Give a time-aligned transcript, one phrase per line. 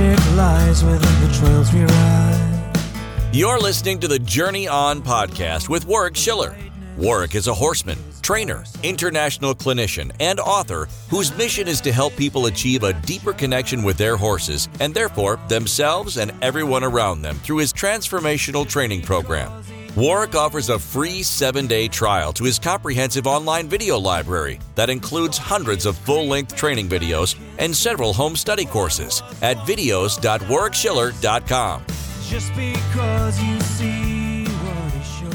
[0.00, 3.30] magic lies within the trails we ride.
[3.32, 6.56] You're listening to the Journey On podcast with Warwick Schiller.
[6.96, 12.46] Warwick is a horseman, trainer, international clinician, and author whose mission is to help people
[12.46, 17.58] achieve a deeper connection with their horses and therefore themselves and everyone around them through
[17.58, 19.62] his transformational training program.
[19.96, 25.36] Warwick offers a free seven day trial to his comprehensive online video library that includes
[25.36, 31.82] hundreds of full length training videos and several home study courses at videos.warwickschiller.com.
[32.28, 35.28] Just because you see what is sure.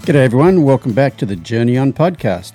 [0.00, 0.62] G'day, everyone.
[0.62, 2.54] Welcome back to the Journey On podcast.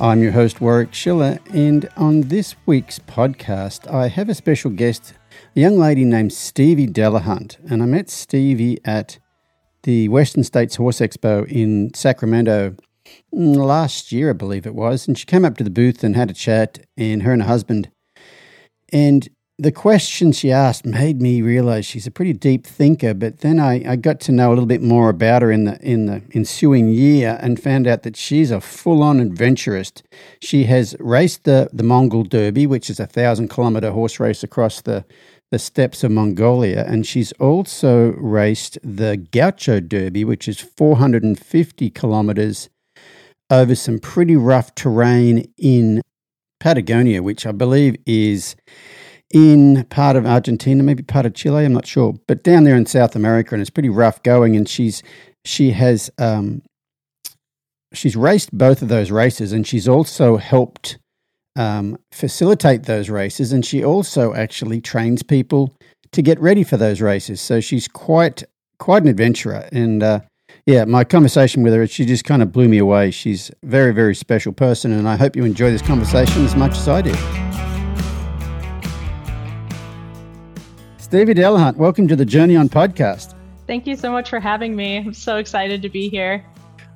[0.00, 5.12] I'm your host, Warwick Schiller, and on this week's podcast, I have a special guest,
[5.54, 7.58] a young lady named Stevie Delahunt.
[7.70, 9.18] And I met Stevie at
[9.82, 12.76] the Western States Horse Expo in Sacramento
[13.34, 15.06] mm, last year, I believe it was.
[15.06, 17.48] And she came up to the booth and had a chat, and her and her
[17.48, 17.90] husband.
[18.92, 23.14] And the question she asked made me realize she's a pretty deep thinker.
[23.14, 25.80] But then I, I got to know a little bit more about her in the
[25.80, 30.02] in the ensuing year and found out that she's a full on adventurist.
[30.40, 34.80] She has raced the the Mongol Derby, which is a thousand kilometer horse race across
[34.80, 35.04] the
[35.52, 42.70] the steppes of Mongolia, and she's also raced the Gaucho Derby, which is 450 kilometers
[43.50, 46.00] over some pretty rough terrain in
[46.58, 48.56] Patagonia, which I believe is
[49.30, 51.66] in part of Argentina, maybe part of Chile.
[51.66, 54.56] I'm not sure, but down there in South America, and it's pretty rough going.
[54.56, 55.02] And she's
[55.44, 56.62] she has um,
[57.92, 60.96] she's raced both of those races, and she's also helped
[61.56, 65.74] um, facilitate those races, and she also actually trains people
[66.12, 67.40] to get ready for those races.
[67.40, 68.44] So she's quite
[68.78, 70.20] quite an adventurer, and uh,
[70.66, 73.10] yeah, my conversation with her, she just kind of blew me away.
[73.10, 76.72] She's a very very special person, and I hope you enjoy this conversation as much
[76.72, 77.16] as I did.
[80.98, 83.34] Stevie Delahunt, welcome to the Journey On podcast.
[83.66, 84.96] Thank you so much for having me.
[84.96, 86.44] I'm so excited to be here.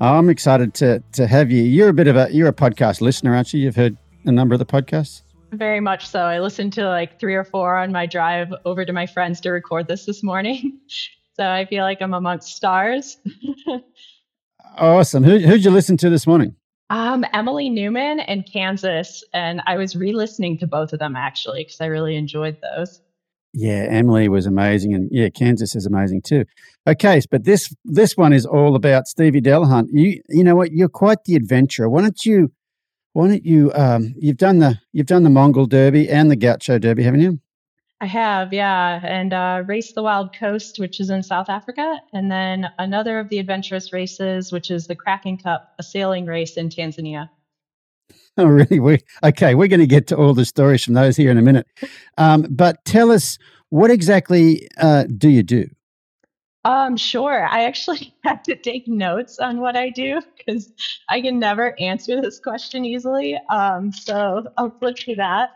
[0.01, 1.63] I'm excited to to have you.
[1.63, 3.61] You're a bit of a you're a podcast listener, aren't you?
[3.61, 5.23] You've heard a number of the podcasts.
[5.53, 6.21] Very much so.
[6.21, 9.51] I listened to like three or four on my drive over to my friends to
[9.51, 10.79] record this this morning.
[11.35, 13.19] so I feel like I'm amongst stars.
[14.79, 15.25] Awesome.
[15.25, 16.55] Who who'd you listen to this morning?
[16.91, 21.81] um, Emily Newman and Kansas, and I was re-listening to both of them actually because
[21.81, 23.01] I really enjoyed those.
[23.53, 26.45] Yeah, Emily was amazing, and yeah, Kansas is amazing too.
[26.87, 29.87] Okay, but this this one is all about Stevie Delahunt.
[29.91, 30.73] You you know what?
[30.73, 31.89] You're quite the adventurer.
[31.89, 32.53] Why don't you
[33.17, 36.79] why don't you um you've done the you've done the Mongol Derby and the Gaucho
[36.79, 37.41] Derby, haven't you?
[37.99, 42.31] I have, yeah, and uh, Race the Wild Coast, which is in South Africa, and
[42.31, 46.69] then another of the Adventurists races, which is the Kraken Cup, a sailing race in
[46.69, 47.31] Tanzania.
[48.39, 48.79] Oh, really?
[48.81, 49.55] We okay.
[49.55, 51.67] We're going to get to all the stories from those here in a minute.
[52.19, 53.39] Um, but tell us
[53.71, 55.71] what exactly uh, do you do?
[56.67, 57.47] Um, sure.
[57.47, 60.73] I actually had to take notes on what I do because
[61.09, 63.39] I can never answer this question easily.
[63.51, 65.51] Um, so I'll flip to that.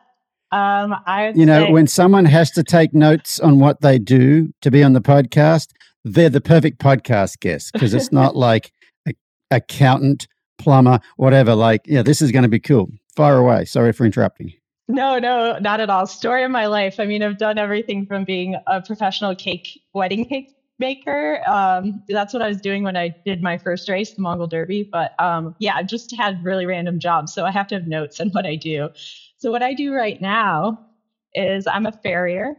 [0.53, 4.53] Um, I You know, say- when someone has to take notes on what they do
[4.63, 5.71] to be on the podcast,
[6.05, 8.73] they're the perfect podcast guest because it's not like
[9.09, 9.13] a,
[9.51, 10.29] accountant,
[10.59, 11.57] plumber, whatever.
[11.57, 12.89] Like, yeah, this is going to be cool.
[13.17, 13.65] Fire away.
[13.65, 14.53] Sorry for interrupting.
[14.87, 16.07] No, no, not at all.
[16.07, 17.01] Story of my life.
[17.01, 21.41] I mean, I've done everything from being a professional cake wedding cake maker.
[21.47, 24.83] Um, that's what I was doing when I did my first race, the Mongol Derby.
[24.83, 28.19] But um, yeah, I've just had really random jobs, so I have to have notes
[28.21, 28.89] on what I do.
[29.37, 30.87] So what I do right now
[31.35, 32.57] is I'm a farrier.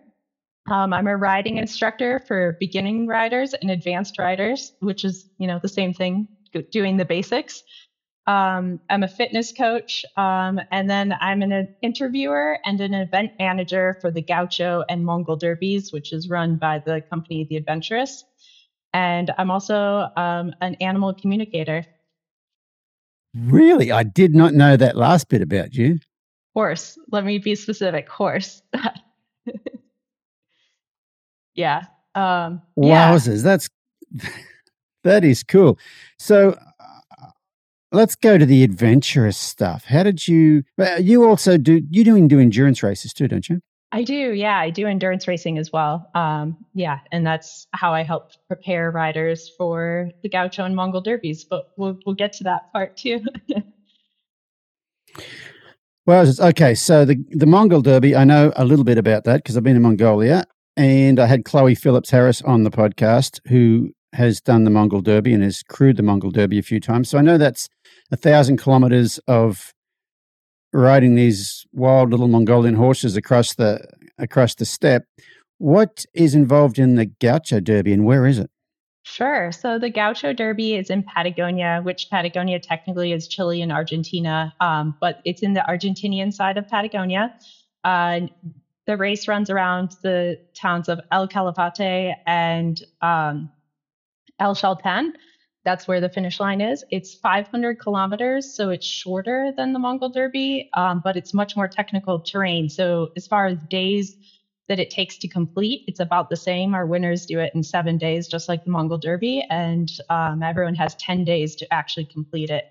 [0.69, 5.59] Um, I'm a riding instructor for beginning riders and advanced riders, which is you know
[5.61, 6.27] the same thing,
[6.71, 7.63] doing the basics.
[8.27, 13.97] Um, I'm a fitness coach, um, and then I'm an interviewer and an event manager
[13.99, 18.23] for the Gaucho and Mongol Derbies, which is run by the company The Adventurists.
[18.93, 21.85] And I'm also um, an animal communicator.
[23.33, 23.91] Really?
[23.91, 25.99] I did not know that last bit about you.
[26.53, 26.99] Horse.
[27.11, 28.09] Let me be specific.
[28.09, 28.61] Horse.
[31.55, 31.83] yeah.
[32.13, 33.13] Um, yeah.
[33.13, 33.41] Wowzers.
[33.41, 33.69] That's,
[35.03, 35.79] that is cool.
[36.19, 36.59] So,
[37.91, 39.85] Let's go to the adventurous stuff.
[39.85, 40.63] How did you?
[40.99, 41.81] You also do.
[41.89, 43.61] You doing do endurance races too, don't you?
[43.91, 44.31] I do.
[44.33, 46.09] Yeah, I do endurance racing as well.
[46.15, 51.43] Um, yeah, and that's how I help prepare riders for the Gaucho and Mongol Derbies.
[51.43, 53.23] But we'll we'll get to that part too.
[56.07, 56.73] Well, okay.
[56.73, 59.75] So the the Mongol Derby, I know a little bit about that because I've been
[59.75, 60.45] in Mongolia,
[60.75, 65.33] and I had Chloe Phillips Harris on the podcast, who has done the Mongol Derby
[65.33, 67.09] and has crewed the Mongol Derby a few times.
[67.09, 67.69] So I know that's
[68.11, 69.73] a thousand kilometers of
[70.73, 73.85] riding these wild little Mongolian horses across the
[74.17, 75.05] across the steppe.
[75.57, 78.49] What is involved in the Gaucho Derby and where is it?
[79.03, 79.51] Sure.
[79.51, 84.95] So the Gaucho Derby is in Patagonia, which Patagonia technically is Chile and Argentina, um,
[85.01, 87.33] but it's in the Argentinian side of Patagonia.
[87.83, 88.21] Uh,
[88.85, 93.49] the race runs around the towns of El Calafate and um,
[94.39, 95.13] El Chalten.
[95.63, 96.83] That's where the finish line is.
[96.89, 101.67] It's 500 kilometers, so it's shorter than the Mongol Derby, um, but it's much more
[101.67, 102.69] technical terrain.
[102.69, 104.17] So as far as days
[104.69, 106.73] that it takes to complete, it's about the same.
[106.73, 110.75] Our winners do it in seven days, just like the Mongol Derby, and um, everyone
[110.75, 112.65] has 10 days to actually complete it.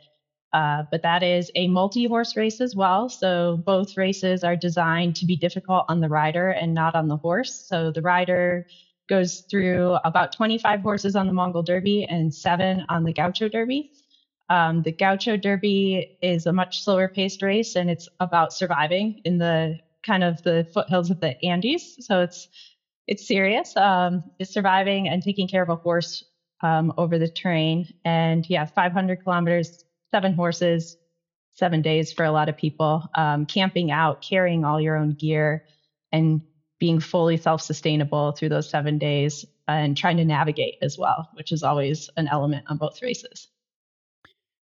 [0.52, 3.08] Uh, but that is a multi horse race as well.
[3.08, 7.18] So both races are designed to be difficult on the rider and not on the
[7.18, 7.52] horse.
[7.54, 8.64] So the rider
[9.10, 13.90] goes through about 25 horses on the Mongol Derby and seven on the Gaucho Derby.
[14.50, 19.38] Um, the Gaucho Derby is a much slower paced race and it's about surviving in
[19.38, 21.96] the kind of the foothills of the Andes.
[22.00, 22.48] So it's
[23.08, 23.76] it's serious.
[23.76, 26.24] Um, it's surviving and taking care of a horse
[26.62, 27.86] um, over the terrain.
[28.06, 30.96] And yeah, 500 kilometers seven horses,
[31.54, 35.62] seven days for a lot of people, um, camping out, carrying all your own gear,
[36.12, 36.42] and
[36.80, 41.52] being fully self sustainable through those seven days and trying to navigate as well, which
[41.52, 43.48] is always an element on both races.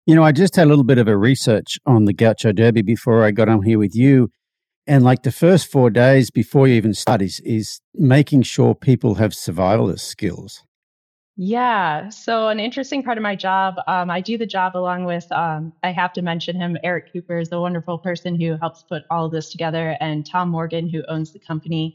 [0.07, 2.81] You know, I just had a little bit of a research on the Gaucho Derby
[2.81, 4.31] before I got on here with you.
[4.87, 9.15] And like the first four days before you even start is, is making sure people
[9.15, 10.63] have survivalist skills.
[11.37, 12.09] Yeah.
[12.11, 15.73] So, an interesting part of my job, um, I do the job along with, um,
[15.83, 19.29] I have to mention him, Eric Cooper is the wonderful person who helps put all
[19.29, 21.91] this together, and Tom Morgan, who owns the company.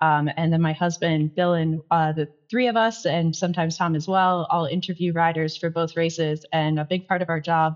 [0.00, 3.94] Um, and then my husband, Bill, and uh, the three of us, and sometimes Tom
[3.96, 6.44] as well, all interview riders for both races.
[6.52, 7.74] And a big part of our job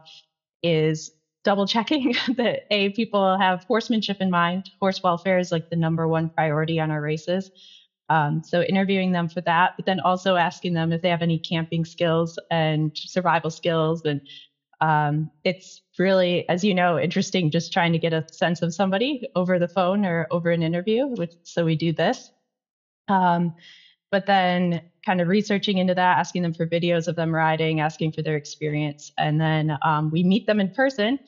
[0.62, 1.10] is
[1.44, 4.70] double checking that A, people have horsemanship in mind.
[4.80, 7.50] Horse welfare is like the number one priority on our races.
[8.08, 11.38] Um, so interviewing them for that, but then also asking them if they have any
[11.38, 14.02] camping skills and survival skills.
[14.04, 14.20] And
[14.80, 19.28] um, it's really, as you know, interesting just trying to get a sense of somebody
[19.34, 21.06] over the phone or over an interview.
[21.06, 22.30] Which, so we do this.
[23.08, 23.54] Um,
[24.10, 28.12] but then kind of researching into that, asking them for videos of them riding, asking
[28.12, 29.12] for their experience.
[29.18, 31.18] And then um, we meet them in person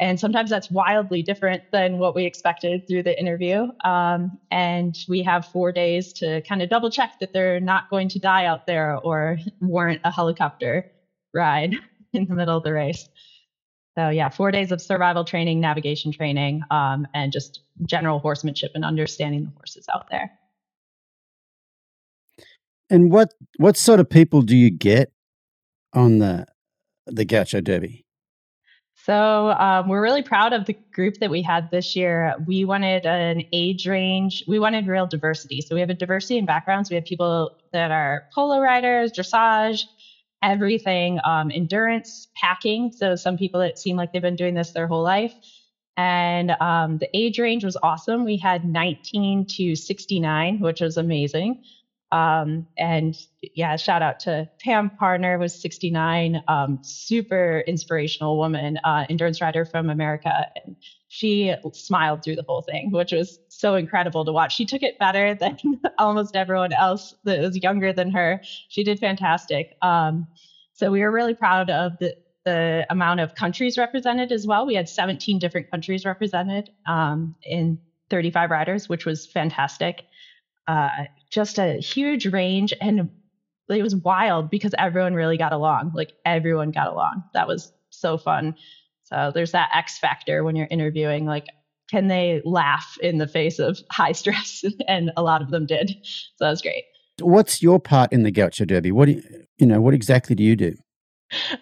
[0.00, 3.66] and sometimes that's wildly different than what we expected through the interview.
[3.84, 8.08] Um, and we have four days to kind of double check that they're not going
[8.10, 10.90] to die out there or warrant a helicopter
[11.34, 11.74] ride
[12.12, 13.08] in the middle of the race.
[13.96, 18.84] So, yeah, four days of survival training, navigation training, um, and just general horsemanship and
[18.84, 20.30] understanding the horses out there.
[22.88, 25.12] And what what sort of people do you get
[25.92, 26.46] on the
[27.06, 28.06] the Gaucho Derby?
[29.08, 32.34] So um, we're really proud of the group that we had this year.
[32.46, 34.42] We wanted an age range.
[34.46, 35.62] We wanted real diversity.
[35.62, 36.90] So we have a diversity in backgrounds.
[36.90, 39.86] We have people that are polo riders, dressage,
[40.42, 42.90] everything, um, endurance, packing.
[42.94, 45.34] So some people that seem like they've been doing this their whole life.
[45.96, 48.24] And um, the age range was awesome.
[48.24, 51.56] We had 19 to 69, which was amazing.
[52.10, 53.14] Um, and
[53.54, 59.64] yeah, shout out to Pam Parner was 69, um, super inspirational woman, uh, endurance rider
[59.64, 60.46] from America.
[60.64, 60.76] And
[61.08, 64.54] she smiled through the whole thing, which was so incredible to watch.
[64.54, 65.56] She took it better than
[65.98, 68.38] almost everyone else that was younger than her.
[68.68, 69.68] She did fantastic.
[69.82, 70.26] Um,
[70.72, 74.64] so we were really proud of the, the amount of countries represented as well.
[74.66, 77.78] We had 17 different countries represented um, in
[78.10, 80.04] 35 riders, which was fantastic.
[80.68, 83.10] Uh, just a huge range and
[83.68, 85.92] it was wild because everyone really got along.
[85.94, 87.24] Like everyone got along.
[87.34, 88.54] That was so fun.
[89.04, 91.26] So there's that X factor when you're interviewing.
[91.26, 91.46] Like,
[91.90, 94.64] can they laugh in the face of high stress?
[94.88, 95.96] and a lot of them did.
[96.02, 96.84] So that was great.
[97.20, 98.92] What's your part in the Gaucho Derby?
[98.92, 99.22] What do you,
[99.58, 99.80] you know?
[99.80, 100.74] What exactly do you do?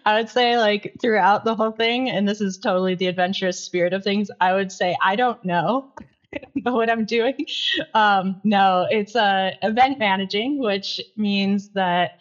[0.05, 3.95] I would say like throughout the whole thing, and this is totally the adventurous spirit
[3.95, 4.31] of things.
[4.41, 5.93] I would say I don't know.
[6.55, 7.35] know what I'm doing.
[7.95, 12.13] Um, no, it's uh, event managing, which means that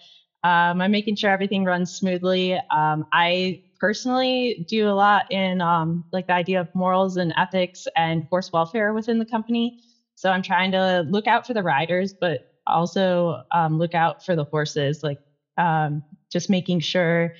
[0.43, 2.59] um, I'm making sure everything runs smoothly.
[2.69, 7.87] Um, I personally do a lot in um, like the idea of morals and ethics
[7.95, 9.73] and horse welfare within the company.
[10.15, 14.35] So I'm trying to look out for the riders, but also um, look out for
[14.35, 15.19] the horses, like
[15.57, 17.31] um, just making sure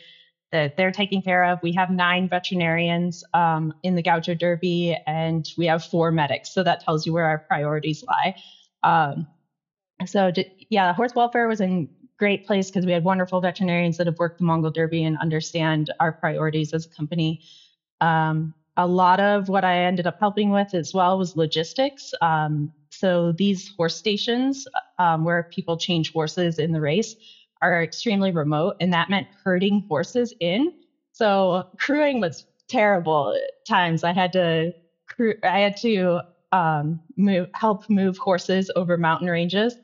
[0.52, 1.60] that they're taking care of.
[1.62, 6.54] We have nine veterinarians um, in the Gaucho Derby, and we have four medics.
[6.54, 8.34] So that tells you where our priorities lie.
[8.84, 9.28] Um,
[10.06, 10.32] so
[10.70, 14.38] yeah, horse welfare was in great place because we had wonderful veterinarians that have worked
[14.38, 17.40] the Mongol Derby and understand our priorities as a company.
[18.02, 22.14] Um, a lot of what I ended up helping with as well was logistics.
[22.22, 24.68] Um, so these horse stations
[25.00, 27.16] um, where people change horses in the race
[27.62, 30.74] are extremely remote, and that meant herding horses in.
[31.12, 34.04] So crewing was terrible at times.
[34.04, 34.74] I had to
[35.08, 36.22] crew, I had to
[36.52, 39.76] um, move, help move horses over mountain ranges.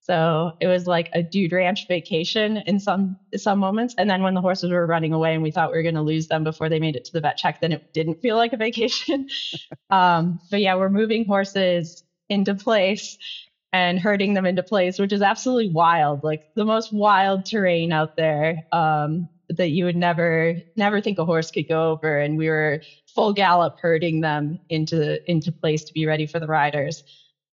[0.00, 3.94] So it was like a dude ranch vacation in some some moments.
[3.96, 6.02] And then when the horses were running away and we thought we were going to
[6.02, 8.52] lose them before they made it to the vet check, then it didn't feel like
[8.52, 9.28] a vacation.
[9.90, 13.16] um, but yeah, we're moving horses into place
[13.72, 18.10] and herding them into place, which is absolutely wild, like the most wild terrain out
[18.16, 22.18] there um, that you would never never think a horse could go over.
[22.18, 22.80] And we were
[23.14, 27.02] full gallop herding them into into place to be ready for the riders.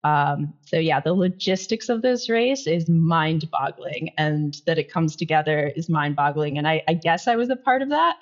[0.04, 5.72] Um, so yeah, the logistics of this race is mind-boggling, and that it comes together
[5.76, 6.56] is mind-boggling.
[6.58, 8.16] And I, I guess I was a part of that.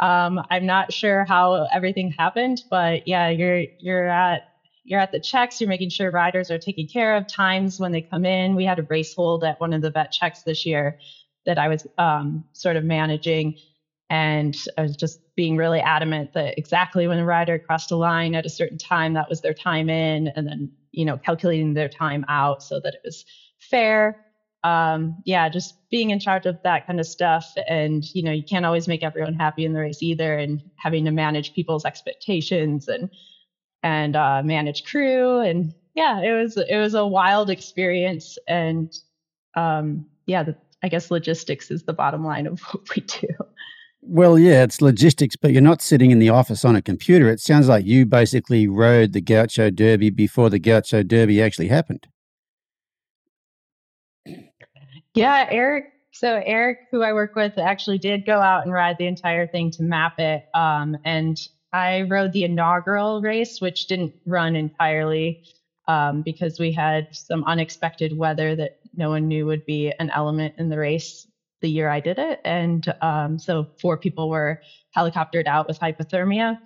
[0.00, 4.42] Um, I'm not sure how everything happened, but yeah, you're you're at
[4.84, 5.60] you're at the checks.
[5.60, 7.26] You're making sure riders are taken care of.
[7.26, 10.10] Times when they come in, we had a race hold at one of the vet
[10.10, 10.94] checks this year
[11.46, 13.54] that I was um, sort of managing,
[14.10, 18.34] and I was just being really adamant that exactly when a rider crossed a line
[18.34, 21.88] at a certain time, that was their time in, and then you know calculating their
[21.88, 23.24] time out so that it was
[23.60, 24.16] fair.
[24.64, 28.44] Um, yeah, just being in charge of that kind of stuff, and you know you
[28.44, 32.88] can't always make everyone happy in the race either, and having to manage people's expectations
[32.88, 33.08] and
[33.82, 38.92] and uh, manage crew, and yeah, it was it was a wild experience, and
[39.56, 43.28] um, yeah, the, I guess logistics is the bottom line of what we do.
[44.02, 47.28] Well, yeah, it's logistics, but you're not sitting in the office on a computer.
[47.28, 52.06] It sounds like you basically rode the Gaucho Derby before the Gaucho Derby actually happened.
[55.14, 55.92] Yeah, Eric.
[56.12, 59.70] So Eric, who I work with, actually did go out and ride the entire thing
[59.72, 60.44] to map it.
[60.54, 61.38] Um, and
[61.72, 65.38] I rode the inaugural race, which didn't run entirely
[65.88, 70.54] um, because we had some unexpected weather that no one knew would be an element
[70.58, 71.26] in the race
[71.60, 72.40] the year I did it.
[72.44, 74.58] And um, so four people were
[74.96, 76.56] helicoptered out with hypothermia.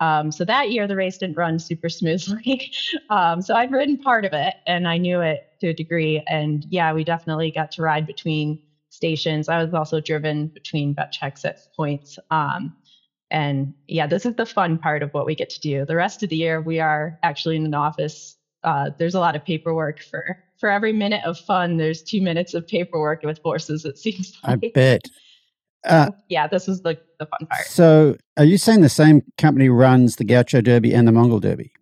[0.00, 2.70] Um, so that year the race didn't run super smoothly.
[3.10, 6.22] um, so I'd ridden part of it and I knew it to a degree.
[6.26, 9.48] And yeah, we definitely got to ride between stations.
[9.48, 11.12] I was also driven between at
[11.76, 12.18] points.
[12.30, 12.72] Um,
[13.30, 15.84] and yeah, this is the fun part of what we get to do.
[15.84, 18.36] The rest of the year we are actually in an office.
[18.62, 22.52] Uh, there's a lot of paperwork for for every minute of fun, there's two minutes
[22.52, 23.84] of paperwork with horses.
[23.84, 24.38] It seems.
[24.44, 24.64] Like.
[24.64, 25.02] I bet.
[25.84, 27.66] Uh, yeah, this is the the fun part.
[27.66, 31.72] So, are you saying the same company runs the Gaucho Derby and the Mongol Derby?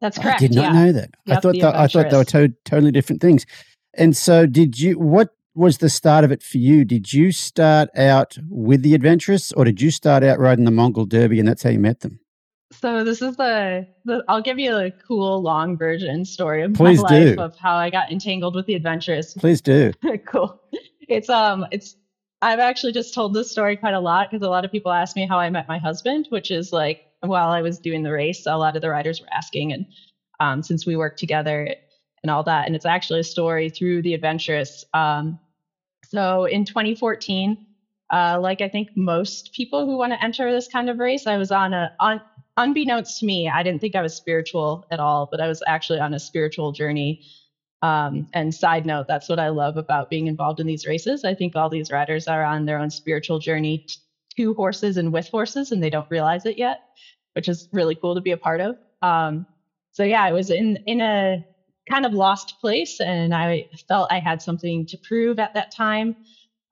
[0.00, 0.40] That's correct.
[0.40, 0.84] I did not yeah.
[0.84, 1.10] know that.
[1.26, 3.44] Yep, I thought that, I thought they were to- totally different things.
[3.94, 4.98] And so, did you?
[4.98, 6.84] What was the start of it for you?
[6.84, 11.04] Did you start out with the Adventurists, or did you start out riding the Mongol
[11.04, 12.20] Derby, and that's how you met them?
[12.72, 17.02] So this is the, the I'll give you a cool long version story of Please
[17.02, 17.42] my life do.
[17.42, 19.38] of how I got entangled with the Adventurists.
[19.38, 19.92] Please do.
[20.26, 20.60] cool.
[21.08, 21.96] It's um it's
[22.40, 25.14] I've actually just told this story quite a lot because a lot of people ask
[25.14, 28.46] me how I met my husband, which is like while I was doing the race,
[28.46, 29.86] a lot of the riders were asking, and
[30.40, 31.74] um, since we worked together
[32.22, 34.84] and all that, and it's actually a story through the Adventurists.
[34.94, 35.38] Um,
[36.12, 37.56] so in 2014,
[38.12, 41.38] uh, like I think most people who want to enter this kind of race, I
[41.38, 42.20] was on a on
[42.58, 46.00] unbeknownst to me, I didn't think I was spiritual at all, but I was actually
[46.00, 47.22] on a spiritual journey.
[47.80, 51.24] Um, and side note, that's what I love about being involved in these races.
[51.24, 53.86] I think all these riders are on their own spiritual journey
[54.36, 56.80] to horses and with horses, and they don't realize it yet,
[57.32, 58.76] which is really cool to be a part of.
[59.00, 59.46] Um,
[59.92, 61.42] so yeah, I was in in a
[61.90, 66.14] kind of lost place, and I felt I had something to prove at that time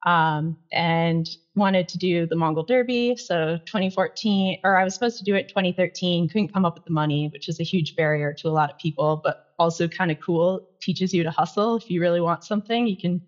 [0.05, 1.25] um, and
[1.55, 3.15] wanted to do the Mongol Derby.
[3.17, 6.93] So 2014, or I was supposed to do it 2013, couldn't come up with the
[6.93, 10.17] money, which is a huge barrier to a lot of people, but also kind of
[10.25, 10.61] cool.
[10.81, 11.75] Teaches you to hustle.
[11.75, 13.21] If you really want something, you can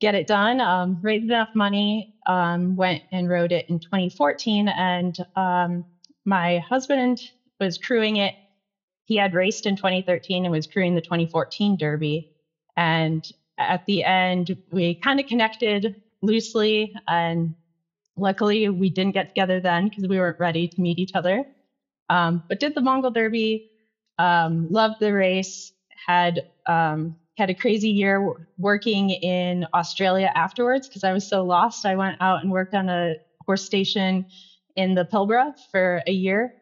[0.00, 0.60] get it done.
[0.60, 5.84] Um, raised enough money, um, went and rode it in 2014, and um,
[6.24, 7.18] my husband
[7.60, 8.34] was crewing it.
[9.04, 12.26] He had raced in 2013 and was crewing the 2014 Derby.
[12.76, 13.24] And
[13.58, 16.92] at the end, we kind of connected loosely.
[17.08, 17.54] And
[18.16, 21.44] luckily, we didn't get together then because we weren't ready to meet each other.
[22.08, 23.62] Um, but did the Mongol Derby,
[24.18, 25.72] um, loved the race,
[26.06, 28.26] had um, had a crazy year
[28.58, 31.86] working in Australia afterwards because I was so lost.
[31.86, 33.14] I went out and worked on a
[33.46, 34.24] horse station
[34.76, 36.52] in the Pilbara for a year,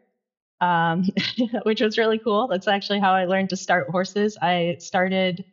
[0.60, 1.04] um,
[1.64, 2.48] which was really cool.
[2.48, 4.36] That's actually how I learned to start horses.
[4.40, 5.44] I started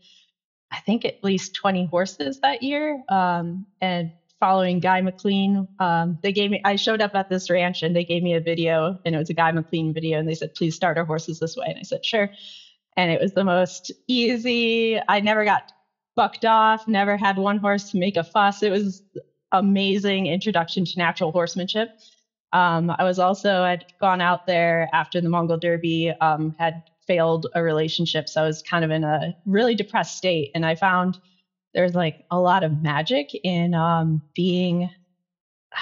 [0.71, 3.01] I think at least 20 horses that year.
[3.09, 5.67] Um, and following Guy McLean.
[5.79, 8.41] Um, they gave me, I showed up at this ranch and they gave me a
[8.41, 11.39] video and it was a Guy McLean video and they said, please start our horses
[11.39, 11.65] this way.
[11.67, 12.29] And I said, sure.
[12.95, 14.99] And it was the most easy.
[15.07, 15.71] I never got
[16.15, 18.61] bucked off, never had one horse make a fuss.
[18.63, 19.01] It was
[19.51, 21.89] amazing introduction to natural horsemanship.
[22.53, 27.47] Um, I was also, I'd gone out there after the Mongol Derby, um, had failed
[27.55, 28.29] a relationship.
[28.29, 30.49] So I was kind of in a really depressed state.
[30.53, 31.19] And I found
[31.73, 34.89] there's like a lot of magic in um, being,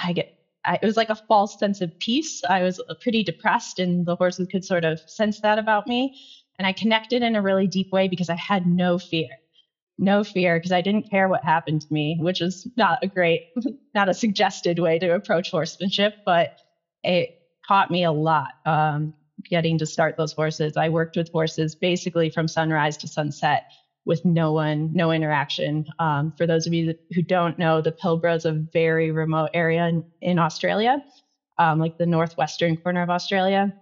[0.04, 0.26] I get,
[0.64, 2.42] I, it was like a false sense of peace.
[2.48, 6.10] I was pretty depressed, and the horses could sort of sense that about me.
[6.58, 9.28] And I connected in a really deep way because I had no fear,
[9.98, 13.42] no fear, because I didn't care what happened to me, which is not a great,
[13.94, 16.50] not a suggested way to approach horsemanship, but
[17.02, 17.30] it
[17.66, 18.50] taught me a lot.
[18.64, 19.14] Um,
[19.48, 23.62] getting to start those horses, I worked with horses basically from sunrise to sunset
[24.06, 25.84] with no one, no interaction.
[25.98, 29.86] Um, for those of you who don't know, the Pilbara is a very remote area
[29.86, 30.98] in, in Australia,
[31.58, 33.72] um, like the northwestern corner of Australia.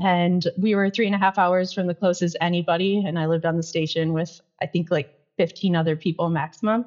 [0.00, 3.02] And we were three and a half hours from the closest anybody.
[3.06, 4.30] And I lived on the station with,
[4.62, 5.08] I think, like
[5.42, 6.84] 15 other people maximum.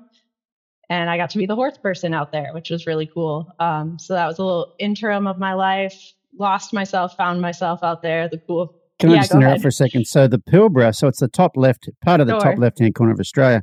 [0.90, 3.52] And I got to be the horse person out there, which was really cool.
[3.60, 6.14] Um, so that was a little interim of my life.
[6.40, 8.30] Lost myself, found myself out there.
[8.30, 10.08] The cool can yeah, I just interrupt for a second?
[10.08, 12.52] So the Pilbara, so it's the top left part of the sure.
[12.52, 13.62] top left hand corner of Australia.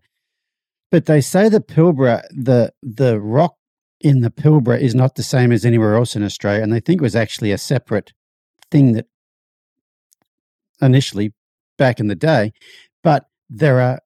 [0.90, 3.54] But they say the Pilbara, the the rock
[3.98, 7.00] in the Pilbara is not the same as anywhere else in Australia, and they think
[7.00, 8.12] it was actually a separate
[8.70, 9.06] thing that
[10.82, 11.32] initially
[11.78, 12.52] back in the day.
[13.02, 14.00] But there are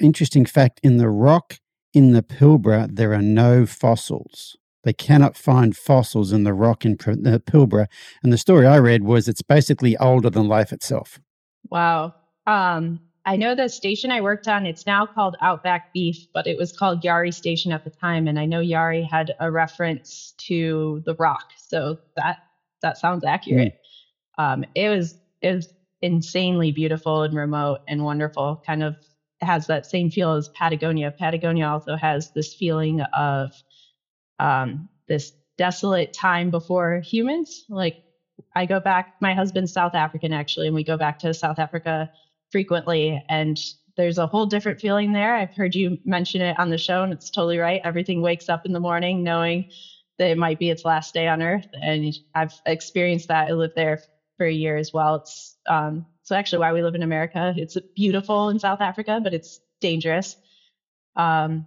[0.00, 1.58] interesting fact in the rock
[1.92, 4.56] in the Pilbara there are no fossils.
[4.84, 7.86] They cannot find fossils in the rock in the Pilbara.
[8.22, 11.20] And the story I read was it's basically older than life itself.
[11.70, 12.14] Wow.
[12.46, 16.58] Um, I know the station I worked on, it's now called Outback Beef, but it
[16.58, 18.26] was called Yari Station at the time.
[18.26, 21.52] And I know Yari had a reference to the rock.
[21.56, 22.38] So that
[22.82, 23.78] that sounds accurate.
[24.38, 24.42] Mm.
[24.42, 28.60] Um, it was it was insanely beautiful and remote and wonderful.
[28.66, 28.96] Kind of
[29.42, 31.12] has that same feel as Patagonia.
[31.12, 33.52] Patagonia also has this feeling of
[34.40, 37.64] um, this desolate time before humans.
[37.68, 37.96] Like
[38.56, 42.08] I go back, my husband's South African actually, and we go back to South Africa
[42.52, 43.20] frequently.
[43.28, 43.58] And
[43.96, 45.36] there's a whole different feeling there.
[45.36, 47.80] I've heard you mention it on the show, and it's totally right.
[47.84, 49.66] Everything wakes up in the morning knowing
[50.18, 53.48] that it might be its last day on Earth, and I've experienced that.
[53.48, 53.98] I lived there
[54.38, 55.16] for a year as well.
[55.16, 57.54] It's um, so actually why we live in America.
[57.56, 60.36] It's beautiful in South Africa, but it's dangerous.
[61.16, 61.66] Um,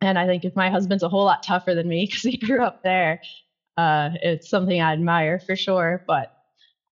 [0.00, 2.64] and I think if my husband's a whole lot tougher than me because he grew
[2.64, 3.18] up there,
[3.76, 6.02] uh, it's something I admire for sure.
[6.06, 6.28] But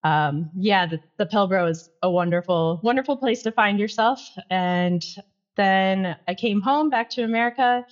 [0.03, 4.21] um, yeah, the, the Pilbara is a wonderful, wonderful place to find yourself.
[4.49, 5.03] And
[5.57, 7.83] then I came home back to America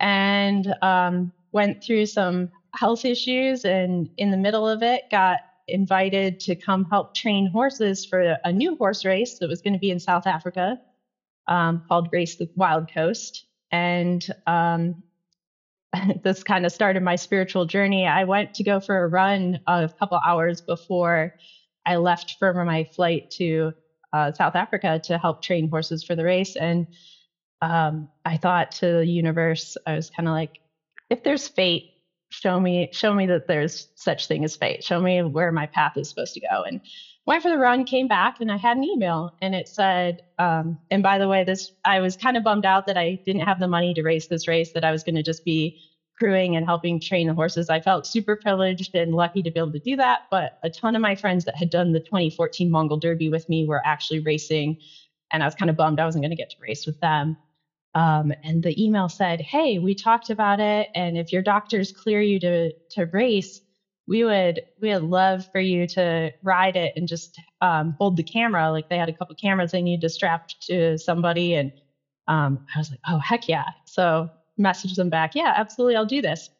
[0.00, 3.64] and um, went through some health issues.
[3.64, 5.40] And in the middle of it, got
[5.70, 9.78] invited to come help train horses for a new horse race that was going to
[9.78, 10.78] be in South Africa
[11.48, 15.02] um, called Race the Wild Coast and um,
[16.22, 18.06] this kind of started my spiritual journey.
[18.06, 21.34] I went to go for a run a couple hours before
[21.86, 23.72] I left for my flight to
[24.12, 26.56] uh, South Africa to help train horses for the race.
[26.56, 26.86] And
[27.62, 30.60] um, I thought to the universe, I was kind of like,
[31.08, 31.90] if there's fate,
[32.30, 34.82] show me, show me that there's such thing as fate.
[34.82, 36.62] Show me where my path is supposed to go.
[36.62, 36.80] And
[37.26, 40.78] went for the run, came back, and I had an email, and it said, um,
[40.90, 43.58] and by the way, this I was kind of bummed out that I didn't have
[43.58, 45.76] the money to race this race, that I was going to just be
[46.18, 47.70] crewing and helping train the horses.
[47.70, 50.20] I felt super privileged and lucky to be able to do that.
[50.30, 53.66] But a ton of my friends that had done the 2014 Mongol Derby with me
[53.66, 54.76] were actually racing,
[55.32, 57.36] and I was kind of bummed I wasn't going to get to race with them.
[57.94, 62.20] Um, and the email said, "Hey, we talked about it, and if your doctors clear
[62.22, 63.60] you to to race."
[64.08, 68.24] we would we would love for you to ride it and just um, hold the
[68.24, 68.70] camera.
[68.72, 71.72] Like they had a couple cameras they needed to strap to somebody, and
[72.28, 73.66] um, I was like, oh heck yeah!
[73.86, 74.28] So
[74.60, 76.50] messaged them back, yeah, absolutely, I'll do this.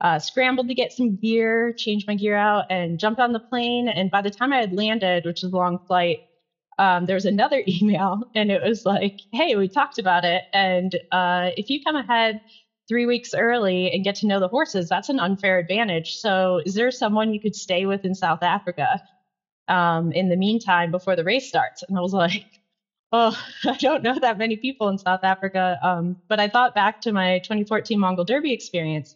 [0.00, 3.88] Uh, scrambled to get some gear, changed my gear out, and jumped on the plane.
[3.88, 6.20] And by the time I had landed, which was a long flight,
[6.78, 10.94] um, there was another email, and it was like, hey, we talked about it, and
[11.12, 12.40] uh, if you come ahead
[12.88, 16.16] three weeks early and get to know the horses, that's an unfair advantage.
[16.16, 19.00] So, is there someone you could stay with in South Africa
[19.68, 21.84] um, in the meantime before the race starts?
[21.88, 22.44] And I was like,
[23.12, 25.78] oh, I don't know that many people in South Africa.
[25.82, 29.14] Um, but I thought back to my 2014 Mongol Derby experience,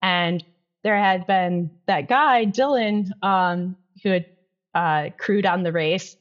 [0.00, 0.44] and
[0.84, 4.26] there had been that guy, Dylan, um, who had
[4.74, 6.16] uh, crewed on the race.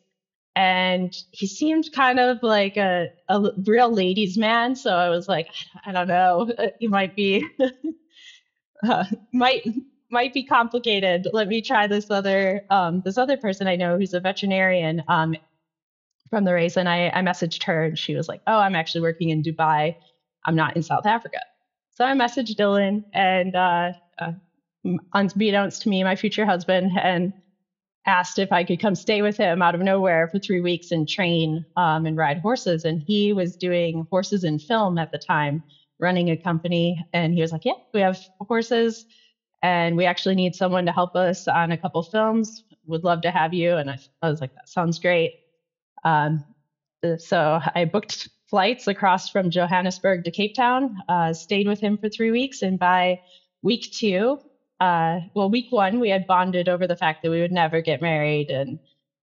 [0.55, 4.75] And he seemed kind of like a, a real ladies' man.
[4.75, 5.47] So I was like,
[5.85, 6.47] I don't know,
[6.79, 7.45] he might be
[8.87, 9.63] uh, might
[10.11, 11.27] might be complicated.
[11.33, 15.35] Let me try this other um, this other person I know who's a veterinarian um,
[16.29, 19.01] from the race, and I, I messaged her, and she was like, "Oh, I'm actually
[19.01, 19.93] working in Dubai.
[20.45, 21.39] I'm not in South Africa."
[21.91, 24.31] So I messaged Dylan, and uh, uh,
[25.13, 27.33] unbeknownst to me, my future husband, and
[28.05, 31.07] asked if I could come stay with him out of nowhere for three weeks and
[31.07, 32.85] train um, and ride horses.
[32.85, 35.63] And he was doing horses in film at the time,
[35.99, 37.03] running a company.
[37.13, 39.05] And he was like, Yeah, we have horses
[39.63, 42.63] and we actually need someone to help us on a couple films.
[42.87, 43.77] Would love to have you.
[43.77, 45.33] And I, I was like, That sounds great.
[46.03, 46.43] Um,
[47.17, 52.09] so I booked flights across from Johannesburg to Cape Town, uh, stayed with him for
[52.09, 52.61] three weeks.
[52.61, 53.19] And by
[53.63, 54.39] week two,
[54.81, 58.01] uh, well, week one, we had bonded over the fact that we would never get
[58.01, 58.79] married and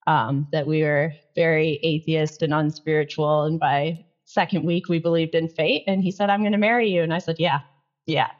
[0.06, 3.42] um, that we were very atheist and unspiritual.
[3.42, 5.82] And by second week, we believed in fate.
[5.88, 7.02] And he said, I'm going to marry you.
[7.02, 7.60] And I said, Yeah,
[8.06, 8.30] yeah.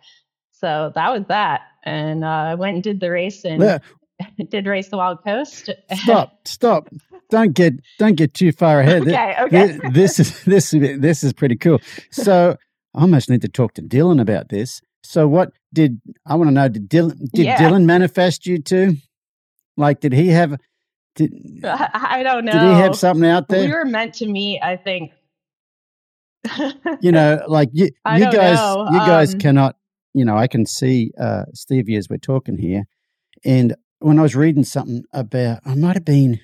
[0.53, 1.63] So that was that.
[1.85, 3.79] And uh, I went and did the race and yeah.
[4.49, 5.71] did race the Wild Coast.
[5.95, 6.89] Stop, stop.
[7.31, 9.03] Don't get don't get too far ahead.
[9.09, 9.79] okay, okay.
[9.91, 11.81] This, this is this is this is pretty cool.
[12.13, 12.57] So
[12.95, 14.81] I almost need to talk to Dylan about this.
[15.03, 16.69] So what did I want to know?
[16.69, 17.57] Did Dylan did yeah.
[17.57, 18.97] Dylan manifest you too?
[19.77, 20.59] Like, did he have?
[21.15, 21.33] Did
[21.65, 22.53] I don't know?
[22.53, 23.67] Did he have something out there?
[23.67, 24.61] We were meant to meet.
[24.61, 25.13] I think.
[27.01, 27.91] you know, like you, you
[28.31, 28.89] guys, know.
[28.91, 29.77] you guys um, cannot.
[30.15, 32.85] You know, I can see uh, Stevie as we're talking here,
[33.45, 36.41] and when I was reading something about, I might have been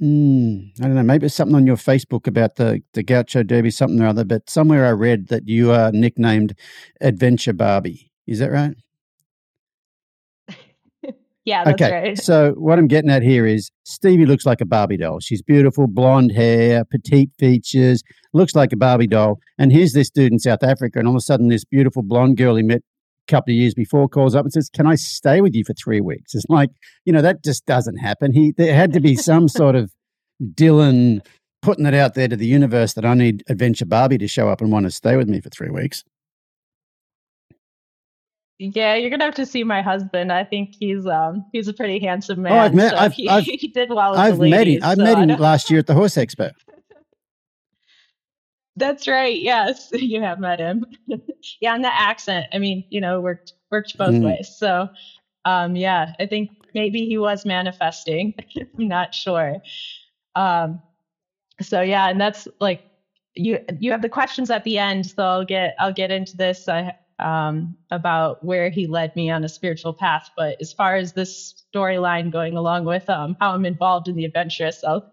[0.00, 1.02] Mm, I don't know.
[1.02, 4.24] Maybe it's something on your Facebook about the the Gaucho Derby, something or other.
[4.24, 6.54] But somewhere I read that you are nicknamed
[7.00, 8.10] Adventure Barbie.
[8.26, 8.76] Is that right?
[11.46, 11.92] yeah, that's okay.
[11.92, 12.18] right.
[12.18, 15.20] So what I'm getting at here is Stevie looks like a Barbie doll.
[15.20, 18.02] She's beautiful, blonde hair, petite features,
[18.34, 19.38] looks like a Barbie doll.
[19.58, 22.36] And here's this dude in South Africa, and all of a sudden, this beautiful blonde
[22.36, 22.82] girl he met
[23.26, 26.00] couple of years before calls up and says, "Can I stay with you for three
[26.00, 26.70] weeks?" It's like
[27.04, 28.32] you know that just doesn't happen.
[28.32, 29.92] He there had to be some sort of
[30.42, 31.24] Dylan
[31.62, 34.60] putting it out there to the universe that I need Adventure Barbie to show up
[34.60, 36.04] and want to stay with me for three weeks.
[38.58, 40.32] Yeah, you're gonna have to see my husband.
[40.32, 42.52] I think he's um he's a pretty handsome man.
[42.52, 42.90] Oh, I've met.
[42.92, 44.12] So I've, he, I've, he did well.
[44.12, 44.80] With I've the met him.
[44.82, 46.52] I've so met him last year at the Horse Expo.
[48.76, 49.38] That's right.
[49.40, 50.84] Yes, you have met him.
[51.60, 52.46] yeah, and the accent.
[52.52, 54.22] I mean, you know, worked worked both Mm.
[54.22, 54.50] ways.
[54.54, 54.88] So,
[55.44, 58.34] um, yeah, I think maybe he was manifesting.
[58.78, 59.58] I'm not sure.
[60.36, 60.80] Um,
[61.62, 62.80] so yeah, and that's like
[63.34, 65.06] you you have the questions at the end.
[65.06, 69.44] So I'll get I'll get into this uh, um, about where he led me on
[69.44, 70.30] a spiritual path.
[70.36, 74.24] But as far as this storyline going along with um, how I'm involved in the
[74.28, 75.04] Adventurists, I'll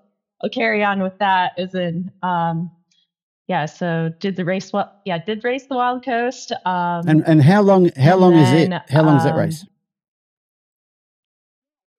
[0.43, 1.53] I'll carry on with that.
[1.57, 2.71] As in, um,
[3.47, 3.65] yeah.
[3.65, 4.93] So did the race well?
[5.05, 6.51] Yeah, did race the Wild Coast.
[6.65, 7.89] Um, And and how long?
[7.97, 8.71] How long is it?
[8.89, 9.65] How long is that um, race?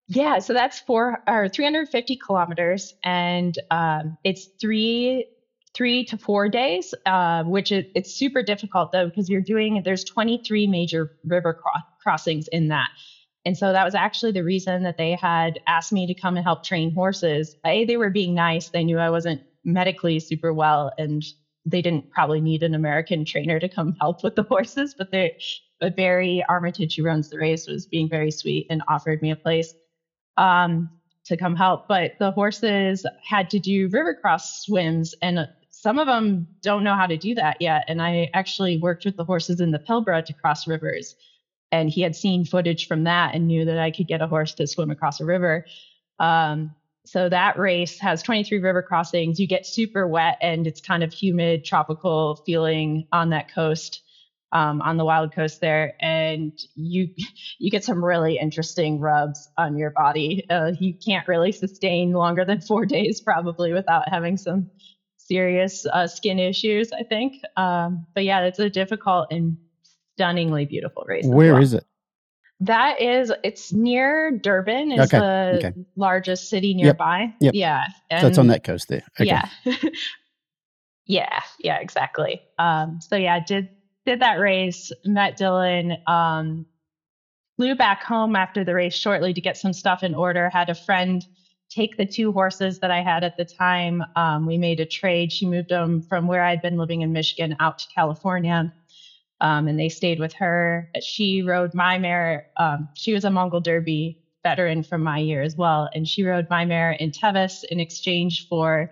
[0.09, 5.26] Yeah, so that's four or 350 kilometers, and um, it's three
[5.74, 10.04] three to four days, uh, which is it's super difficult though because you're doing there's
[10.04, 12.88] 23 major river cro- crossings in that,
[13.44, 16.44] and so that was actually the reason that they had asked me to come and
[16.44, 17.57] help train horses.
[17.64, 21.24] A, they were being nice; they knew I wasn't medically super well, and
[21.66, 25.37] they didn't probably need an American trainer to come help with the horses, but they.
[25.81, 29.37] But Barry Armitage, who runs the race, was being very sweet and offered me a
[29.37, 29.74] place
[30.37, 30.88] um,
[31.24, 31.88] to come help.
[31.88, 36.85] But the horses had to do river cross swims, and uh, some of them don't
[36.85, 37.85] know how to do that yet.
[37.88, 41.16] And I actually worked with the horses in the Pilbara to cross rivers.
[41.72, 44.55] And he had seen footage from that and knew that I could get a horse
[44.55, 45.66] to swim across a river.
[46.20, 46.74] Um,
[47.06, 49.38] so that race has 23 river crossings.
[49.38, 54.02] You get super wet and it's kind of humid, tropical feeling on that coast
[54.54, 57.08] um, on the wild coast there, and you
[57.58, 60.46] you get some really interesting rubs on your body.
[60.48, 64.70] Uh, you can't really sustain longer than four days probably without having some
[65.18, 66.92] serious uh, skin issues.
[66.92, 69.58] I think, um, but yeah, it's a difficult and
[70.14, 71.26] stunningly beautiful race.
[71.26, 71.62] Where well.
[71.62, 71.84] is it?
[72.64, 74.92] That is, it's near Durban.
[74.92, 75.72] Is Okay, the okay.
[75.96, 77.35] largest city nearby.
[77.40, 77.53] yep.
[77.55, 77.85] Yeah,
[78.20, 79.03] So it's on that coast there.
[79.20, 79.27] Okay.
[79.27, 79.48] yeah.
[81.07, 82.40] yeah, yeah, exactly.
[82.59, 83.68] Um, so yeah, did
[84.07, 86.66] did that race, met Dylan, um,
[87.57, 90.74] flew back home after the race shortly to get some stuff in order, had a
[90.74, 91.24] friend
[91.70, 94.03] take the two horses that I had at the time.
[94.16, 95.33] Um, we made a trade.
[95.33, 98.72] She moved them from where I'd been living in Michigan out to California.
[99.40, 100.88] Um, and they stayed with her.
[101.02, 102.44] She rode my mare.
[102.56, 105.88] Um, she was a Mongol Derby veteran from my year as well.
[105.94, 108.88] And she rode my mare in Tevis in exchange for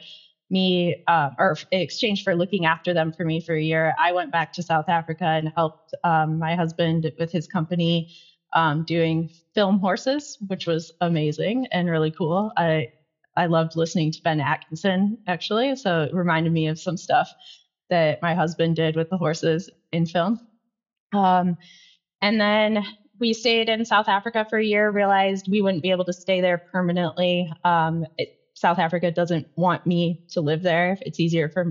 [0.51, 3.95] me, uh, or in exchange for looking after them for me for a year.
[3.99, 8.09] I went back to South Africa and helped um, my husband with his company
[8.55, 12.53] um, doing film horses, which was amazing and really cool.
[12.57, 12.89] I
[13.37, 17.33] I loved listening to Ben Atkinson actually, so it reminded me of some stuff
[17.93, 20.39] that my husband did with the horses in film.
[21.13, 21.57] Um,
[22.23, 22.83] and then
[23.21, 26.41] we stayed in South Africa for a year, realized we wouldn't be able to stay
[26.41, 27.53] there permanently.
[27.65, 30.97] Um, it, South Africa doesn't want me to live there.
[31.03, 31.67] It's easier for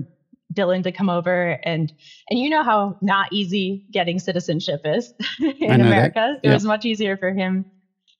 [0.54, 1.92] Dylan to come over and
[2.30, 6.36] and you know how not easy getting citizenship is in America.
[6.42, 7.66] It was much easier for him.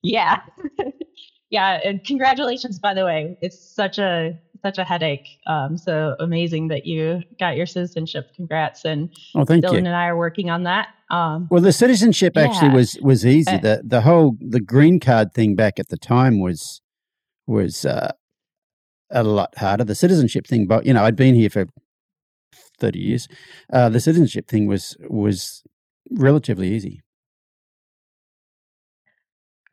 [0.03, 0.39] Yeah.
[1.51, 3.37] yeah, and congratulations by the way.
[3.41, 4.33] It's such a
[4.63, 5.27] such a headache.
[5.47, 8.31] Um, so amazing that you got your citizenship.
[8.37, 8.85] Congrats.
[8.85, 9.79] And oh, thank Dylan you.
[9.79, 10.89] and I are working on that.
[11.11, 12.43] Um, well, the citizenship yeah.
[12.43, 13.51] actually was was easy.
[13.51, 16.81] Uh, the the whole the green card thing back at the time was
[17.47, 18.13] was uh,
[19.11, 19.85] a lot harder.
[19.85, 21.67] The citizenship thing, but you know, I'd been here for
[22.79, 23.29] thirty years.
[23.73, 25.63] Uh, the citizenship thing was was
[26.11, 27.02] relatively easy.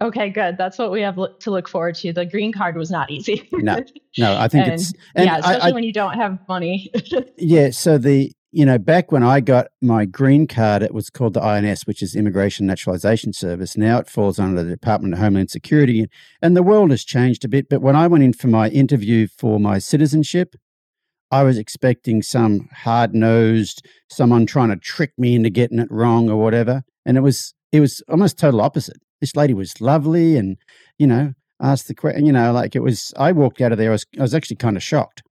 [0.02, 0.58] Okay, good.
[0.58, 2.14] That's what we have to look forward to.
[2.14, 3.50] The green card was not easy.
[3.52, 3.84] no,
[4.18, 6.90] no, I think and, it's yeah, especially I, I, when you don't have money.
[7.38, 11.34] yeah, so the you know back when I got my green card, it was called
[11.34, 13.76] the INS, which is Immigration Naturalization Service.
[13.76, 16.08] Now it falls under the Department of Homeland Security,
[16.42, 17.68] and the world has changed a bit.
[17.68, 20.56] But when I went in for my interview for my citizenship,
[21.30, 26.30] I was expecting some hard nosed, someone trying to trick me into getting it wrong
[26.30, 30.58] or whatever, and it was it was almost total opposite this lady was lovely and,
[30.98, 33.90] you know, asked the question, you know, like it was, I walked out of there,
[33.90, 35.24] I was, I was actually kind of shocked.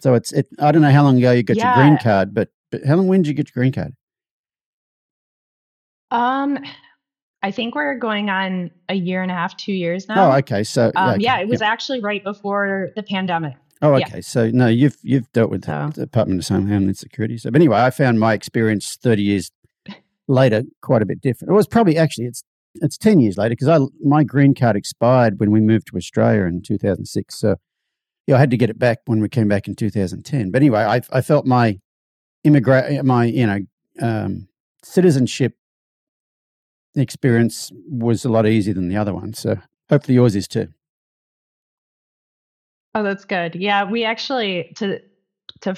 [0.00, 1.76] So it's, it, I don't know how long ago you got yeah.
[1.76, 3.94] your green card, but, but how long, when did you get your green card?
[6.10, 6.58] Um,
[7.42, 10.30] I think we're going on a year and a half, two years now.
[10.30, 10.64] Oh, okay.
[10.64, 11.22] So um, okay.
[11.22, 11.68] yeah, it was yeah.
[11.68, 13.54] actually right before the pandemic.
[13.82, 14.16] Oh, okay.
[14.16, 14.20] Yeah.
[14.20, 15.90] So no, you've you've dealt with so.
[15.94, 17.36] the Department of Homeland Security.
[17.38, 19.50] So, but anyway, I found my experience thirty years
[20.28, 21.50] later quite a bit different.
[21.50, 22.42] It was probably actually it's
[22.76, 26.42] it's ten years later because I my green card expired when we moved to Australia
[26.42, 27.38] in two thousand six.
[27.38, 27.56] So
[28.26, 30.50] yeah, I had to get it back when we came back in two thousand ten.
[30.50, 31.78] But anyway, I I felt my
[32.44, 33.58] immigrant my you know
[34.00, 34.48] um,
[34.82, 35.54] citizenship
[36.94, 39.34] experience was a lot easier than the other one.
[39.34, 39.56] So
[39.88, 40.68] hopefully yours is too.
[42.94, 43.54] Oh, that's good.
[43.54, 45.00] Yeah, we actually to
[45.60, 45.76] to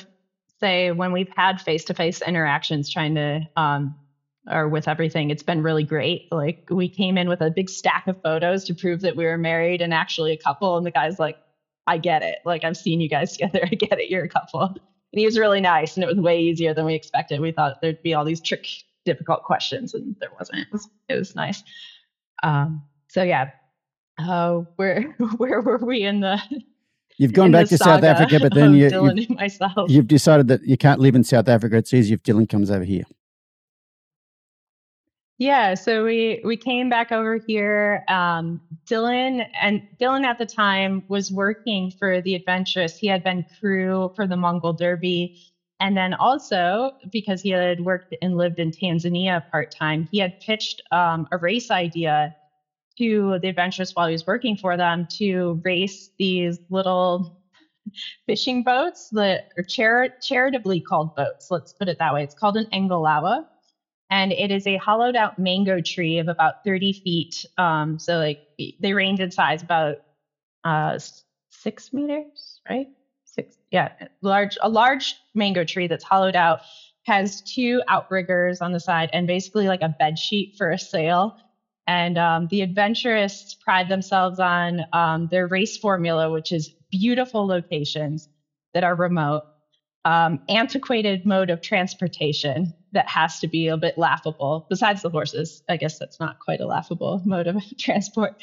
[0.60, 3.94] say when we've had face to face interactions trying to um,
[4.50, 5.30] or with everything.
[5.30, 6.28] It's been really great.
[6.32, 9.38] Like we came in with a big stack of photos to prove that we were
[9.38, 10.76] married and actually a couple.
[10.76, 11.36] And the guy's like,
[11.86, 12.38] I get it.
[12.44, 13.60] Like I've seen you guys together.
[13.64, 14.10] I get it.
[14.10, 14.62] You're a couple.
[14.62, 17.40] And he was really nice and it was way easier than we expected.
[17.40, 18.66] We thought there'd be all these trick,
[19.04, 20.60] difficult questions and there wasn't.
[20.60, 21.62] It was, it was nice.
[22.42, 23.50] Um, so yeah.
[24.18, 25.02] Uh, where
[25.36, 26.40] where were we in the
[27.18, 31.00] You've gone back to South Africa, but then you, you've, you've decided that you can't
[31.00, 31.76] live in South Africa.
[31.76, 33.02] It's easy if Dylan comes over here.
[35.38, 38.02] Yeah, so we we came back over here.
[38.08, 42.98] Um, Dylan and Dylan at the time was working for the Adventurists.
[42.98, 45.30] He had been crew for the Mongol Derby,
[45.78, 50.32] and then also because he had worked and lived in Tanzania part time, he had
[50.40, 52.32] pitched um, a race idea
[52.98, 57.24] to the Adventurists while he was working for them to race these little
[58.26, 61.46] fishing boats that are chari- charitably called boats.
[61.50, 62.22] Let's put it that way.
[62.22, 63.42] It's called an ngalawa
[64.10, 67.44] and it is a hollowed out mango tree of about 30 feet.
[67.58, 68.40] Um, so like
[68.80, 69.96] they range in size about
[70.64, 70.98] uh,
[71.50, 72.88] six meters, right?
[73.24, 73.90] Six, yeah,
[74.22, 76.60] large a large mango tree that's hollowed out
[77.04, 81.36] has two outriggers on the side and basically like a bed sheet for a sail.
[81.86, 88.28] And um, the Adventurists pride themselves on um, their race formula, which is beautiful locations
[88.74, 89.44] that are remote,
[90.04, 94.66] um, antiquated mode of transportation, that has to be a bit laughable.
[94.68, 98.42] Besides the horses, I guess that's not quite a laughable mode of transport.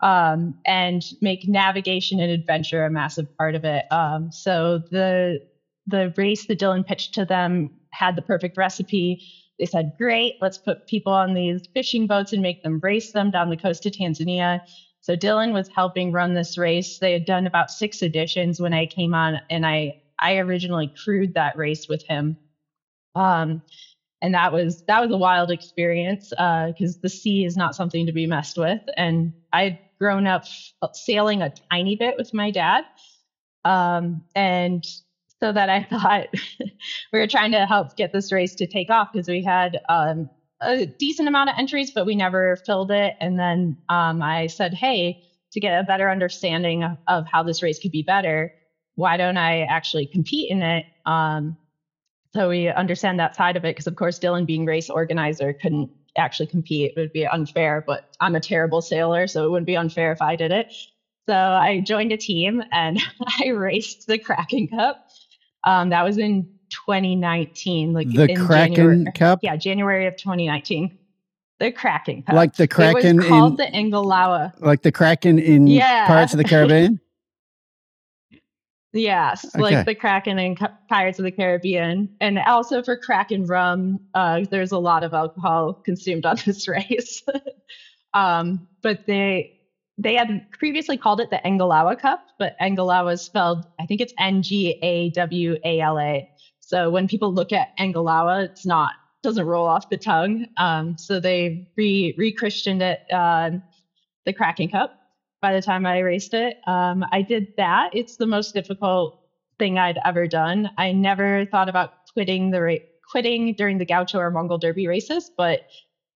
[0.00, 3.84] Um, and make navigation and adventure a massive part of it.
[3.90, 5.40] Um, so the
[5.86, 9.22] the race that Dylan pitched to them had the perfect recipe.
[9.58, 13.30] They said, "Great, let's put people on these fishing boats and make them race them
[13.30, 14.60] down the coast of Tanzania."
[15.00, 16.98] So Dylan was helping run this race.
[16.98, 21.34] They had done about six editions when I came on, and I I originally crewed
[21.34, 22.36] that race with him.
[23.14, 23.62] Um,
[24.22, 28.06] and that was that was a wild experience because uh, the sea is not something
[28.06, 28.80] to be messed with.
[28.96, 30.44] And I'd grown up
[30.94, 32.84] sailing a tiny bit with my dad,
[33.64, 34.84] um, and
[35.40, 36.28] so that I thought
[37.12, 40.30] we were trying to help get this race to take off because we had um,
[40.62, 43.14] a decent amount of entries, but we never filled it.
[43.20, 45.22] And then um, I said, hey,
[45.52, 48.52] to get a better understanding of, of, how this race could be better,
[48.96, 50.86] why don't I actually compete in it?
[51.06, 51.56] Um,
[52.34, 55.90] so we understand that side of it, because of course, Dylan being race organizer couldn't
[56.16, 56.92] actually compete.
[56.96, 60.20] It would be unfair, but I'm a terrible sailor, so it wouldn't be unfair if
[60.20, 60.72] I did it.
[61.28, 63.00] So I joined a team and
[63.40, 65.08] I raced the Kraken Cup.
[65.64, 66.48] Um, that was in
[66.86, 69.40] 2019, like in the Kraken January, Cup.
[69.42, 70.98] Yeah, January of 2019.
[71.60, 75.38] The Kraken Cup, like the Kraken it was called in the ngalawa, like the Kraken
[75.38, 76.06] in yeah.
[76.06, 77.00] Pirates of the Caribbean.
[78.94, 79.60] Yes, okay.
[79.60, 80.56] like the Kraken and
[80.88, 83.98] Pirates of the Caribbean, and also for Kraken rum.
[84.14, 87.22] Uh, there's a lot of alcohol consumed on this race,
[88.14, 89.60] um, but they
[89.98, 94.14] they had previously called it the Ngalawa Cup, but Ngalawa is spelled, I think it's
[94.18, 96.28] N G A W A L A.
[96.60, 100.46] So when people look at Ngalawa, it's not doesn't roll off the tongue.
[100.56, 103.50] Um, so they re re Christianed it uh,
[104.24, 104.98] the Kraken Cup.
[105.44, 107.90] By the time I raced it, um, I did that.
[107.92, 109.14] It's the most difficult
[109.58, 110.70] thing I'd ever done.
[110.78, 112.76] I never thought about quitting the ra-
[113.10, 115.60] quitting during the Gaucho or Mongol Derby races, but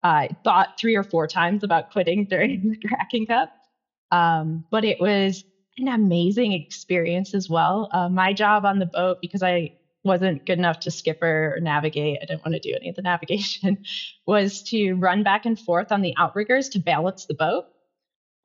[0.03, 3.49] I thought three or four times about quitting during the Kraken Cup.
[4.11, 5.43] Um, but it was
[5.79, 7.89] an amazing experience as well.
[7.91, 9.71] Uh, my job on the boat, because I
[10.03, 13.01] wasn't good enough to skipper or navigate, I didn't want to do any of the
[13.03, 13.79] navigation,
[14.27, 17.65] was to run back and forth on the outriggers to balance the boat.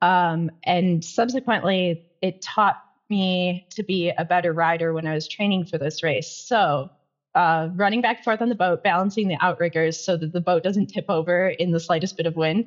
[0.01, 2.77] Um, and subsequently, it taught
[3.09, 6.29] me to be a better rider when I was training for this race.
[6.29, 6.89] So,
[7.35, 10.63] uh, running back and forth on the boat, balancing the outriggers so that the boat
[10.63, 12.65] doesn't tip over in the slightest bit of wind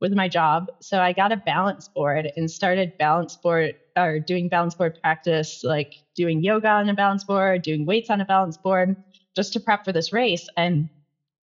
[0.00, 0.66] with my job.
[0.80, 5.62] So I got a balance board and started balance board or doing balance board practice,
[5.64, 8.96] like doing yoga on a balance board, doing weights on a balance board,
[9.36, 10.48] just to prep for this race.
[10.56, 10.88] And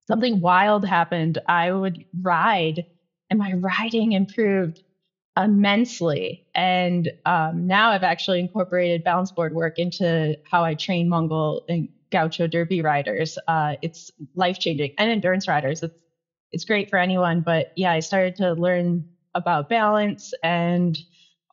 [0.08, 1.40] something wild happened.
[1.48, 2.84] I would ride,
[3.30, 4.84] and my riding improved
[5.40, 6.46] immensely.
[6.56, 11.90] And um, now I've actually incorporated balance board work into how I train Mongol and
[12.12, 13.40] Gaucho Derby riders.
[13.48, 15.84] Uh, it's life changing, and endurance riders.
[15.84, 15.96] It's
[16.52, 17.42] it's great for anyone.
[17.42, 20.34] But yeah, I started to learn about balance.
[20.44, 20.98] And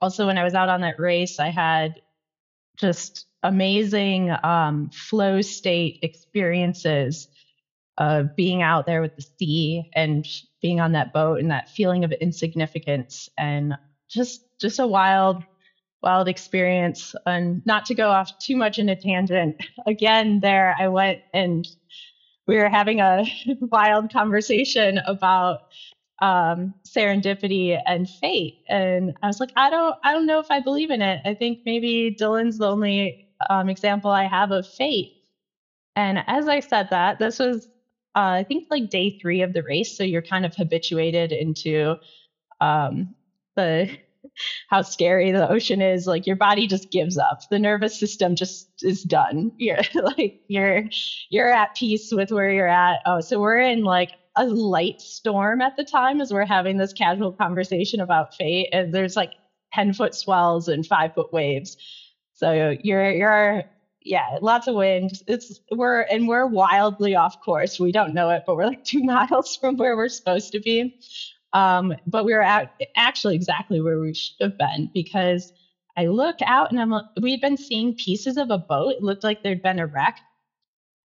[0.02, 2.00] also, when I was out on that race, I had
[2.78, 7.28] just amazing um, flow state experiences
[7.98, 10.26] of being out there with the sea and
[10.62, 13.74] being on that boat and that feeling of insignificance and
[14.10, 15.42] just just a wild
[16.02, 19.56] wild experience and not to go off too much in a tangent
[19.86, 21.66] again there i went and
[22.46, 23.24] we were having a
[23.60, 25.60] wild conversation about
[26.22, 30.60] um, serendipity and fate, and I was like, I don't, I don't know if I
[30.60, 31.20] believe in it.
[31.24, 33.16] I think maybe Dylan's the only
[33.50, 35.10] um, example I have of fate.
[35.96, 37.68] And as I said that, this was,
[38.16, 41.96] uh, I think, like day three of the race, so you're kind of habituated into
[42.60, 43.14] um,
[43.56, 43.90] the
[44.68, 47.40] how scary the ocean is like your body just gives up.
[47.50, 49.52] The nervous system just is done.
[49.58, 50.84] You're like you're
[51.30, 53.00] you're at peace with where you're at.
[53.06, 56.92] Oh so we're in like a light storm at the time as we're having this
[56.92, 59.32] casual conversation about fate and there's like
[59.74, 61.76] 10 foot swells and five foot waves.
[62.34, 63.64] So you're you're
[64.06, 68.42] yeah lots of wind it's we're and we're wildly off course we don't know it
[68.46, 70.94] but we're like two miles from where we're supposed to be
[71.52, 75.52] um, but we were at actually exactly where we should have been because
[75.96, 78.96] I look out and I'm we'd been seeing pieces of a boat.
[78.96, 80.16] It looked like there'd been a wreck,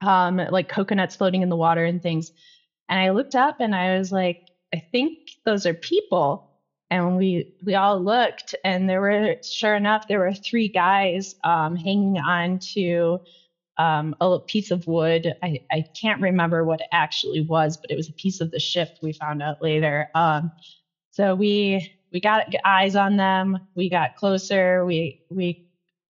[0.01, 2.31] um, like coconuts floating in the water and things.
[2.89, 4.39] And I looked up and I was like,
[4.73, 5.13] I think
[5.45, 6.50] those are people.
[6.91, 11.77] And we we all looked, and there were sure enough there were three guys um,
[11.77, 13.19] hanging on to
[13.77, 15.33] um, a piece of wood.
[15.43, 18.59] I, I can't remember what it actually was, but it was a piece of the
[18.59, 18.89] ship.
[19.01, 20.07] We found out later.
[20.15, 20.51] Um,
[21.11, 23.59] so we we got eyes on them.
[23.75, 24.85] We got closer.
[24.85, 25.59] We we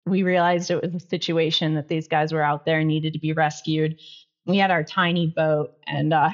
[0.07, 3.33] we realized it was a situation that these guys were out there needed to be
[3.33, 3.95] rescued.
[4.47, 6.31] We had our tiny boat, and uh,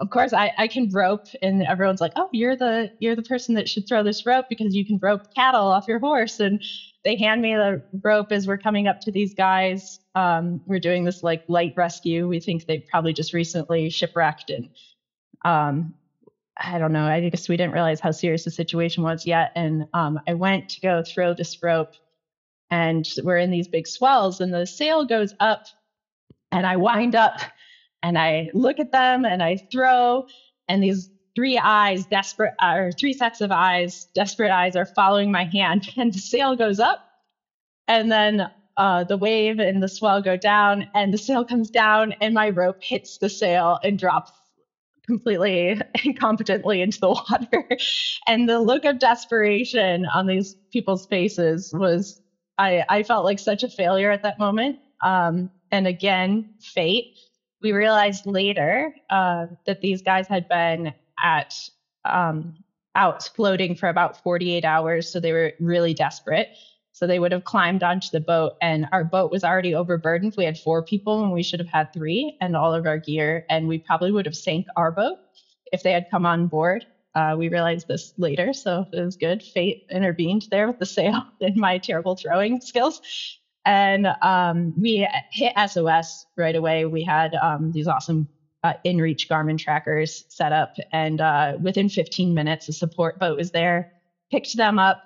[0.00, 3.54] of course I, I can rope, and everyone's like, "Oh, you're the you're the person
[3.56, 6.62] that should throw this rope because you can rope cattle off your horse." And
[7.04, 10.00] they hand me the rope as we're coming up to these guys.
[10.14, 12.28] Um, we're doing this like light rescue.
[12.28, 14.68] We think they probably just recently shipwrecked and
[15.44, 15.94] um,
[16.56, 17.06] I don't know.
[17.06, 19.52] I guess we didn't realize how serious the situation was yet.
[19.56, 21.94] And um, I went to go throw this rope,
[22.70, 25.64] and we're in these big swells, and the sail goes up,
[26.52, 27.40] and I wind up,
[28.02, 30.24] and I look at them, and I throw,
[30.68, 35.48] and these three eyes, desperate, or three sets of eyes, desperate eyes are following my
[35.52, 37.00] hand, and the sail goes up,
[37.88, 38.46] and then
[38.76, 42.50] uh, the wave and the swell go down, and the sail comes down, and my
[42.50, 44.32] rope hits the sail and drops
[45.06, 47.64] completely incompetently into the water.
[48.28, 52.20] and the look of desperation on these people's faces was,
[52.58, 54.78] I, I felt like such a failure at that moment.
[55.02, 57.06] Um, and again, fate.
[57.62, 60.92] We realized later uh, that these guys had been
[61.22, 61.54] at
[62.04, 62.54] um,
[62.94, 66.48] out floating for about 48 hours, so they were really desperate.
[66.92, 70.34] So they would have climbed onto the boat, and our boat was already overburdened.
[70.36, 73.46] We had four people, and we should have had three, and all of our gear,
[73.48, 75.18] and we probably would have sank our boat
[75.72, 76.84] if they had come on board.
[77.14, 79.42] Uh, we realized this later, so it was good.
[79.42, 83.00] Fate intervened there with the sail and my terrible throwing skills.
[83.64, 86.84] And um, we hit SOS right away.
[86.84, 88.28] We had um, these awesome
[88.64, 93.50] uh, InReach Garmin trackers set up, and uh, within 15 minutes, a support boat was
[93.50, 93.92] there,
[94.30, 95.02] picked them up.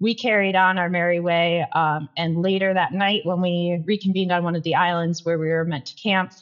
[0.00, 1.64] We carried on our merry way.
[1.72, 5.48] Um, and later that night, when we reconvened on one of the islands where we
[5.48, 6.32] were meant to camp,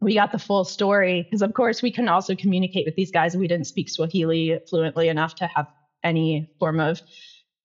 [0.00, 3.36] we got the full story because, of course, we couldn't also communicate with these guys.
[3.36, 5.66] We didn't speak Swahili fluently enough to have
[6.02, 7.00] any form of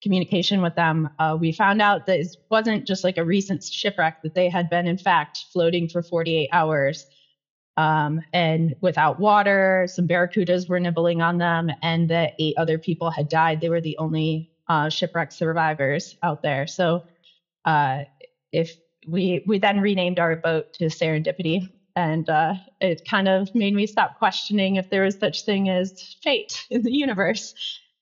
[0.06, 1.10] communication with them.
[1.18, 4.70] Uh, we found out that it wasn't just like a recent shipwreck, that they had
[4.70, 7.08] been, in fact, floating for 48 hours
[7.76, 9.88] um, and without water.
[9.90, 13.62] Some barracudas were nibbling on them, and that eight other people had died.
[13.62, 16.68] They were the only uh, shipwreck survivors out there.
[16.68, 17.06] So,
[17.66, 18.04] uh,
[18.52, 18.76] if
[19.08, 23.88] we we then renamed our boat to Serendipity, and uh, it kind of made me
[23.88, 27.56] stop questioning if there was such thing as fate in the universe.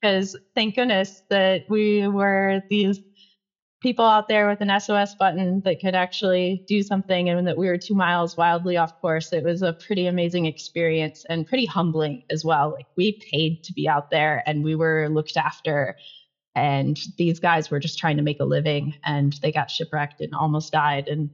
[0.03, 2.99] Because thank goodness that we were these
[3.81, 7.67] people out there with an SOS button that could actually do something and that we
[7.67, 9.33] were two miles wildly off course.
[9.33, 12.71] It was a pretty amazing experience and pretty humbling as well.
[12.71, 15.95] Like we paid to be out there and we were looked after.
[16.55, 20.33] And these guys were just trying to make a living and they got shipwrecked and
[20.35, 21.07] almost died.
[21.07, 21.31] And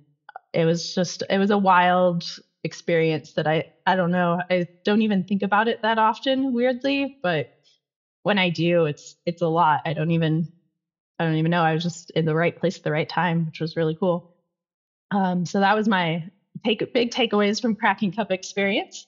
[0.53, 2.23] it was just, it was a wild
[2.63, 7.09] experience that I, I don't know, I don't even think about it that often, weirdly,
[7.23, 7.47] but
[8.29, 9.81] when I do, it's, it's a lot.
[9.85, 10.47] I don't even
[11.19, 11.63] I don't even know.
[11.63, 14.33] I was just in the right place at the right time, which was really cool.
[15.11, 16.23] Um, so that was my
[16.63, 19.07] take big takeaways from Kraken Cup experience.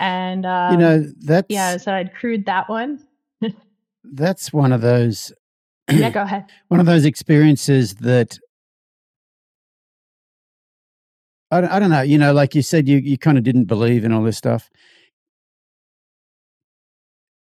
[0.00, 1.76] And um, you know that's yeah.
[1.76, 3.04] So I'd crewed that one.
[4.04, 5.32] that's one of those.
[5.90, 6.46] yeah, go ahead.
[6.68, 8.38] One of those experiences that
[11.50, 12.02] I, I don't know.
[12.02, 14.70] You know, like you said, you you kind of didn't believe in all this stuff,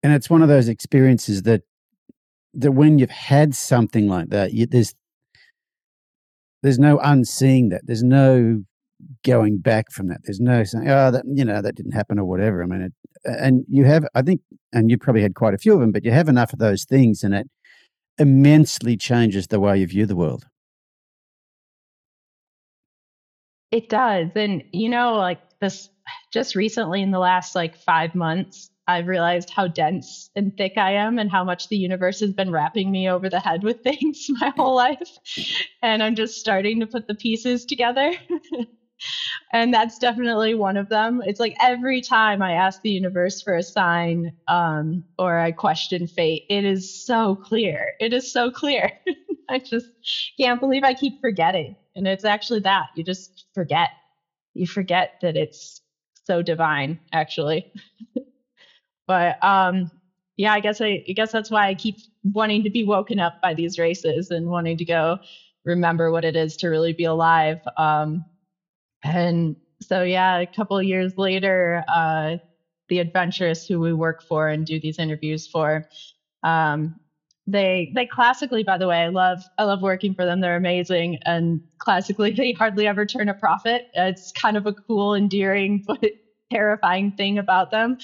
[0.04, 1.64] and it's one of those experiences that
[2.54, 4.94] that when you've had something like that, you, there's
[6.64, 7.82] there's no unseeing that.
[7.86, 8.64] There's no
[9.24, 10.22] going back from that.
[10.24, 12.64] There's no saying, oh, that you know that didn't happen or whatever.
[12.64, 12.94] I mean, it,
[13.26, 14.42] and you have, I think,
[14.74, 16.86] and you probably had quite a few of them, but you have enough of those
[16.86, 17.48] things, and it
[18.18, 20.46] immensely changes the way you view the world.
[23.72, 25.90] It does, and you know, like this,
[26.34, 30.94] just recently in the last like five months, I've realized how dense and thick I
[30.94, 34.28] am and how much the universe has been wrapping me over the head with things
[34.30, 34.98] my whole life.
[35.82, 38.14] And I'm just starting to put the pieces together.
[39.54, 41.22] and that's definitely one of them.
[41.26, 46.08] It's like every time I ask the universe for a sign um, or I question
[46.08, 47.94] fate, it is so clear.
[48.00, 48.90] It is so clear.
[49.50, 49.90] I just
[50.40, 51.76] can't believe I keep forgetting.
[51.96, 53.90] And it's actually that you just forget.
[54.56, 55.82] You forget that it's
[56.26, 57.66] so divine, actually.
[59.10, 59.92] But um,
[60.38, 63.36] yeah, I guess I, I guess that's why I keep wanting to be woken up
[63.44, 65.18] by these races and wanting to go
[65.66, 67.60] remember what it is to really be alive.
[67.78, 68.26] Um,
[69.04, 72.38] and so yeah, a couple years later, uh,
[72.90, 75.84] the Adventurists who we work for and do these interviews for,
[76.44, 76.96] um,
[77.48, 80.42] they they classically, by the way, I love I love working for them.
[80.42, 83.84] They're amazing, and classically, they hardly ever turn a profit.
[83.94, 86.00] It's kind of a cool, endearing but
[86.52, 87.98] terrifying thing about them.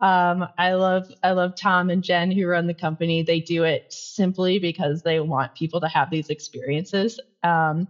[0.00, 3.22] Um, I love I love Tom and Jen who run the company.
[3.24, 7.18] They do it simply because they want people to have these experiences.
[7.44, 7.88] Um,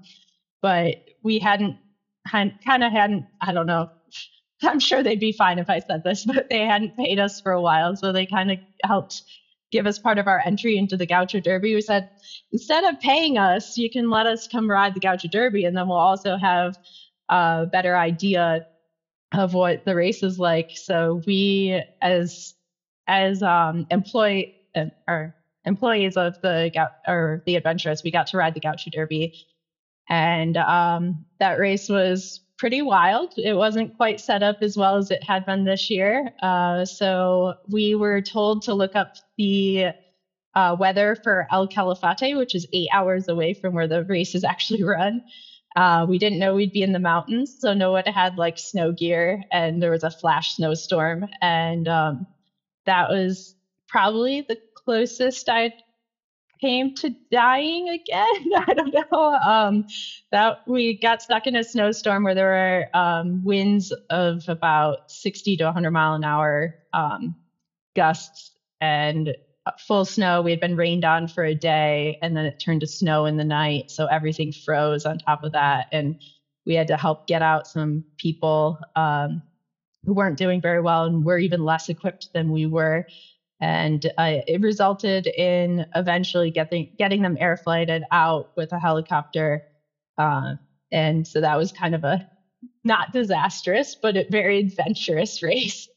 [0.63, 1.79] but we hadn't
[2.67, 3.89] kind of hadn't I don't know.
[4.63, 7.53] I'm sure they'd be fine if I said this, but they hadn't paid us for
[7.53, 9.23] a while, so they kind of helped
[9.73, 11.75] give us part of our entry into the Gaucho Derby.
[11.75, 12.07] We said
[12.53, 15.89] instead of paying us, you can let us come ride the Gaucho Derby, and then
[15.89, 16.75] we'll also have
[17.31, 18.61] a better idea
[19.33, 20.71] of what the race is like.
[20.75, 22.55] So we, as
[23.07, 26.71] as um, employee uh, or employees of the
[27.07, 29.33] or the Adventurists, we got to ride the Gaucho Derby,
[30.09, 33.33] and um, that race was pretty wild.
[33.39, 36.31] It wasn't quite set up as well as it had been this year.
[36.43, 39.09] Uh, so we were told to look up
[39.39, 39.87] the
[40.55, 44.45] uh, weather for El Calafate, which is eight hours away from where the race is
[44.45, 45.23] actually run.
[45.77, 48.93] Uh, we didn't know we'd be in the mountains, so no one had like snow
[48.93, 52.27] gear, and there was a flash snowstorm, and um,
[52.87, 53.55] that was
[53.89, 55.71] probably the closest I
[56.61, 58.45] came to dying again.
[58.57, 59.19] I don't know.
[59.47, 59.85] Um,
[60.31, 65.57] that we got stuck in a snowstorm where there were um, winds of about 60
[65.59, 67.37] to 100 mile an hour um,
[67.97, 69.35] gusts and
[69.79, 70.43] full snow.
[70.43, 73.37] We had been rained on for a day, and then it turned to snow in
[73.37, 76.17] the night, so everything froze on top of that, and
[76.67, 79.43] we had to help get out some people um,
[80.05, 83.05] who weren't doing very well and were even less equipped than we were.
[83.61, 89.63] And uh, it resulted in eventually getting getting them air flighted out with a helicopter.
[90.17, 90.55] Uh,
[90.93, 92.27] and so that was kind of a
[92.85, 95.89] not disastrous but a very adventurous race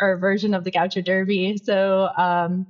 [0.00, 1.56] or version of the gaucho derby.
[1.62, 2.66] So um,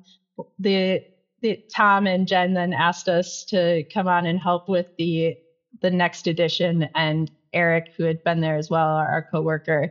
[0.58, 1.04] the,
[1.40, 5.36] the tom and jen then asked us to come on and help with the
[5.80, 6.88] the next edition.
[6.94, 9.90] And eric who had been there as well our coworker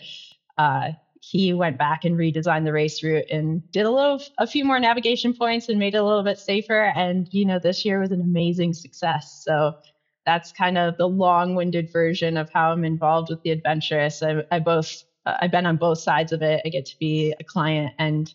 [0.58, 0.92] uh,
[1.22, 4.80] he went back and redesigned the race route and did a little a few more
[4.80, 6.92] navigation points and made it a little bit safer.
[6.96, 9.44] And you know this year was an amazing success.
[9.46, 9.76] So
[10.26, 14.22] that's kind of the long-winded version of how i'm involved with the Adventurists.
[14.22, 16.62] I, I both i've been on both sides of it.
[16.66, 18.34] I get to be a client and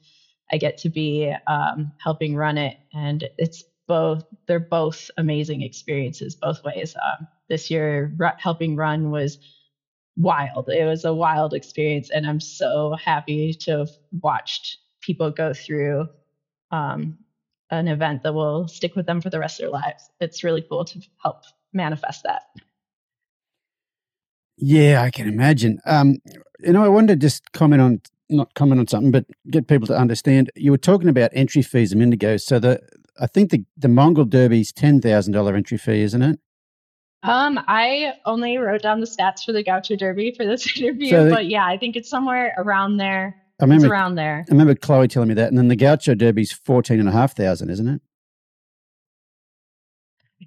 [0.53, 6.35] i get to be um, helping run it and it's both they're both amazing experiences
[6.35, 9.39] both ways um, this year helping run was
[10.17, 10.69] wild.
[10.69, 13.91] It was a wild experience, and I'm so happy to have
[14.23, 16.09] watched people go through
[16.71, 17.19] um,
[17.71, 20.11] an event that will stick with them for the rest of their lives.
[20.21, 21.43] It's really cool to help
[21.73, 22.43] manifest that.
[24.57, 25.79] Yeah, I can imagine.
[25.85, 26.19] Um,
[26.61, 29.87] you know, I wanted to just comment on not comment on something, but get people
[29.87, 30.51] to understand.
[30.55, 32.37] You were talking about entry fees a minute ago.
[32.37, 32.81] So the
[33.21, 36.41] I think the the Mongol Derby's ten thousand dollar entry fee, isn't it?
[37.23, 41.25] Um, I only wrote down the stats for the Gaucho Derby for this interview, so
[41.25, 43.37] the, but yeah, I think it's somewhere around there.
[43.59, 44.45] I remember, it's around there.
[44.49, 47.35] I remember Chloe telling me that, and then the Gaucho Derby's fourteen and a half
[47.35, 48.01] thousand, isn't it?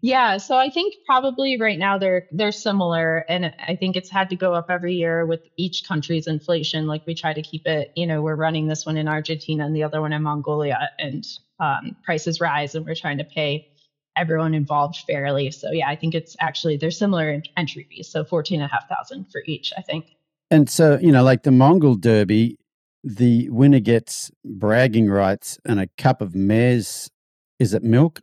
[0.02, 4.30] Yeah, so I think probably right now they're they're similar, and I think it's had
[4.30, 6.86] to go up every year with each country's inflation.
[6.86, 9.76] Like we try to keep it, you know, we're running this one in Argentina and
[9.76, 11.26] the other one in Mongolia, and
[11.60, 13.68] um, prices rise, and we're trying to pay
[14.16, 15.50] everyone involved fairly.
[15.50, 18.88] So yeah, I think it's actually they're similar entry fees, so fourteen and a half
[18.88, 20.06] thousand for each, I think.
[20.52, 22.58] And so you know, like the Mongol Derby,
[23.04, 27.10] the winner gets bragging rights and a cup of mare's.
[27.58, 28.22] Is it milk?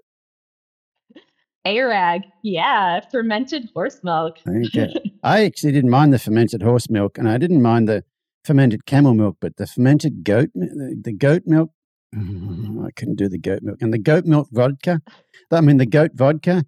[1.67, 4.39] Airag, yeah, fermented horse milk.
[5.23, 8.05] I actually didn't mind the fermented horse milk, and I didn't mind the
[8.45, 11.71] fermented camel milk, but the fermented goat, the, the goat milk
[12.17, 13.83] I couldn't do the goat milk.
[13.83, 15.03] And the goat milk vodka,
[15.51, 16.65] I mean, the goat vodka,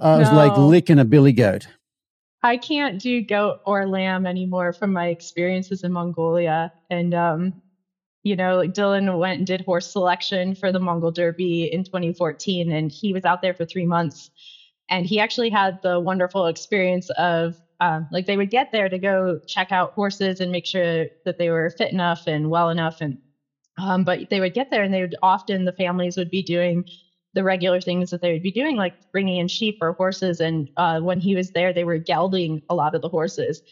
[0.00, 0.36] I was no.
[0.36, 1.68] like licking a billy goat.
[2.42, 6.72] I can't do goat or lamb anymore from my experiences in Mongolia.
[6.90, 7.61] And, um,
[8.22, 12.72] you know, like Dylan went and did horse selection for the Mongol Derby in 2014,
[12.72, 14.30] and he was out there for three months.
[14.88, 18.98] And he actually had the wonderful experience of um, like they would get there to
[18.98, 23.00] go check out horses and make sure that they were fit enough and well enough
[23.00, 23.18] and
[23.78, 26.84] um, but they would get there and they would often, the families would be doing
[27.34, 30.40] the regular things that they would be doing, like bringing in sheep or horses.
[30.40, 33.62] And uh, when he was there, they were gelding a lot of the horses.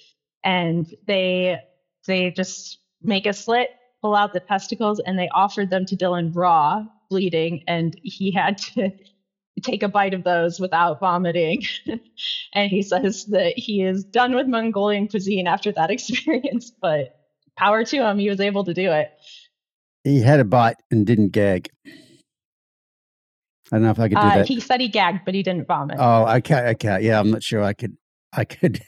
[0.43, 1.59] And they,
[2.07, 3.69] they just make a slit,
[4.03, 7.65] pull out the testicles, and they offered them to Dylan raw, bleeding.
[7.67, 8.91] And he had to
[9.63, 11.65] take a bite of those without vomiting.
[12.55, 17.17] and he says that he is done with Mongolian cuisine after that experience, but
[17.57, 19.11] power to him, he was able to do it.
[20.05, 21.71] He had a bite and didn't gag.
[23.73, 24.49] I don't know if I could do uh, that.
[24.49, 25.97] He said he gagged, but he didn't vomit.
[26.01, 27.01] Oh, okay, okay.
[27.03, 27.97] Yeah, I'm not sure I could.
[28.33, 28.81] I could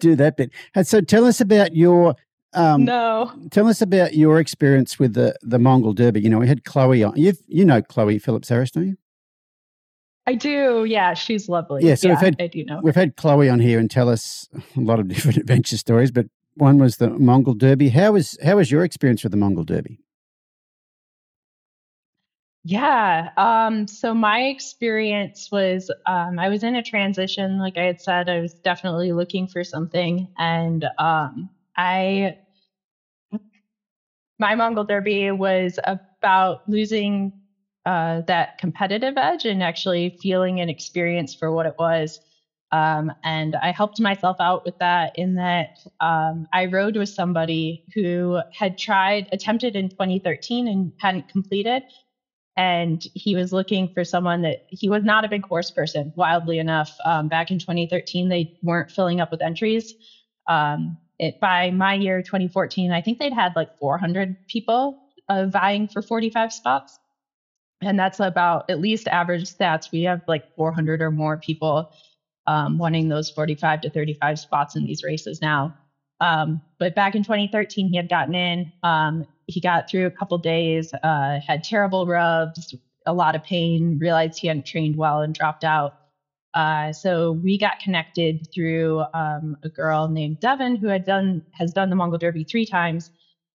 [0.00, 0.50] do that bit.
[0.74, 2.14] And so, tell us about your.
[2.54, 3.32] Um, no.
[3.50, 6.20] Tell us about your experience with the the Mongol Derby.
[6.20, 7.16] You know, we had Chloe on.
[7.16, 8.96] You you know Chloe Phillips Harris, don't you?
[10.26, 10.84] I do.
[10.84, 11.84] Yeah, she's lovely.
[11.84, 12.80] Yeah, so yeah, we've had I do know.
[12.82, 16.26] We've had Chloe on here and tell us a lot of different adventure stories, but
[16.54, 17.90] one was the Mongol Derby.
[17.90, 19.98] How was how was your experience with the Mongol Derby?
[22.66, 23.28] Yeah.
[23.36, 27.58] Um, so my experience was um, I was in a transition.
[27.58, 30.28] Like I had said, I was definitely looking for something.
[30.38, 32.38] And um, I,
[34.38, 35.78] my Mongol Derby was
[36.22, 37.32] about losing
[37.86, 42.20] uh, that competitive edge and actually feeling an experience for what it was.
[42.72, 45.70] Um, and I helped myself out with that in that
[46.00, 51.82] um, I rode with somebody who had tried, attempted in 2013 and hadn't completed
[52.56, 56.12] and he was looking for someone that he was not a big horse person.
[56.16, 59.94] Wildly enough, um, back in 2013, they weren't filling up with entries.
[60.48, 64.98] Um, it by my year 2014, I think they'd had like 400 people
[65.28, 66.98] uh, vying for 45 spots,
[67.80, 69.90] and that's about at least average stats.
[69.92, 71.90] We have like 400 or more people
[72.46, 75.74] um, wanting those 45 to 35 spots in these races now.
[76.20, 78.72] Um, but back in 2013, he had gotten in.
[78.82, 82.74] Um, he got through a couple days, uh, had terrible rubs,
[83.06, 85.94] a lot of pain, realized he hadn't trained well and dropped out.
[86.54, 91.72] Uh, so we got connected through um, a girl named Devin who had done has
[91.72, 93.10] done the Mongol Derby three times,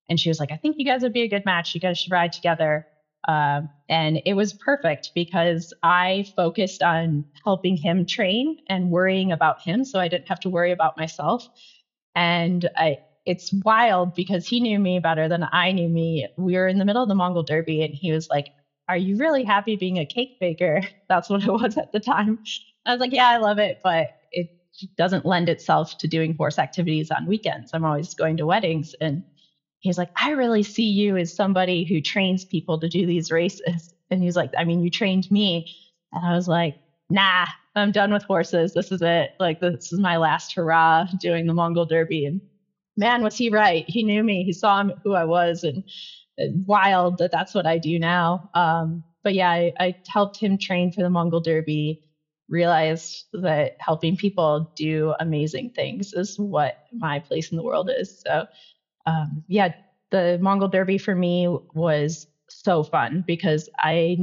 [0.09, 1.73] and she was like, "I think you guys would be a good match.
[1.75, 2.83] You guys should ride together."
[3.27, 9.57] Uh, and it was perfect because I focused on helping him train and worrying about
[9.63, 11.47] him, so I didn't have to worry about myself.
[12.15, 16.27] And I, it's wild because he knew me better than I knew me.
[16.37, 18.45] We were in the middle of the Mongol Derby, and he was like,
[18.87, 22.39] "Are you really happy being a cake baker?" That's what it was at the time.
[22.89, 24.49] I was like, "Yeah, I love it, but it
[24.97, 27.71] doesn't lend itself to doing horse activities on weekends.
[27.73, 29.23] I'm always going to weddings." And
[29.79, 33.89] he's like, "I really see you as somebody who trains people to do these races."
[34.11, 35.63] And he's like, "I mean, you trained me,"
[36.13, 36.75] and I was like,
[37.11, 38.73] "Nah, I'm done with horses.
[38.73, 39.31] This is it.
[39.39, 42.25] Like this is my last hurrah doing the Mongol Derby.
[42.25, 42.41] And
[42.97, 43.85] man, was he right?
[43.87, 44.43] He knew me.
[44.45, 45.83] He saw who I was, and
[46.67, 48.41] wild that that's what I do now.
[48.53, 51.97] Um, but yeah, I, I helped him train for the Mongol Derby.
[52.49, 58.21] Realized that helping people do amazing things is what my place in the world is.
[58.25, 58.45] So
[59.05, 59.69] um, yeah,
[60.11, 64.17] the Mongol Derby for me was so fun because I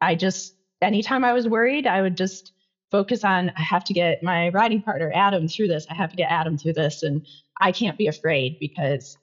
[0.00, 2.52] I just anytime I was worried, I would just
[2.90, 5.86] focus on I have to get my riding partner Adam through this.
[5.90, 7.26] I have to get Adam through this and
[7.60, 9.16] I can't be afraid because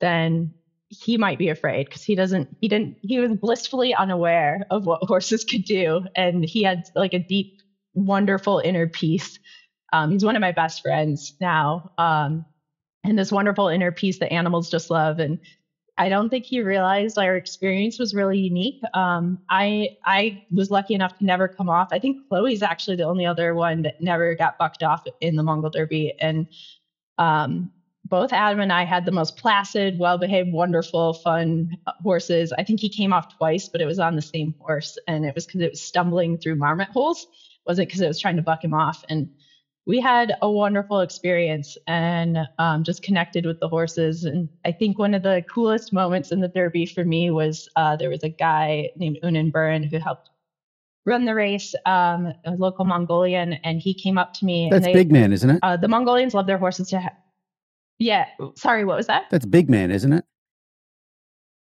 [0.00, 0.54] then
[0.88, 5.00] he might be afraid because he doesn't he didn't he was blissfully unaware of what
[5.08, 7.61] horses could do and he had like a deep
[7.94, 9.38] wonderful inner peace
[9.92, 12.44] um, he's one of my best friends now um,
[13.04, 15.38] and this wonderful inner peace that animals just love and
[15.98, 18.80] I don't think he realized our experience was really unique.
[18.94, 21.88] Um, I I was lucky enough to never come off.
[21.92, 25.42] I think Chloe's actually the only other one that never got bucked off in the
[25.42, 26.46] Mongol Derby, and
[27.18, 27.70] um,
[28.06, 32.52] both Adam and I had the most placid, well-behaved, wonderful, fun horses.
[32.52, 35.34] I think he came off twice, but it was on the same horse, and it
[35.34, 37.26] was because it was stumbling through marmot holes.
[37.66, 39.04] Was it because it was trying to buck him off?
[39.08, 39.28] And
[39.86, 44.24] we had a wonderful experience and um, just connected with the horses.
[44.24, 47.96] And I think one of the coolest moments in the Derby for me was uh,
[47.96, 50.30] there was a guy named Unan Burin who helped
[51.04, 54.68] run the race, um, a local Mongolian, and he came up to me.
[54.70, 55.58] That's they, Big Man, isn't it?
[55.62, 57.00] Uh, the Mongolians love their horses to.
[57.00, 57.16] have.
[57.98, 58.26] yeah.
[58.54, 59.24] Sorry, what was that?
[59.30, 60.24] That's Big Man, isn't it?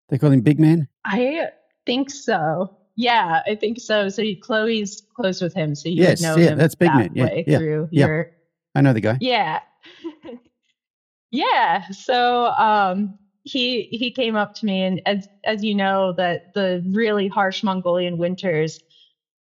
[0.09, 0.89] They call him Big Man.
[1.05, 1.47] I
[1.85, 2.75] think so.
[2.95, 4.09] Yeah, I think so.
[4.09, 7.11] So Chloe's close with him, so you yes, know yeah, him that's Big that Man.
[7.13, 8.05] Yeah, way yeah, through yeah.
[8.05, 8.31] your
[8.75, 9.17] I know the guy.
[9.21, 9.59] yeah.
[11.31, 11.89] yeah.
[11.89, 16.83] So um he he came up to me and as as you know that the
[16.89, 18.79] really harsh Mongolian winters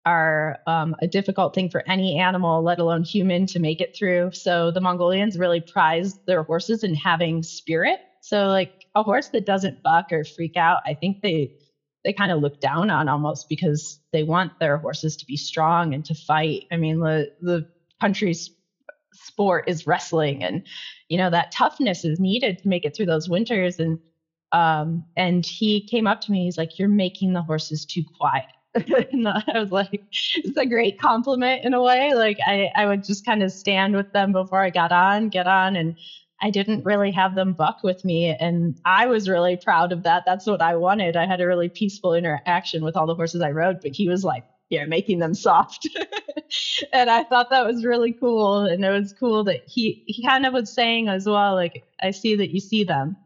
[0.05, 4.31] are um, a difficult thing for any animal, let alone human, to make it through.
[4.31, 7.99] So the Mongolians really prize their horses in having spirit.
[8.21, 11.53] So like a horse that doesn't buck or freak out, I think they
[12.09, 15.93] they kind of look down on almost because they want their horses to be strong
[15.93, 16.65] and to fight.
[16.71, 17.67] I mean, the the
[18.01, 18.49] country's
[19.13, 20.65] sport is wrestling, and
[21.07, 23.77] you know that toughness is needed to make it through those winters.
[23.77, 23.99] And
[24.51, 28.45] um, and he came up to me, he's like, "You're making the horses too quiet."
[28.73, 30.01] and I was like,
[30.37, 33.95] "It's a great compliment in a way." Like I I would just kind of stand
[33.95, 35.95] with them before I got on, get on, and
[36.41, 38.35] I didn't really have them buck with me.
[38.39, 40.23] And I was really proud of that.
[40.25, 41.15] That's what I wanted.
[41.15, 44.23] I had a really peaceful interaction with all the horses I rode, but he was
[44.23, 45.87] like, yeah, making them soft.
[46.93, 48.61] and I thought that was really cool.
[48.61, 52.11] And it was cool that he, he kind of was saying as well, like, I
[52.11, 53.17] see that you see them.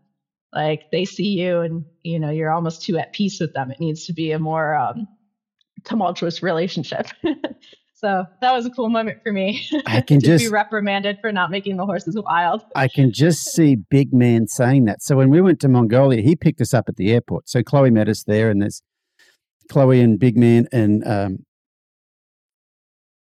[0.53, 3.72] Like they see you and, you know, you're almost too at peace with them.
[3.72, 5.07] It needs to be a more um,
[5.84, 7.07] tumultuous relationship.
[8.04, 9.66] So that was a cool moment for me.
[9.86, 12.66] I can just be reprimanded for not making the horses wild.
[12.76, 15.01] I can just see Big Man saying that.
[15.01, 17.47] So when we went to Mongolia, he picked us up at the airport.
[17.47, 18.82] So Chloe met us there, and there's
[19.72, 21.45] Chloe and Big Man, and um,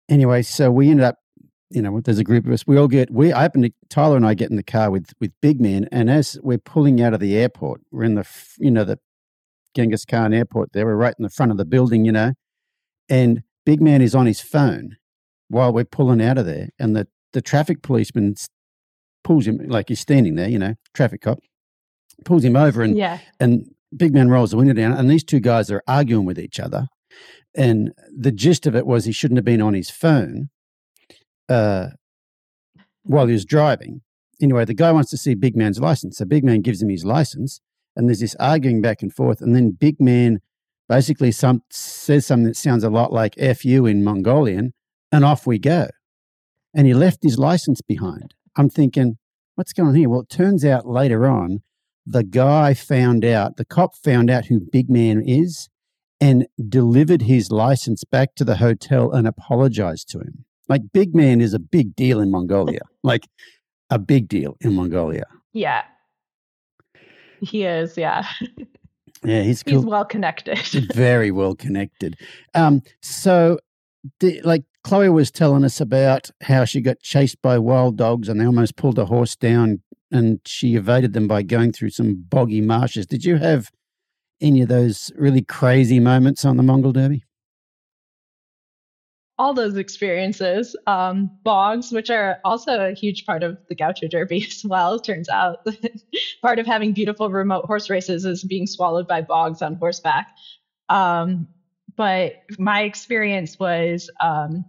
[0.07, 1.15] anyway, so we ended up,
[1.71, 2.67] you know, there's a group of us.
[2.67, 5.11] We all get we I happen to Tyler and I get in the car with
[5.19, 8.27] with Big Man, and as we're pulling out of the airport, we're in the
[8.59, 8.99] you know the
[9.75, 10.73] Genghis Khan airport.
[10.73, 12.33] There, we're right in the front of the building, you know,
[13.09, 14.95] and Big Man is on his phone
[15.49, 18.33] while we're pulling out of there, and the the traffic policeman
[19.25, 21.39] pulls him like he's standing there, you know, traffic cop
[22.23, 23.19] pulls him over and Yeah.
[23.41, 23.65] and
[23.95, 26.87] big man rolls the window down, and these two guys are arguing with each other.
[27.55, 30.47] And the gist of it was he shouldn't have been on his phone
[31.49, 31.87] uh,
[33.03, 33.99] while he was driving.
[34.41, 36.17] Anyway, the guy wants to see Big Man's license.
[36.17, 37.59] So Big Man gives him his license,
[37.97, 39.41] and there's this arguing back and forth.
[39.41, 40.39] And then Big Man
[40.87, 44.73] basically some, says something that sounds a lot like F you in Mongolian,
[45.11, 45.87] and off we go.
[46.73, 48.33] And he left his license behind.
[48.55, 49.17] I'm thinking,
[49.55, 50.09] what's going on here?
[50.09, 51.61] Well, it turns out later on,
[52.05, 55.69] the guy found out, the cop found out who Big Man is
[56.21, 60.45] and delivered his license back to the hotel and apologized to him.
[60.69, 63.27] Like, Big Man is a big deal in Mongolia, like
[63.89, 65.25] a big deal in Mongolia.
[65.53, 65.83] Yeah.
[67.41, 68.27] He is, yeah.
[69.27, 69.79] Yeah, he's cool.
[69.79, 70.57] He's well connected.
[70.93, 72.17] very well connected.
[72.55, 73.59] Um, so,
[74.21, 78.39] the, like Chloe was telling us about how she got chased by wild dogs and
[78.39, 82.61] they almost pulled a horse down, and she evaded them by going through some boggy
[82.61, 83.05] marshes.
[83.05, 83.69] Did you have
[84.39, 87.23] any of those really crazy moments on the Mongol Derby?
[89.37, 90.75] All those experiences.
[90.87, 95.29] Um, bogs, which are also a huge part of the Gaucho Derby as well, turns
[95.29, 95.59] out.
[96.41, 100.27] part of having beautiful remote horse races is being swallowed by bogs on horseback.
[100.89, 101.47] Um,
[101.95, 104.65] but my experience was, um,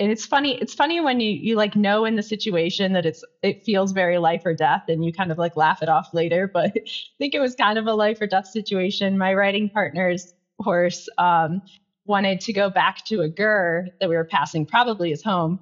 [0.00, 0.58] and it's funny.
[0.60, 4.18] It's funny when you you like know in the situation that it's it feels very
[4.18, 6.50] life or death, and you kind of like laugh it off later.
[6.54, 6.80] But I
[7.18, 9.18] think it was kind of a life or death situation.
[9.18, 11.60] My riding partner's horse um,
[12.06, 15.60] wanted to go back to a ger that we were passing, probably his home,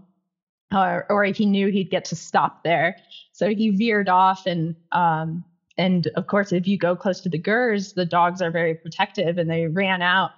[0.73, 2.97] or, or he knew he'd get to stop there.
[3.33, 5.45] So he veered off and um,
[5.77, 9.39] and of course, if you go close to the gers, the dogs are very protective
[9.39, 10.31] and they ran out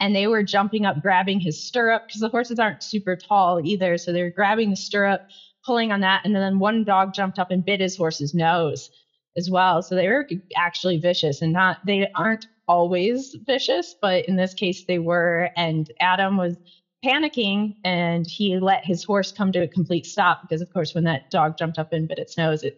[0.00, 3.98] and they were jumping up, grabbing his stirrup because the horses aren't super tall either.
[3.98, 5.26] So they were grabbing the stirrup,
[5.64, 6.22] pulling on that.
[6.24, 8.90] And then one dog jumped up and bit his horse's nose
[9.36, 9.82] as well.
[9.82, 14.84] So they were actually vicious and not, they aren't always vicious, but in this case
[14.86, 15.50] they were.
[15.56, 16.56] And Adam was
[17.04, 21.04] panicking and he let his horse come to a complete stop because, of course, when
[21.04, 22.74] that dog jumped up and bit its nose, it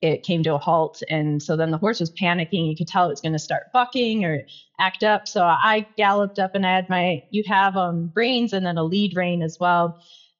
[0.00, 1.02] it came to a halt.
[1.08, 2.68] And so then the horse was panicking.
[2.68, 4.42] You could tell it was going to start bucking or
[4.78, 5.26] act up.
[5.26, 8.84] So I galloped up and I had my, you have um, reins and then a
[8.84, 9.94] lead rein as well.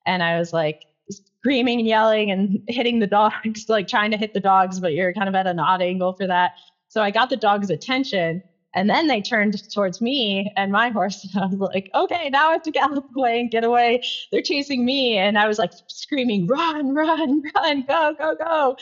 [0.06, 0.76] And I was like,
[1.10, 5.12] screaming and yelling and hitting the dogs, like trying to hit the dogs, but you're
[5.14, 6.52] kind of at an odd angle for that.
[6.88, 8.42] So I got the dog's attention.
[8.74, 11.24] And then they turned towards me and my horse.
[11.34, 14.00] And I was like, okay, now I have to gallop away and get away.
[14.32, 15.16] They're chasing me.
[15.18, 18.76] And I was like screaming, run, run, run, go, go, go.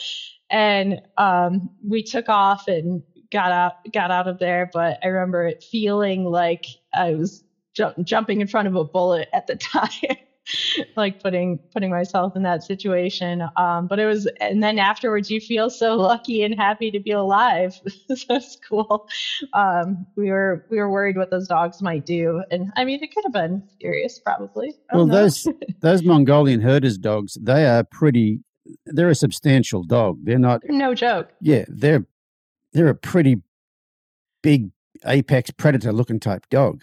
[0.50, 4.68] And um, we took off and got out, got out of there.
[4.72, 7.42] But I remember it feeling like I was
[7.76, 9.90] ju- jumping in front of a bullet at the time.
[10.96, 13.42] like putting putting myself in that situation.
[13.56, 17.10] Um, but it was, and then afterwards, you feel so lucky and happy to be
[17.12, 17.80] alive.
[18.14, 19.08] so it's cool.
[19.52, 23.14] Um, we were we were worried what those dogs might do, and I mean, it
[23.14, 24.74] could have been serious, probably.
[24.92, 25.46] Well, those
[25.80, 28.40] those Mongolian herders dogs, they are pretty.
[28.86, 30.18] They're a substantial dog.
[30.22, 31.30] They're not no joke.
[31.40, 32.06] Yeah, they're
[32.72, 33.42] they're a pretty
[34.42, 34.70] big
[35.06, 36.82] apex predator looking type dog.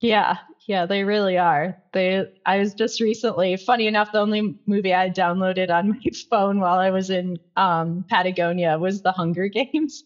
[0.00, 0.36] Yeah,
[0.68, 1.74] yeah, they really are.
[1.94, 6.60] They I was just recently, funny enough, the only movie I downloaded on my phone
[6.60, 10.04] while I was in um, Patagonia was The Hunger Games.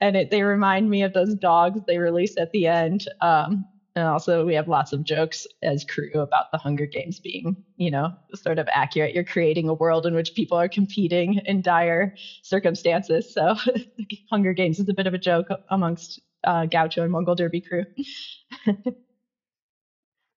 [0.00, 3.06] And it, they remind me of those dogs they release at the end.
[3.22, 3.64] Um,
[3.96, 7.90] and also we have lots of jokes as crew about the Hunger Games being, you
[7.90, 9.14] know, sort of accurate.
[9.14, 13.32] You're creating a world in which people are competing in dire circumstances.
[13.32, 13.54] So
[14.30, 17.84] Hunger Games is a bit of a joke amongst uh, Gaucho and Mongol Derby crew.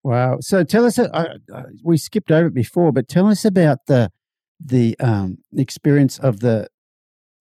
[0.08, 0.38] Wow.
[0.40, 1.04] So tell us, uh,
[1.54, 4.10] uh, we skipped over it before, but tell us about the
[4.58, 6.70] the um, experience of the,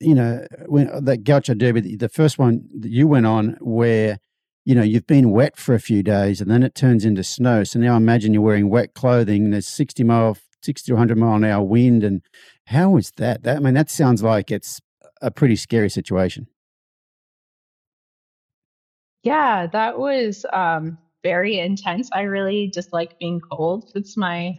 [0.00, 4.18] you know, when uh, that Gaucho Derby, the first one that you went on, where
[4.64, 7.62] you know you've been wet for a few days and then it turns into snow.
[7.62, 9.50] So now imagine you're wearing wet clothing.
[9.50, 12.20] There's sixty mile, sixty to hundred mile an hour wind, and
[12.64, 13.44] how is that?
[13.44, 14.80] That I mean, that sounds like it's
[15.22, 16.48] a pretty scary situation.
[19.22, 22.08] Yeah, that was um, very intense.
[22.12, 23.84] I really dislike being cold.
[23.96, 24.54] It's my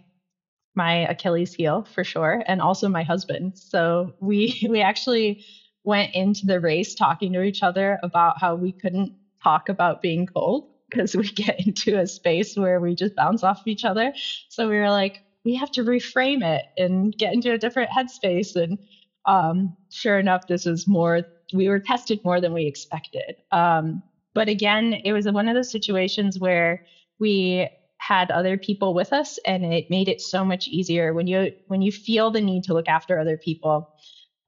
[0.75, 3.53] my Achilles heel for sure, and also my husband.
[3.55, 5.37] So we we actually
[5.83, 9.13] went into the race talking to each other about how we couldn't
[9.43, 13.59] talk about being cold because we get into a space where we just bounce off
[13.61, 14.11] of each other.
[14.49, 15.13] So we were like,
[15.45, 18.55] we have to reframe it and get into a different headspace.
[18.55, 18.77] And
[19.25, 21.21] um, sure enough, this was more.
[21.53, 23.35] We were tested more than we expected.
[23.51, 24.03] Um,
[24.37, 26.85] but again, it was one of those situations where
[27.19, 27.67] we
[27.97, 31.81] had other people with us and it made it so much easier when you when
[31.81, 33.89] you feel the need to look after other people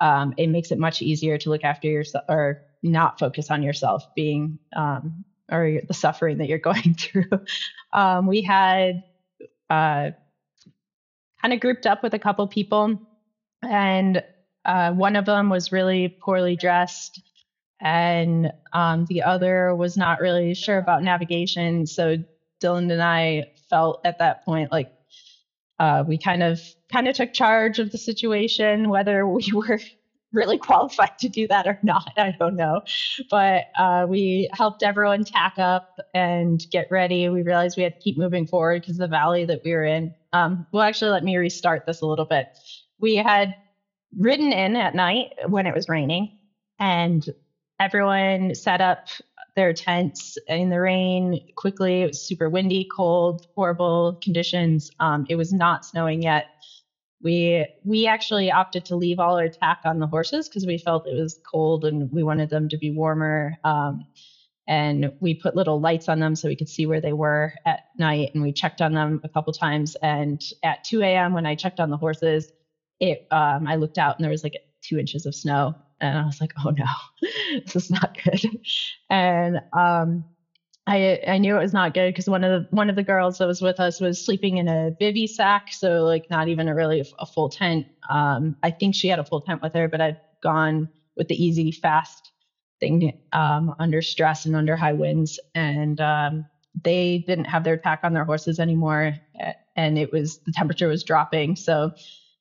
[0.01, 4.03] um, it makes it much easier to look after yourself or not focus on yourself
[4.15, 7.25] being um, or the suffering that you're going through.
[7.91, 9.03] Um, we had
[9.69, 10.11] uh,
[11.41, 13.01] kind of grouped up with a couple people,
[13.61, 14.23] and
[14.65, 17.21] uh, one of them was really poorly dressed,
[17.79, 21.87] and um, the other was not really sure about navigation.
[21.87, 22.17] So
[22.61, 24.91] Dylan and I felt at that point like
[25.79, 26.59] uh, we kind of
[26.91, 29.79] kind of took charge of the situation, whether we were
[30.31, 32.11] really qualified to do that or not.
[32.17, 32.81] I don't know.
[33.31, 37.29] But uh, we helped everyone tack up and get ready.
[37.29, 40.13] We realized we had to keep moving forward because the valley that we were in.
[40.33, 42.47] Um, well, actually, let me restart this a little bit.
[42.99, 43.55] We had
[44.17, 46.37] ridden in at night when it was raining,
[46.77, 47.27] and
[47.79, 49.07] everyone set up
[49.55, 52.03] their tents in the rain quickly.
[52.03, 54.91] It was super windy, cold, horrible conditions.
[54.99, 56.47] Um, it was not snowing yet
[57.21, 61.07] we we actually opted to leave all our tack on the horses because we felt
[61.07, 63.57] it was cold and we wanted them to be warmer.
[63.63, 64.05] Um,
[64.67, 67.85] and we put little lights on them so we could see where they were at
[67.97, 68.29] night.
[68.33, 69.95] And we checked on them a couple times.
[70.03, 71.33] And at 2 a.m.
[71.33, 72.51] when I checked on the horses,
[72.99, 76.25] it um, I looked out and there was like two inches of snow, and I
[76.25, 76.85] was like, oh no,
[77.65, 78.45] this is not good.
[79.09, 80.25] And um,
[80.87, 83.37] I I knew it was not good because one of the one of the girls
[83.37, 86.75] that was with us was sleeping in a bivy sack, so like not even a
[86.75, 87.85] really a full tent.
[88.09, 91.41] Um, I think she had a full tent with her, but I'd gone with the
[91.43, 92.31] easy fast
[92.79, 96.45] thing um, under stress and under high winds, and um,
[96.83, 99.15] they didn't have their pack on their horses anymore,
[99.75, 101.55] and it was the temperature was dropping.
[101.55, 101.91] So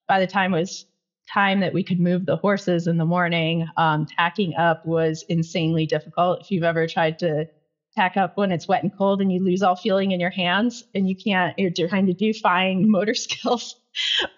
[0.06, 0.86] by the time it was
[1.32, 5.86] time that we could move the horses in the morning, um, tacking up was insanely
[5.86, 6.40] difficult.
[6.40, 7.46] If you've ever tried to
[7.94, 10.82] tack up when it's wet and cold and you lose all feeling in your hands
[10.94, 13.74] and you can't you're trying to do fine motor skills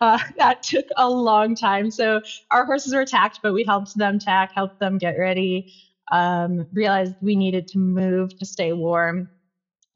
[0.00, 2.20] uh, that took a long time so
[2.50, 5.66] our horses were tacked but we helped them tack helped them get ready
[6.12, 9.28] um, realized we needed to move to stay warm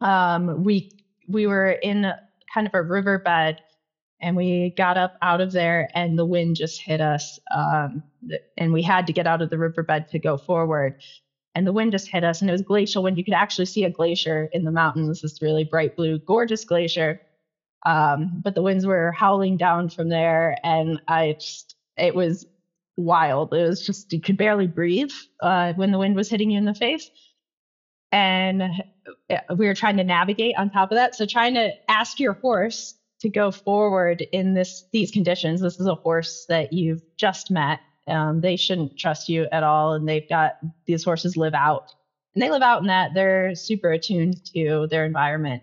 [0.01, 0.86] um, we
[1.28, 2.12] we were in
[2.53, 3.61] kind of a riverbed
[4.21, 8.03] and we got up out of there and the wind just hit us um,
[8.57, 10.95] and we had to get out of the riverbed to go forward.
[11.55, 13.17] And the wind just hit us and it was glacial wind.
[13.19, 17.21] You could actually see a glacier in the mountains this really bright blue gorgeous glacier.
[17.87, 22.47] Um, but the winds were howling down from there and i just it was
[22.97, 23.53] wild.
[23.53, 26.65] It was just you could barely breathe uh, when the wind was hitting you in
[26.65, 27.11] the face.
[28.12, 28.62] And
[29.57, 31.15] we were trying to navigate on top of that.
[31.15, 32.95] So trying to ask your horse
[33.25, 37.81] to go forward in this these conditions this is a horse that you've just met
[38.07, 39.95] um, they shouldn't trust you at all.
[39.95, 40.53] And they've got
[40.87, 41.93] these horses live out
[42.35, 45.62] and they live out in that they're super attuned to their environment.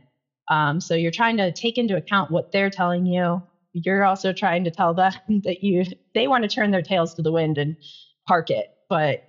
[0.50, 3.44] Um, so you're trying to take into account what they're telling you.
[3.74, 7.22] You're also trying to tell them that you they want to turn their tails to
[7.22, 7.76] the wind and
[8.28, 9.20] park it, but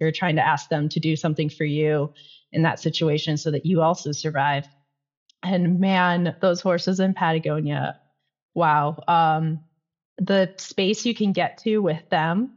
[0.00, 2.10] you're trying to ask them to do something for you
[2.52, 4.66] in that situation so that you also survive.
[5.42, 8.00] And man, those horses in Patagonia,
[8.54, 9.02] wow.
[9.08, 9.60] Um,
[10.18, 12.56] the space you can get to with them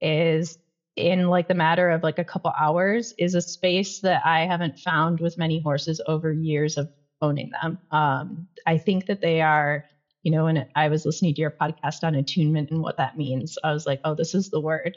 [0.00, 0.58] is
[0.96, 4.78] in like the matter of like a couple hours is a space that I haven't
[4.78, 6.90] found with many horses over years of
[7.22, 7.78] owning them.
[7.90, 9.84] Um, I think that they are,
[10.22, 13.56] you know, and I was listening to your podcast on attunement and what that means.
[13.62, 14.96] I was like, oh, this is the word.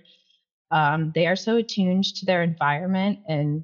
[0.71, 3.63] Um, they are so attuned to their environment and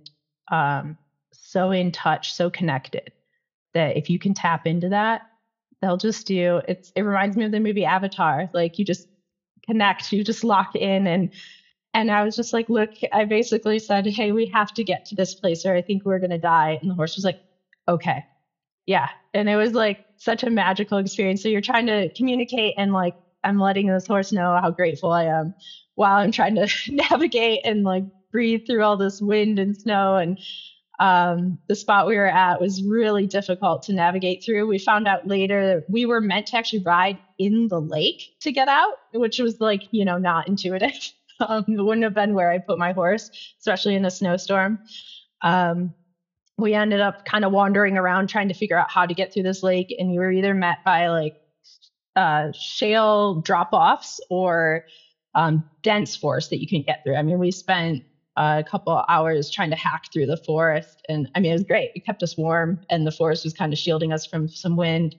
[0.51, 0.97] um,
[1.31, 3.11] so in touch, so connected
[3.73, 5.21] that if you can tap into that,
[5.81, 8.47] they'll just do it's it reminds me of the movie Avatar.
[8.53, 9.07] Like you just
[9.67, 11.29] connect, you just lock in and
[11.93, 15.15] and I was just like, look, I basically said, Hey, we have to get to
[15.15, 16.77] this place or I think we're gonna die.
[16.81, 17.37] And the horse was like,
[17.89, 18.23] Okay.
[18.85, 19.07] Yeah.
[19.33, 21.41] And it was like such a magical experience.
[21.41, 25.25] So you're trying to communicate and like I'm letting this horse know how grateful I
[25.25, 25.53] am
[25.95, 30.37] while I'm trying to navigate and like breathe through all this wind and snow and
[30.99, 34.67] um, the spot we were at was really difficult to navigate through.
[34.67, 38.51] We found out later that we were meant to actually ride in the lake to
[38.51, 40.91] get out, which was like, you know, not intuitive.
[41.47, 43.29] Um, it wouldn't have been where I put my horse,
[43.59, 44.77] especially in a snowstorm.
[45.41, 45.93] Um,
[46.57, 49.43] we ended up kind of wandering around trying to figure out how to get through
[49.43, 51.35] this lake, and you were either met by like
[52.17, 54.83] uh, shale drop offs or
[55.33, 57.15] um, dense forest that you can get through.
[57.15, 58.03] I mean, we spent
[58.39, 61.01] a couple hours trying to hack through the forest.
[61.09, 61.91] And I mean, it was great.
[61.93, 65.15] It kept us warm, and the forest was kind of shielding us from some wind.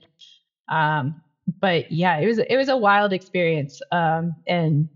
[0.67, 1.21] Um,
[1.59, 3.81] but yeah, it was it was a wild experience.
[3.91, 4.89] Um, and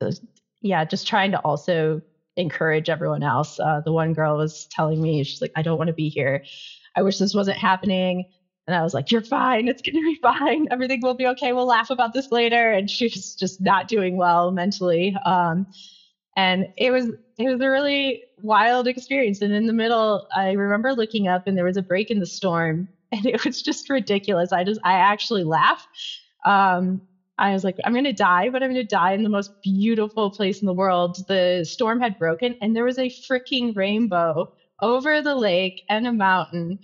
[0.00, 0.20] was,
[0.60, 2.02] yeah, just trying to also
[2.36, 3.58] encourage everyone else.
[3.58, 6.44] Uh, the one girl was telling me, she's like, I don't want to be here.
[6.94, 8.26] I wish this wasn't happening.
[8.66, 9.68] And I was like, You're fine.
[9.68, 10.68] It's to be fine.
[10.70, 11.54] Everything will be okay.
[11.54, 12.70] We'll laugh about this later.
[12.70, 15.16] And she was just not doing well mentally.
[15.24, 15.66] Um,
[16.36, 17.06] And it was
[17.38, 19.40] it was a really wild experience.
[19.40, 22.26] And in the middle, I remember looking up and there was a break in the
[22.26, 24.52] storm, and it was just ridiculous.
[24.52, 25.88] I just I actually laughed.
[26.44, 27.00] Um,
[27.38, 30.60] I was like, I'm gonna die, but I'm gonna die in the most beautiful place
[30.60, 31.16] in the world.
[31.28, 34.46] The storm had broken, and there was a freaking rainbow
[34.82, 36.78] over the lake and a mountain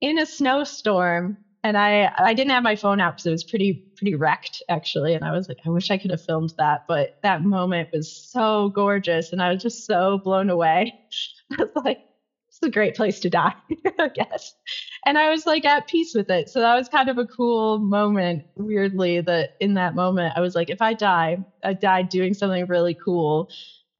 [0.00, 3.78] in a snowstorm and I I didn't have my phone out because it was pretty
[4.02, 7.10] pretty wrecked actually, and I was like, I wish I could have filmed that, but
[7.22, 10.92] that moment was so gorgeous, and I was just so blown away.
[11.52, 11.98] I was like,
[12.48, 13.54] it's a great place to die,
[14.00, 14.54] I guess,
[15.06, 16.50] and I was like at peace with it.
[16.50, 18.44] So that was kind of a cool moment.
[18.56, 22.66] Weirdly, that in that moment, I was like, if I die, I died doing something
[22.68, 23.48] really cool,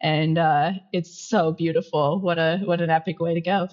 [0.02, 2.20] and uh, it's so beautiful.
[2.20, 3.68] What a what an epic way to go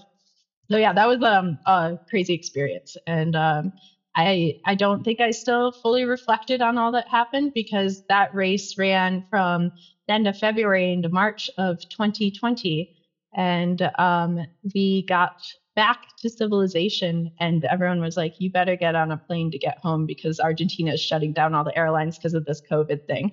[0.72, 3.74] so yeah, that was um, a crazy experience, and um,
[4.16, 8.78] I I don't think I still fully reflected on all that happened because that race
[8.78, 9.72] ran from
[10.08, 12.90] the end of February into March of 2020,
[13.36, 14.40] and um,
[14.76, 15.32] we got
[15.76, 19.78] back to civilization, and everyone was like, "You better get on a plane to get
[19.82, 23.32] home because Argentina is shutting down all the airlines because of this COVID thing."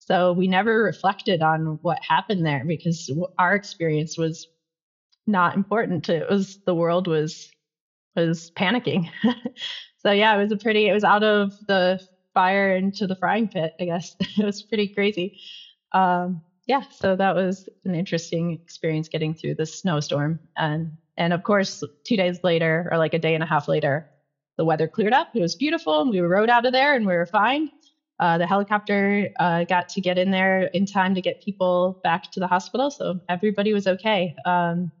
[0.00, 4.48] So we never reflected on what happened there because our experience was
[5.26, 7.50] not important it was the world was
[8.26, 9.08] was panicking.
[10.02, 11.98] So yeah it was a pretty it was out of the
[12.32, 14.16] fire into the frying pit i guess.
[14.38, 15.32] It was pretty crazy.
[15.92, 20.40] Um yeah so that was an interesting experience getting through the snowstorm.
[20.56, 24.06] And and of course two days later or like a day and a half later
[24.58, 25.28] the weather cleared up.
[25.34, 27.68] It was beautiful and we rode out of there and we were fine.
[28.20, 32.22] Uh, the helicopter uh, got to get in there in time to get people back
[32.32, 34.34] to the hospital so everybody was okay.
[34.46, 34.92] Um,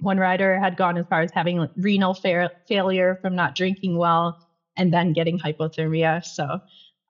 [0.00, 4.46] one rider had gone as far as having renal fa- failure from not drinking well
[4.76, 6.24] and then getting hypothermia.
[6.24, 6.60] So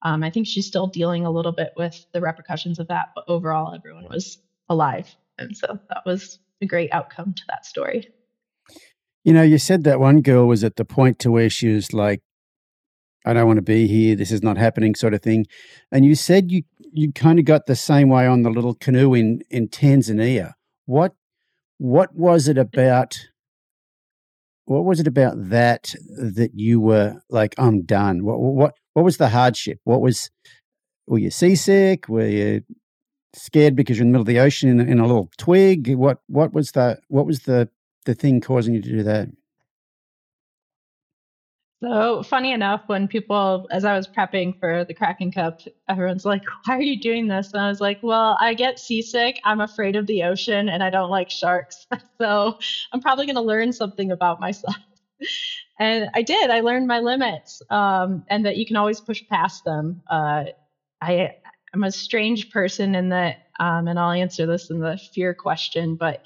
[0.03, 3.25] um, I think she's still dealing a little bit with the repercussions of that, but
[3.29, 5.15] overall, everyone was alive.
[5.39, 8.09] And so that was a great outcome to that story.
[9.25, 11.93] You know, you said that one girl was at the point to where she was
[11.93, 12.23] like,
[13.27, 14.17] I don't want to be here.
[14.17, 15.47] This is not happening, sort of thing.
[15.93, 16.63] And you said you
[16.93, 20.53] you kind of got the same way on the little canoe in in Tanzania.
[20.87, 21.15] What
[21.79, 22.79] what was it mm-hmm.
[22.79, 23.19] about?
[24.67, 28.25] What was it about that that you were like, I'm done?
[28.25, 29.81] What what what was the hardship?
[29.85, 30.31] What was
[31.07, 32.09] were you seasick?
[32.09, 32.63] Were you
[33.35, 35.95] scared because you're in the middle of the ocean in, in a little twig?
[35.95, 37.71] What what was the what was the
[38.05, 39.29] the thing causing you to do that?
[41.83, 45.55] So funny enough, when people, as I was prepping for the Kraken Cup,
[45.89, 49.37] everyone's like, "Why are you doing this?" And I was like, "Well, I get seasick.
[49.45, 51.87] I'm afraid of the ocean, and I don't like sharks.
[52.21, 52.53] So
[52.93, 54.75] I'm probably going to learn something about myself."
[55.81, 56.51] and I did.
[56.51, 60.03] I learned my limits, um, and that you can always push past them.
[60.11, 60.45] Uh,
[61.03, 61.31] I
[61.75, 65.97] am a strange person in that, um, and I'll answer this in the fear question,
[65.97, 66.21] but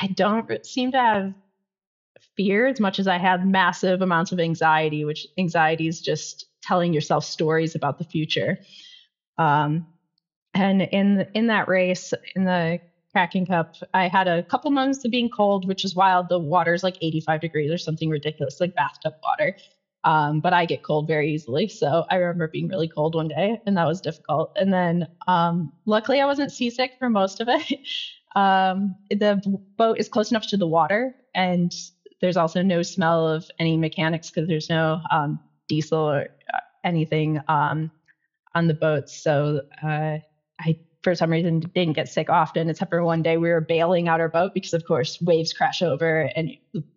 [0.00, 1.32] I don't seem to have
[2.38, 6.94] fear as much as I had massive amounts of anxiety, which anxiety is just telling
[6.94, 8.56] yourself stories about the future.
[9.38, 9.86] Um,
[10.54, 12.80] and in in that race, in the
[13.12, 16.28] Kraken Cup, I had a couple months of being cold, which is wild.
[16.28, 19.54] The water's like 85 degrees or something ridiculous, like bathtub water.
[20.04, 21.68] Um, but I get cold very easily.
[21.68, 24.50] So I remember being really cold one day, and that was difficult.
[24.56, 27.80] And then um, luckily, I wasn't seasick for most of it.
[28.36, 29.40] um, the
[29.76, 31.72] boat is close enough to the water, and
[32.20, 37.40] there's also no smell of any mechanics because there's no um, diesel or uh, anything
[37.48, 37.90] um,
[38.54, 39.22] on the boats.
[39.22, 40.18] So uh,
[40.60, 44.08] I, for some reason, didn't get sick often, except for one day we were bailing
[44.08, 46.50] out our boat because, of course, waves crash over, and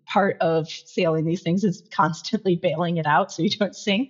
[0.08, 4.10] part of sailing these things is constantly bailing it out so you don't sink.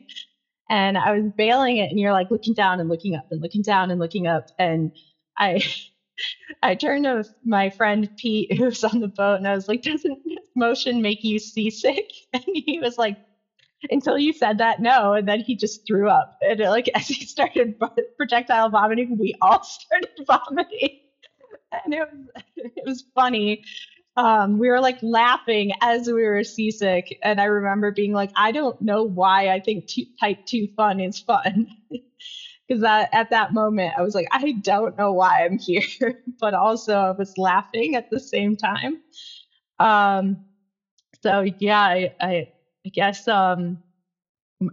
[0.69, 3.61] And I was bailing it, and you're like looking down and looking up and looking
[3.61, 4.91] down and looking up, and
[5.37, 5.61] I
[6.63, 9.81] I turned to my friend Pete, who was on the boat, and I was like,
[9.81, 10.19] "Doesn't
[10.55, 13.15] motion make you seasick?" And he was like,
[13.91, 17.07] "Until you said that, no." And then he just threw up, and it, like as
[17.07, 17.75] he started
[18.17, 20.89] projectile vomiting, we all started vomiting,
[21.85, 23.59] and it was it was funny.
[24.17, 28.51] Um, we were like laughing as we were seasick, and I remember being like, "I
[28.51, 29.85] don't know why I think
[30.19, 31.67] type two fun is fun."
[32.71, 35.83] Because at that moment I was like, I don't know why I'm here,
[36.41, 38.97] but also I was laughing at the same time.
[39.79, 40.39] Um,
[41.23, 42.47] so yeah, I, I,
[42.85, 43.79] I guess um,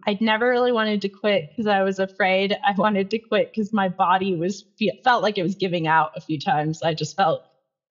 [0.06, 2.56] I'd never really wanted to quit because I was afraid.
[2.64, 4.64] I wanted to quit because my body was
[5.04, 6.82] felt like it was giving out a few times.
[6.82, 7.42] I just felt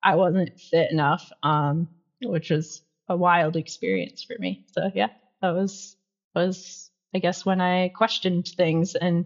[0.03, 1.89] I wasn't fit enough, um,
[2.23, 4.59] which was a wild experience for me.
[4.67, 5.09] So yeah,
[5.41, 5.97] that was
[6.35, 9.25] was I guess when I questioned things and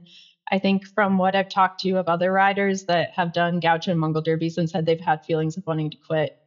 [0.51, 3.99] I think from what I've talked to of other riders that have done Gaucho and
[3.99, 6.37] Mongol Derbies and said they've had feelings of wanting to quit,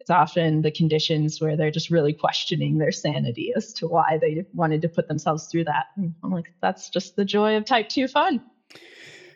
[0.00, 4.44] it's often the conditions where they're just really questioning their sanity as to why they
[4.54, 5.86] wanted to put themselves through that.
[5.96, 8.40] And I'm like, that's just the joy of type two fun.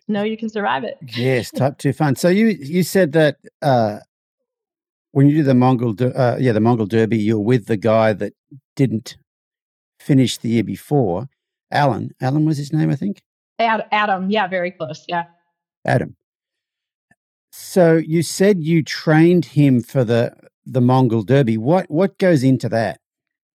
[0.09, 0.99] No, you can survive it.
[1.15, 2.17] Yes, type two fun.
[2.17, 4.01] So you you said that uh,
[5.13, 8.33] when you do the Mongol, uh, yeah, the Mongol Derby, you're with the guy that
[8.75, 9.17] didn't
[10.01, 11.29] finish the year before.
[11.71, 13.23] Alan, Alan was his name, I think.
[13.65, 15.25] Adam, yeah, very close, yeah.
[15.85, 16.17] Adam.
[17.51, 20.35] So you said you trained him for the
[20.65, 21.57] the Mongol Derby.
[21.57, 23.01] What what goes into that?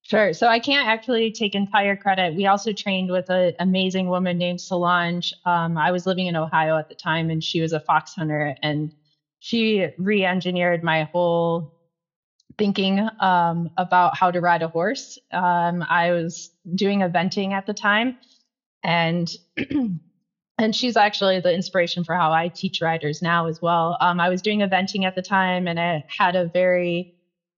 [0.02, 0.32] Sure.
[0.32, 2.36] So I can't actually take entire credit.
[2.36, 5.34] We also trained with an amazing woman named Solange.
[5.46, 8.56] Um, I was living in Ohio at the time, and she was a fox hunter,
[8.64, 8.94] and
[9.40, 11.74] she re-engineered my whole
[12.58, 15.20] thinking um, about how to ride a horse.
[15.32, 18.18] Um, I was doing eventing at the time,
[18.84, 19.30] and
[20.58, 23.98] and she's actually the inspiration for how I teach riders now as well.
[24.02, 27.14] Um, I was doing eventing at the time, and I had a very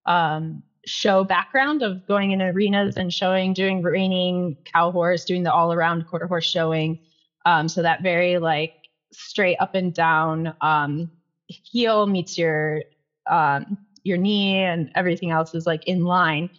[0.06, 5.52] um, show background of going in arenas and showing, doing reining cow horse, doing the
[5.52, 6.98] all around quarter horse showing.
[7.46, 8.72] Um, so that very like
[9.12, 11.10] straight up and down um,
[11.48, 12.82] heel meets your
[13.28, 16.50] um, your knee and everything else is like in line.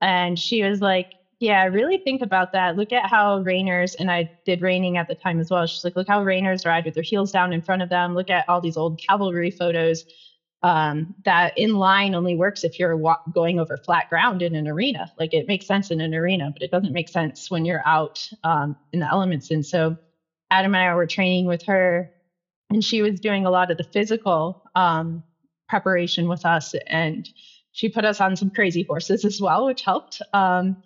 [0.00, 1.12] And she was like,
[1.44, 2.76] yeah, really think about that.
[2.76, 5.66] Look at how reiners, and I did reining at the time as well.
[5.66, 8.14] She's like, look how reiners ride with their heels down in front of them.
[8.14, 10.04] Look at all these old cavalry photos.
[10.62, 14.68] Um, that in line only works if you're wa- going over flat ground in an
[14.68, 15.08] arena.
[15.18, 18.18] Like it makes sense in an arena, but it doesn't make sense when you're out
[18.44, 19.50] um, in the elements.
[19.50, 19.96] And so
[20.50, 22.10] Adam and I were training with her,
[22.70, 25.24] and she was doing a lot of the physical um,
[25.68, 26.74] preparation with us.
[26.88, 27.28] And
[27.72, 30.22] she put us on some crazy horses as well, which helped.
[30.34, 30.76] Um,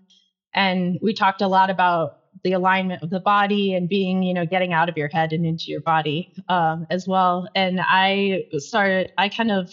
[0.59, 2.13] and we talked a lot about
[2.45, 5.47] the alignment of the body and being you know getting out of your head and
[5.47, 7.49] into your body um, as well.
[7.57, 9.71] And i started i kind of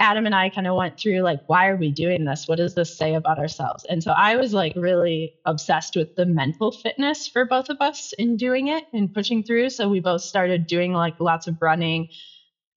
[0.00, 2.44] adam and i kind of went through like why are we doing this?
[2.48, 3.86] What does this say about ourselves?
[3.90, 8.12] And so i was like really obsessed with the mental fitness for both of us
[8.18, 9.70] in doing it and pushing through.
[9.70, 12.08] So we both started doing like lots of running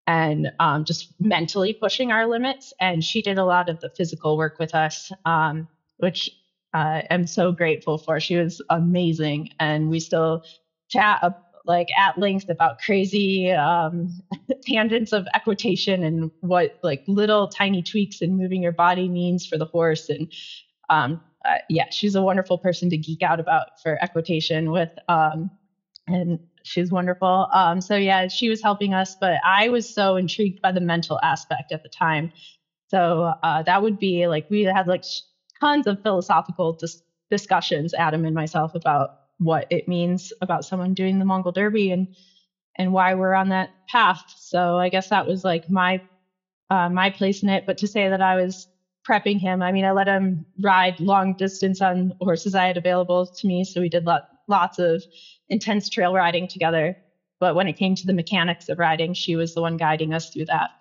[0.08, 2.74] and um, just mentally pushing our limits.
[2.80, 5.68] And she did a lot of the physical work with us um,
[5.98, 6.30] which
[6.74, 8.20] uh, am so grateful for.
[8.20, 10.42] She was amazing, and we still
[10.90, 11.32] chat uh,
[11.66, 14.10] like at length about crazy um,
[14.68, 19.58] tangents of equitation and what like little tiny tweaks in moving your body means for
[19.58, 20.10] the horse.
[20.10, 20.32] And
[20.90, 24.92] um, uh, yeah, she's a wonderful person to geek out about for equitation with.
[25.08, 25.52] Um,
[26.08, 27.48] and she's wonderful.
[27.54, 31.20] Um, so yeah, she was helping us, but I was so intrigued by the mental
[31.24, 32.30] aspect at the time.
[32.90, 35.04] So uh, that would be like we had like
[35.60, 37.02] tons of philosophical dis-
[37.32, 42.08] discussions, Adam and myself, about what it means about someone doing the Mongol Derby and
[42.78, 44.22] and why we're on that path.
[44.38, 46.00] So I guess that was like my
[46.72, 47.66] uh, my place in it.
[47.66, 48.68] But to say that I was
[49.10, 53.28] prepping him, I mean, I let him ride long distance on horses I had available
[53.38, 53.66] to me.
[53.66, 55.04] So we did lot, lots of
[55.50, 56.96] intense trail riding together.
[57.40, 60.30] But when it came to the mechanics of riding, she was the one guiding us
[60.30, 60.72] through that.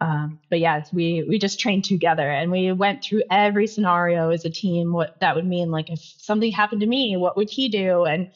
[0.00, 4.44] Um, but yes, we we just trained together and we went through every scenario as
[4.44, 4.92] a team.
[4.92, 8.04] What that would mean, like if something happened to me, what would he do?
[8.06, 8.26] And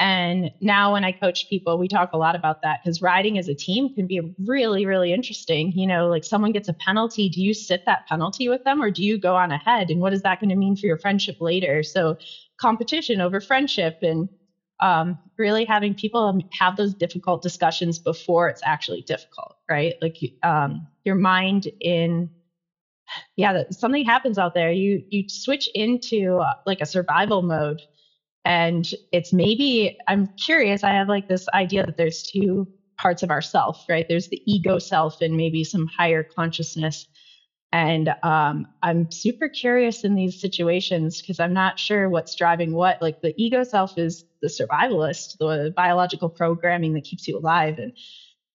[0.00, 3.46] and now when I coach people, we talk a lot about that because riding as
[3.48, 5.72] a team can be really really interesting.
[5.76, 8.90] You know, like someone gets a penalty, do you sit that penalty with them or
[8.90, 9.90] do you go on ahead?
[9.90, 11.82] And what is that going to mean for your friendship later?
[11.84, 12.16] So
[12.60, 14.28] competition over friendship and
[14.80, 19.94] um, really having people have those difficult discussions before it's actually difficult, right?
[20.02, 22.30] Like um, your mind in,
[23.36, 24.72] yeah, something happens out there.
[24.72, 27.80] You you switch into uh, like a survival mode,
[28.44, 30.84] and it's maybe I'm curious.
[30.84, 32.68] I have like this idea that there's two
[33.00, 34.06] parts of ourself, right?
[34.08, 36.98] There's the ego self and maybe some higher consciousness
[37.72, 42.96] and um, I'm super curious in these situations because I'm not sure what's driving what.
[43.00, 47.92] Like the ego self is the survivalist, the biological programming that keeps you alive, and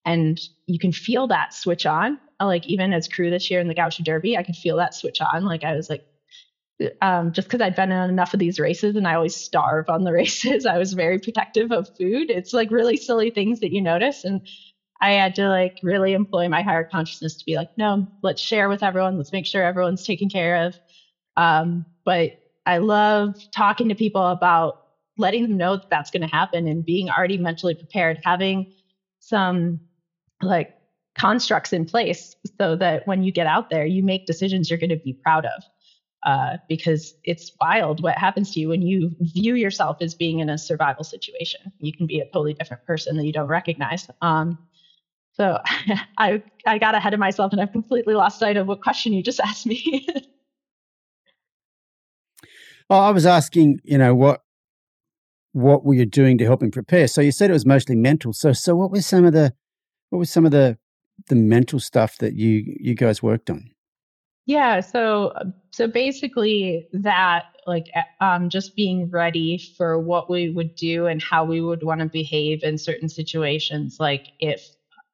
[0.06, 2.18] and you can feel that switch on.
[2.40, 5.20] Like even as crew this year in the Gaucho Derby, I could feel that switch
[5.20, 5.44] on.
[5.44, 6.02] Like I was like,
[7.00, 10.04] um, just because I'd been in enough of these races and I always starve on
[10.04, 12.30] the races, I was very protective of food.
[12.30, 14.40] It's like really silly things that you notice and
[15.00, 18.68] I had to like really employ my higher consciousness to be like, no, let's share
[18.68, 19.16] with everyone.
[19.16, 20.76] Let's make sure everyone's taken care of.
[21.36, 22.32] Um, but
[22.66, 24.76] I love talking to people about
[25.18, 28.66] letting them know that that's going to happen and being already mentally prepared, having
[29.20, 29.80] some
[30.42, 30.68] like
[31.18, 34.90] constructs in place so that when you get out there, you make decisions you're going
[34.90, 35.62] to be proud of.
[36.24, 40.50] uh, because it's wild what happens to you when you view yourself as being in
[40.50, 41.60] a survival situation.
[41.78, 44.08] You can be a totally different person that you don't recognize.
[44.20, 44.58] Um,
[45.32, 45.58] so
[46.18, 49.22] I I got ahead of myself and I've completely lost sight of what question you
[49.22, 50.06] just asked me.
[52.90, 54.42] well, I was asking, you know, what
[55.52, 57.08] what were you doing to help him prepare?
[57.08, 58.32] So you said it was mostly mental.
[58.32, 59.54] So so what were some of the
[60.10, 60.78] what were some of the
[61.28, 63.70] the mental stuff that you you guys worked on?
[64.46, 65.34] Yeah, so
[65.70, 67.86] so basically that like
[68.20, 72.06] um just being ready for what we would do and how we would want to
[72.06, 74.66] behave in certain situations like if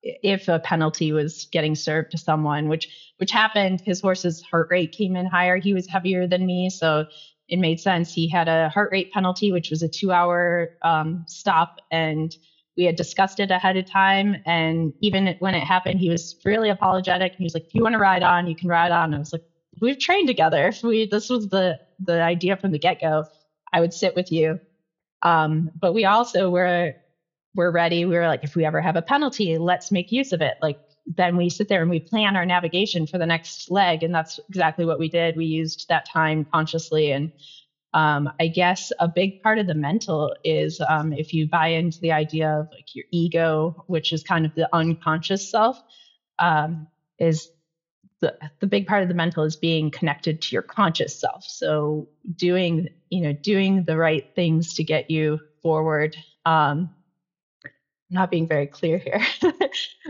[0.02, 4.92] if a penalty was getting served to someone which which happened his horse's heart rate
[4.92, 7.04] came in higher he was heavier than me so
[7.48, 11.24] it made sense he had a heart rate penalty which was a 2 hour um,
[11.26, 12.36] stop and
[12.76, 14.36] we had discussed it ahead of time.
[14.46, 17.34] And even when it happened, he was really apologetic.
[17.36, 19.14] He was like, if you want to ride on, you can ride on.
[19.14, 19.42] I was like,
[19.80, 20.68] we've trained together.
[20.68, 23.24] If we, this was the, the idea from the get go,
[23.72, 24.58] I would sit with you.
[25.22, 26.92] Um, but we also were,
[27.54, 28.04] were ready.
[28.06, 30.54] We were like, if we ever have a penalty, let's make use of it.
[30.62, 30.76] Like,
[31.06, 34.02] then we sit there and we plan our navigation for the next leg.
[34.02, 35.36] And that's exactly what we did.
[35.36, 37.30] We used that time consciously and
[37.94, 42.00] um, I guess a big part of the mental is um, if you buy into
[42.00, 45.80] the idea of like your ego, which is kind of the unconscious self,
[46.40, 46.88] um,
[47.20, 47.48] is
[48.20, 51.44] the the big part of the mental is being connected to your conscious self.
[51.44, 56.16] So doing you know doing the right things to get you forward.
[56.44, 56.90] Um,
[58.10, 59.20] not being very clear here.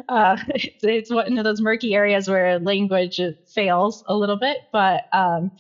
[0.09, 5.05] uh, it's, it's one of those murky areas where language fails a little bit, but
[5.13, 5.53] um,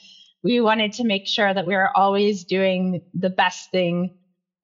[0.44, 4.10] we wanted to make sure that we were always doing the best thing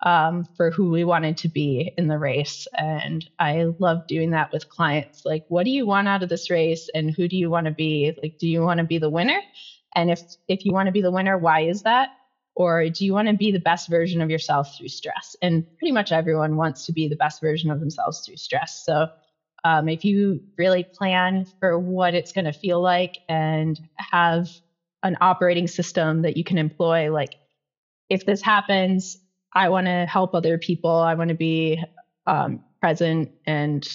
[0.05, 2.67] um, for who we wanted to be in the race.
[2.77, 5.23] And I love doing that with clients.
[5.25, 7.73] Like, what do you want out of this race, and who do you want to
[7.73, 8.13] be?
[8.23, 9.41] Like, do you want to be the winner?
[9.95, 12.11] And if if you want to be the winner, why is that?
[12.57, 15.37] Or do you want to be the best version of yourself through stress?
[15.43, 18.81] And pretty much everyone wants to be the best version of themselves through stress.
[18.85, 19.07] So
[19.65, 24.47] um, if you really plan for what it's going to feel like and have
[25.03, 27.31] an operating system that you can employ like
[28.11, 29.17] if this happens
[29.55, 30.91] i want to help other people.
[30.91, 31.83] I want to be
[32.27, 33.87] um, present and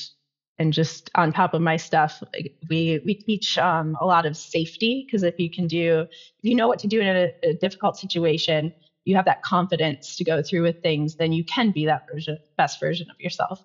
[0.57, 2.21] and just on top of my stuff.
[2.69, 6.09] We we teach um, a lot of safety because if you can do if
[6.43, 8.71] you know what to do in a, a, difficult situation
[9.05, 12.37] you have that confidence to go through with things then you can be that version
[12.57, 13.61] best version of yourself.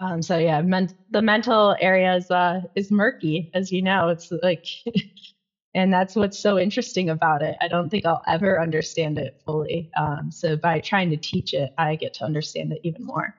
[0.00, 4.08] Um, so yeah men- the mental area is uh, is murky as you know.
[4.08, 4.64] It's like
[5.74, 7.56] and that's what's so interesting about it.
[7.60, 9.90] I don't think I'll ever understand it fully.
[9.96, 13.34] Um, so by trying to teach it, I get to understand it even more.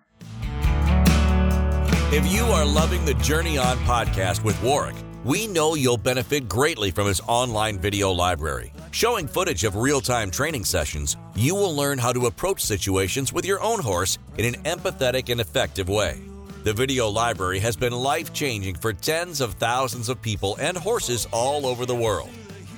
[2.11, 6.91] If you are loving the Journey On podcast with Warwick, we know you'll benefit greatly
[6.91, 8.73] from his online video library.
[8.91, 13.45] Showing footage of real time training sessions, you will learn how to approach situations with
[13.45, 16.19] your own horse in an empathetic and effective way.
[16.63, 21.27] The video library has been life changing for tens of thousands of people and horses
[21.33, 22.29] all over the world.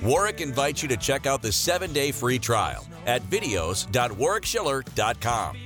[0.02, 5.56] Warwick invites you to check out the seven day free trial at videos.warwickschiller.com.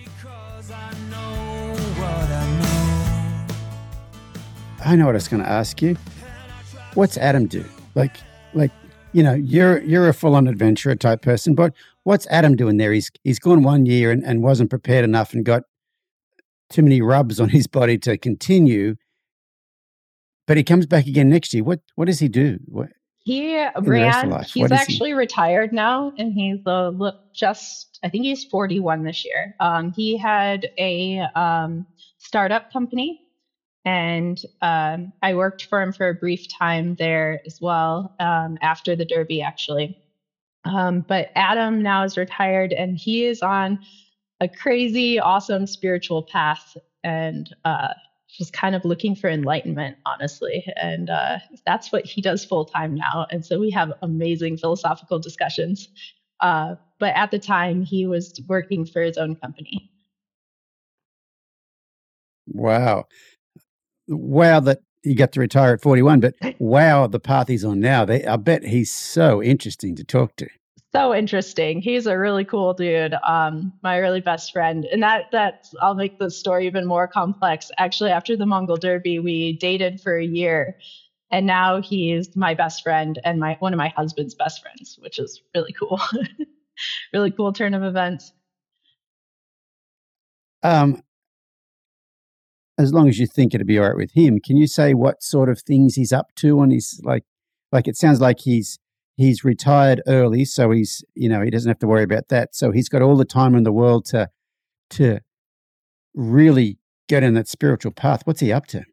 [4.85, 5.97] I know what I was going to ask you.
[6.93, 7.65] What's Adam do?
[7.95, 8.19] Like,
[8.53, 8.71] like
[9.13, 11.73] you know, you're you're a full on adventurer type person, but
[12.03, 12.93] what's Adam doing there?
[12.93, 15.63] He's he's gone one year and, and wasn't prepared enough and got
[16.71, 18.97] too many rubs on his body to continue.
[20.47, 21.63] But he comes back again next year.
[21.63, 22.59] What what does he do?
[22.65, 22.89] What,
[23.23, 24.45] he ran.
[24.45, 25.15] He's actually he?
[25.15, 26.91] retired now, and he's uh,
[27.35, 27.99] just.
[28.03, 29.55] I think he's 41 this year.
[29.61, 31.87] Um, he had a um,
[32.19, 33.21] startup company,
[33.85, 38.97] and um, I worked for him for a brief time there as well um, after
[38.97, 39.99] the Derby, actually.
[40.65, 43.81] Um, but Adam now is retired, and he is on
[44.41, 47.89] a crazy, awesome spiritual path and uh,
[48.29, 50.65] just kind of looking for enlightenment, honestly.
[50.77, 53.27] And uh, that's what he does full time now.
[53.31, 55.89] And so we have amazing philosophical discussions.
[56.41, 59.91] Uh, but at the time, he was working for his own company.
[62.47, 63.05] Wow.
[64.09, 68.05] Wow, that he got to retire at 41, but wow, the path he's on now.
[68.05, 70.49] They, I bet he's so interesting to talk to
[70.93, 71.81] so interesting.
[71.81, 73.15] He's a really cool dude.
[73.27, 77.71] Um, my really best friend, and that that I'll make the story even more complex.
[77.79, 80.77] Actually, after the Mongol Derby, we dated for a year,
[81.31, 85.19] and now he's my best friend and my one of my husband's best friends, which
[85.19, 86.01] is really cool.
[87.13, 88.33] really cool turn of events.
[90.63, 91.03] Um,
[92.79, 95.23] as long as you think it'd be all right with him, can you say what
[95.23, 96.61] sort of things he's up to?
[96.63, 97.25] And he's like,
[97.73, 98.79] like it sounds like he's
[99.21, 102.55] he's retired early, so he's you know he doesn't have to worry about that.
[102.55, 104.29] So he's got all the time in the world to
[104.91, 105.21] to
[106.15, 106.79] really
[107.09, 108.23] get in that spiritual path.
[108.25, 108.85] What's he up to?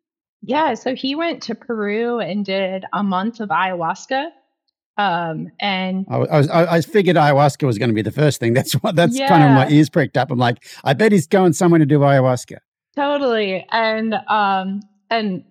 [0.42, 4.30] Yeah, so he went to Peru and did a month of ayahuasca.
[4.98, 8.40] Um, and I, I was I, I figured ayahuasca was going to be the first
[8.40, 8.54] thing.
[8.56, 10.32] That's what that's kind of my ears pricked up.
[10.32, 12.58] I'm like, I bet he's going somewhere to do ayahuasca.
[12.96, 13.66] Totally.
[13.72, 15.44] And um and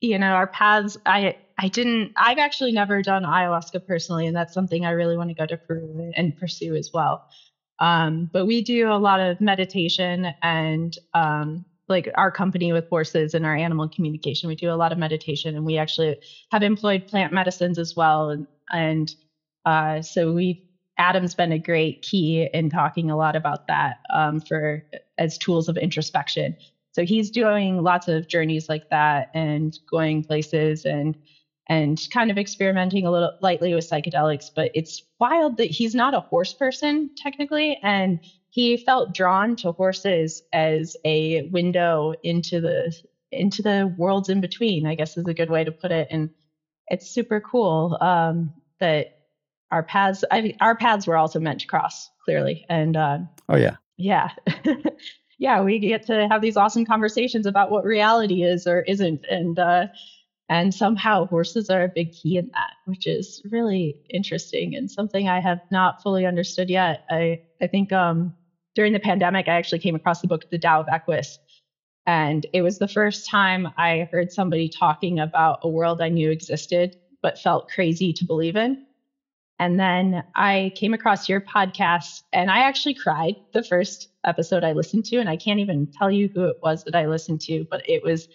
[0.00, 4.54] you know, our paths I I didn't I've actually never done ayahuasca personally and that's
[4.54, 7.22] something I really want to go to Peru and pursue as well.
[7.80, 13.34] Um but we do a lot of meditation and um like our company with horses
[13.34, 16.16] and our animal communication we do a lot of meditation and we actually
[16.52, 19.14] have employed plant medicines as well and and
[19.66, 20.58] uh so we
[20.98, 24.82] Adam's been a great key in talking a lot about that um, for
[25.18, 26.54] as tools of introspection.
[26.92, 31.16] So he's doing lots of journeys like that and going places and
[31.70, 34.50] and kind of experimenting a little lightly with psychedelics.
[34.54, 38.18] But it's wild that he's not a horse person technically, and
[38.50, 42.92] he felt drawn to horses as a window into the
[43.30, 44.84] into the worlds in between.
[44.84, 46.30] I guess is a good way to put it, and
[46.88, 49.20] it's super cool um, that
[49.70, 53.18] our paths I mean, our paths were also meant to cross clearly, and uh,
[53.48, 54.30] Oh yeah, yeah.
[55.38, 59.24] yeah, we get to have these awesome conversations about what reality is or isn't.
[59.30, 59.86] And uh
[60.50, 65.28] and somehow horses are a big key in that, which is really interesting and something
[65.28, 67.00] I have not fully understood yet.
[67.10, 68.34] I I think um
[68.76, 71.38] during the pandemic I actually came across the book The Tao of Equus.
[72.06, 76.30] And it was the first time I heard somebody talking about a world I knew
[76.30, 78.78] existed, but felt crazy to believe in.
[79.58, 84.72] And then I came across your podcast and I actually cried the first episode I
[84.72, 85.18] listened to.
[85.18, 88.02] And I can't even tell you who it was that I listened to, but it
[88.02, 88.26] was,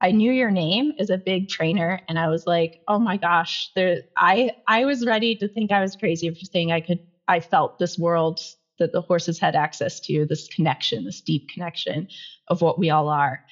[0.00, 2.00] I knew your name as a big trainer.
[2.08, 5.80] And I was like, oh my gosh, there, I, I was ready to think I
[5.80, 8.40] was crazy for saying I could, I felt this world
[8.78, 12.08] that the horses had access to, this connection, this deep connection
[12.46, 13.44] of what we all are.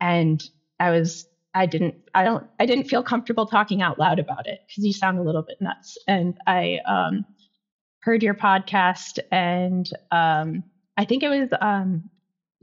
[0.00, 0.42] And
[0.80, 4.60] I was I didn't I don't I didn't feel comfortable talking out loud about it
[4.66, 5.98] because you sound a little bit nuts.
[6.08, 7.24] And I um,
[8.00, 10.64] heard your podcast and um,
[10.96, 12.08] I think it was um,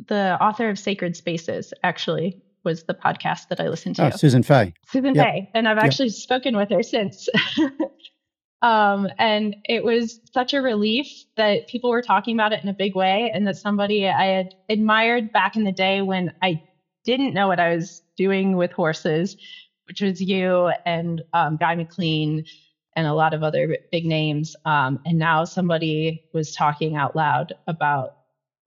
[0.07, 4.07] the author of Sacred Spaces actually was the podcast that I listened to.
[4.07, 4.73] oh Susan Fay.
[4.87, 5.25] Susan Yep.
[5.25, 5.85] Fay, and I've Yep.
[5.85, 7.29] actually spoken with her since.
[8.61, 11.07] um, and it was such a relief
[11.37, 14.55] that people were talking about it in a big way, and that somebody I had
[14.69, 16.61] admired back in the day when I
[17.05, 19.37] didn't know what I was doing with horses,
[19.87, 22.43] which was you and um, Guy McLean
[22.95, 24.55] and a lot of other big names.
[24.65, 28.17] Um, and now somebody was talking out loud about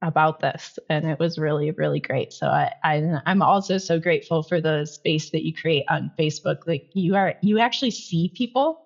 [0.03, 2.33] about this and it was really really great.
[2.33, 6.59] So I, I i'm also so grateful for the space that you create on facebook.
[6.66, 8.79] Like you are you actually see people.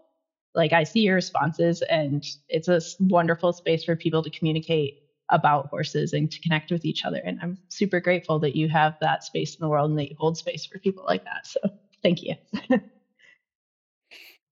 [0.55, 4.95] Like i see your responses and it's a wonderful space for people to communicate
[5.31, 7.21] about horses and to connect with each other.
[7.25, 10.17] And i'm super grateful that you have that space in the world and that you
[10.19, 11.47] hold space for people like that.
[11.47, 11.61] So
[12.03, 12.35] thank you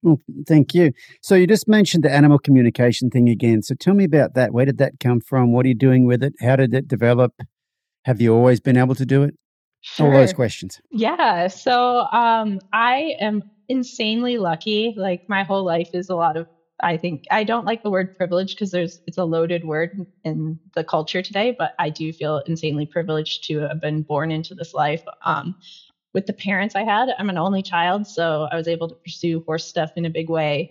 [0.04, 0.92] Well, thank you.
[1.22, 3.62] So you just mentioned the animal communication thing again.
[3.62, 4.52] So tell me about that.
[4.52, 5.52] Where did that come from?
[5.52, 6.34] What are you doing with it?
[6.40, 7.32] How did it develop?
[8.04, 9.34] Have you always been able to do it?
[9.98, 10.80] All those questions.
[10.90, 11.46] Yeah.
[11.46, 14.94] So um, I am insanely lucky.
[14.94, 16.46] Like my whole life is a lot of.
[16.82, 20.58] I think I don't like the word privilege because there's it's a loaded word in
[20.74, 24.74] the culture today, but I do feel insanely privileged to have been born into this
[24.74, 25.02] life.
[25.24, 25.54] Um,
[26.14, 29.42] with the parents I had, I'm an only child, so I was able to pursue
[29.46, 30.70] horse stuff in a big way.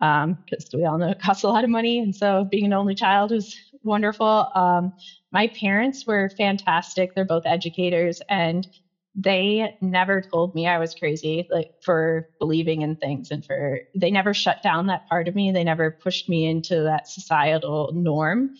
[0.00, 2.94] Because we all know it costs a lot of money, and so being an only
[2.94, 3.54] child was
[3.84, 4.46] wonderful.
[4.54, 4.92] Um,
[5.32, 7.10] my parents were fantastic.
[7.14, 8.66] They're both educators, and
[9.14, 14.10] they never told me I was crazy, like for believing in things, and for they
[14.10, 15.52] never shut down that part of me.
[15.52, 18.50] They never pushed me into that societal norm,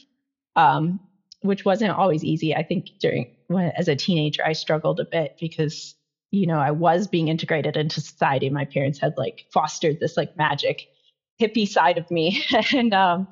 [0.57, 1.01] um,
[1.43, 2.55] which wasn't always easy.
[2.55, 5.95] I think during when as a teenager, I struggled a bit because
[6.33, 8.51] you know I was being integrated into society.
[8.51, 10.81] My parents had like fostered this like magic
[11.41, 12.43] hippie side of me,
[12.75, 13.29] and um,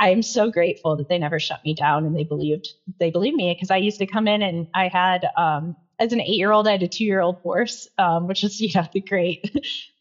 [0.00, 3.36] I am so grateful that they never shut me down and they believed they believed
[3.36, 6.52] me because I used to come in and I had um, as an eight year
[6.52, 9.40] old I had a two year old horse, um, which is you know the great,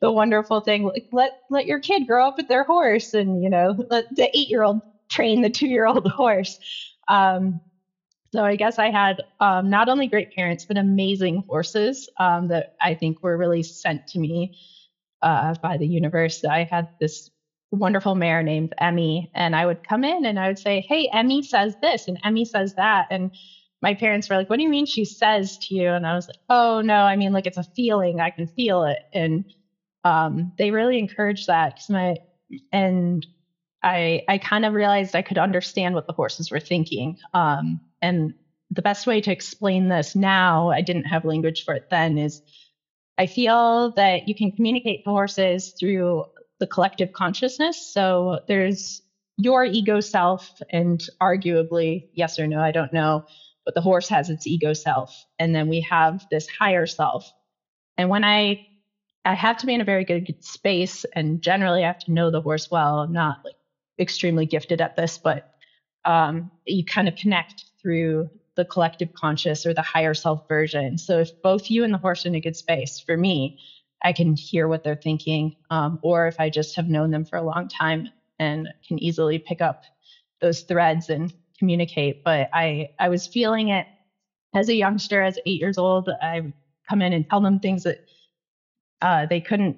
[0.01, 0.83] the wonderful thing.
[0.83, 4.29] Like let let your kid grow up with their horse and you know let the
[4.37, 4.81] eight year old
[5.11, 6.57] train the two year old horse.
[7.07, 7.61] Um,
[8.33, 12.67] so I guess I had um, not only great parents but amazing horses um, that
[12.81, 14.49] I think were really sent to me
[15.21, 16.43] uh, by the universe.
[16.43, 17.29] I had this
[17.71, 21.43] wonderful mare named Emmy, and I would come in and I would say, "Hey, Emmy
[21.43, 23.31] says this, and Emmy says that," and
[23.81, 26.27] my parents were like, "What do you mean she says to you?" And I was
[26.27, 28.21] like, "Oh no, I mean like it's a feeling.
[28.21, 29.45] I can feel it." And
[30.05, 32.15] um, they really encouraged that because my
[32.71, 33.25] and
[33.83, 37.17] I I kind of realized I could understand what the horses were thinking.
[37.33, 38.33] Um, and
[38.69, 42.41] the best way to explain this now, I didn't have language for it then, is
[43.17, 46.25] I feel that you can communicate to horses through
[46.59, 47.77] the collective consciousness.
[47.93, 49.01] So there's
[49.37, 53.25] your ego self, and arguably, yes or no, I don't know,
[53.65, 55.25] but the horse has its ego self.
[55.39, 57.31] And then we have this higher self.
[57.97, 58.67] And when I
[59.25, 62.29] I have to be in a very good space, and generally I have to know
[62.29, 62.99] the horse well.
[62.99, 63.55] I'm not like
[63.97, 65.53] extremely gifted at this, but
[66.03, 70.97] um, you kind of connect through the collective conscious or the higher self version.
[70.99, 73.53] So if both you and the horse are in a good space, for me,
[74.03, 75.53] I can hear what they're thinking.
[75.71, 78.07] Um, or if I just have known them for a long time
[78.39, 79.77] and can easily pick up
[80.41, 82.17] those threads and communicate.
[82.25, 83.87] But I, I was feeling it
[84.55, 86.09] as a youngster, as eight years old.
[86.21, 86.53] I would
[86.89, 87.99] come in and tell them things that
[89.01, 89.77] uh, they couldn't,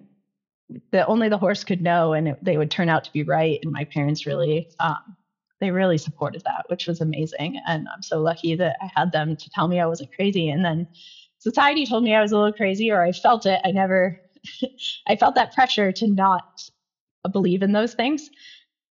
[0.92, 3.60] that only the horse could know, and it, they would turn out to be right.
[3.64, 5.16] And my parents really um,
[5.62, 7.56] they really supported that, which was amazing.
[7.68, 10.50] And I'm so lucky that I had them to tell me I wasn't crazy.
[10.50, 10.88] And then
[11.40, 13.62] society told me I was a little crazy, or I felt it.
[13.66, 14.16] I never,
[15.08, 16.44] I felt that pressure to not
[17.32, 18.30] believe in those things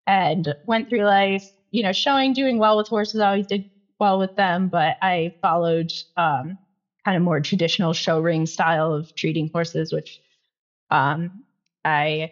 [0.07, 3.21] and went through life, you know, showing, doing well with horses.
[3.21, 3.65] I always did
[4.01, 6.57] well with them, but I followed um,
[7.05, 10.21] kind of more traditional show ring style of treating horses, which
[10.91, 11.31] um,
[11.85, 12.31] I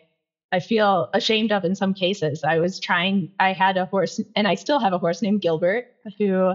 [0.52, 2.44] I feel ashamed of in some cases.
[2.44, 5.86] I was trying, I had a horse, and I still have a horse named Gilbert,
[6.18, 6.54] who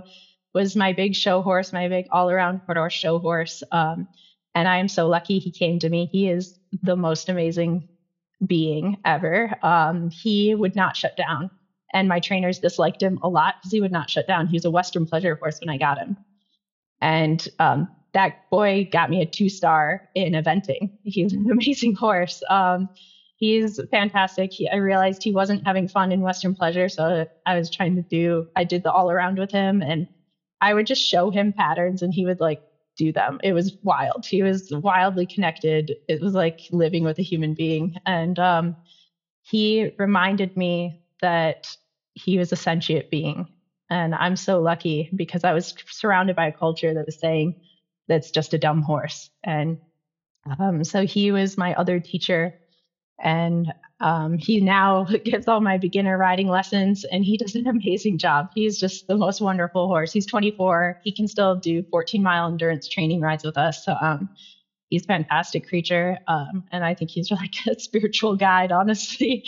[0.53, 3.63] was my big show horse, my big all around quarter show horse.
[3.71, 4.07] Um,
[4.53, 6.09] and I am so lucky he came to me.
[6.11, 7.87] He is the most amazing
[8.45, 9.53] being ever.
[9.63, 11.49] Um, he would not shut down.
[11.93, 14.47] And my trainers disliked him a lot because he would not shut down.
[14.47, 16.17] He was a Western pleasure horse when I got him.
[17.01, 20.91] And um, that boy got me a two star in eventing.
[21.03, 22.43] He's an amazing horse.
[22.49, 22.89] Um,
[23.37, 24.51] he's fantastic.
[24.53, 28.03] He, I realized he wasn't having fun in Western Pleasure, so I was trying to
[28.03, 28.45] do.
[28.55, 30.07] I did the all around with him, and
[30.61, 32.59] I would just show him patterns, and he would like
[32.97, 33.39] do them.
[33.43, 34.25] It was wild.
[34.27, 35.95] He was wildly connected.
[36.07, 38.75] It was like living with a human being, and um,
[39.43, 41.77] he reminded me that
[42.13, 43.47] he was a sentient being.
[43.89, 47.55] And I'm so lucky because I was surrounded by a culture that was saying
[48.07, 49.29] that's just a dumb horse.
[49.43, 49.77] And
[50.59, 52.53] um, so he was my other teacher
[53.19, 58.17] and um, he now gives all my beginner riding lessons and he does an amazing
[58.17, 58.47] job.
[58.53, 60.11] He's just the most wonderful horse.
[60.13, 60.97] He's 24.
[61.01, 63.83] He can still do 14 mile endurance training rides with us.
[63.83, 64.29] So um,
[64.89, 66.17] he's a fantastic creature.
[66.27, 69.43] Um, and I think he's like a spiritual guide, honestly.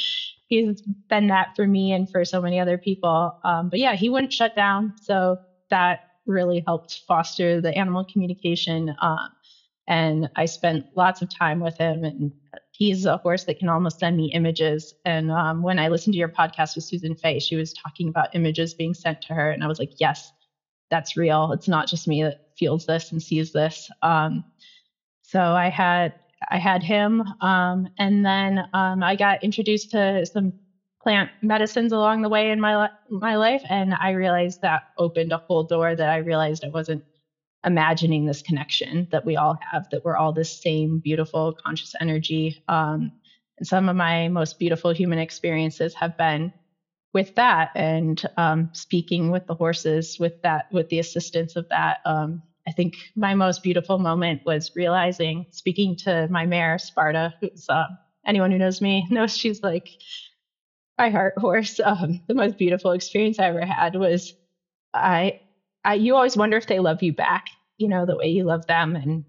[0.47, 3.31] he's been that for me and for so many other people.
[3.43, 4.93] Um, but yeah, he wouldn't shut down.
[5.01, 5.37] So
[5.69, 8.93] that really helped foster the animal communication.
[9.01, 9.29] Um,
[9.87, 12.31] and I spent lots of time with him and
[12.79, 14.93] he's a horse that can almost send me images.
[15.05, 18.29] And um, when I listened to your podcast with Susan Fay, she was talking about
[18.33, 19.51] images being sent to her.
[19.51, 20.33] And I was like, yes,
[20.91, 21.51] that's real.
[21.53, 23.89] It's not just me that feels this and sees this.
[24.03, 24.43] Um,
[25.23, 26.13] so I had
[26.49, 30.53] I had him, um, and then um, I got introduced to some
[31.03, 35.41] plant medicines along the way in my my life, and I realized that opened a
[35.47, 37.03] whole door that I realized I wasn't
[37.65, 42.63] imagining this connection that we all have, that we're all this same beautiful conscious energy.
[42.67, 43.11] Um,
[43.57, 46.53] and some of my most beautiful human experiences have been
[47.13, 51.99] with that and um, speaking with the horses with that with the assistance of that
[52.05, 57.65] um, i think my most beautiful moment was realizing speaking to my mare sparta who's
[57.69, 57.87] uh,
[58.25, 59.89] anyone who knows me knows she's like
[60.97, 64.33] my heart horse um, the most beautiful experience i ever had was
[64.93, 65.39] i
[65.95, 67.45] You always wonder if they love you back,
[67.77, 68.95] you know, the way you love them.
[68.95, 69.25] And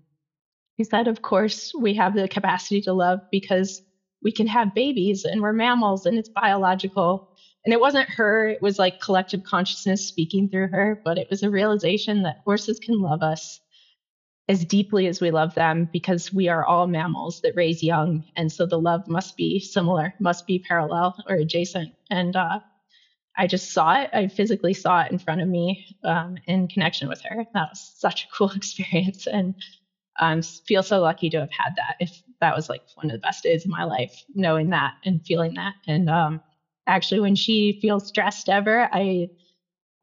[0.76, 3.82] he said, of course, we have the capacity to love because
[4.22, 7.22] we can have babies and we're mammals and it's biological.
[7.64, 11.42] And it wasn't her, it was like collective consciousness speaking through her, but it was
[11.42, 13.60] a realization that horses can love us
[14.48, 18.22] as deeply as we love them because we are all mammals that raise young.
[18.36, 21.92] And so the love must be similar, must be parallel or adjacent.
[22.10, 22.60] And uh,
[23.36, 24.10] I just saw it.
[24.12, 27.44] I physically saw it in front of me um, in connection with her.
[27.54, 29.54] That was such a cool experience, and
[30.20, 31.96] um, feel so lucky to have had that.
[32.00, 35.22] If that was like one of the best days of my life, knowing that and
[35.26, 35.74] feeling that.
[35.86, 36.40] And um,
[36.86, 39.28] actually, when she feels stressed ever, I,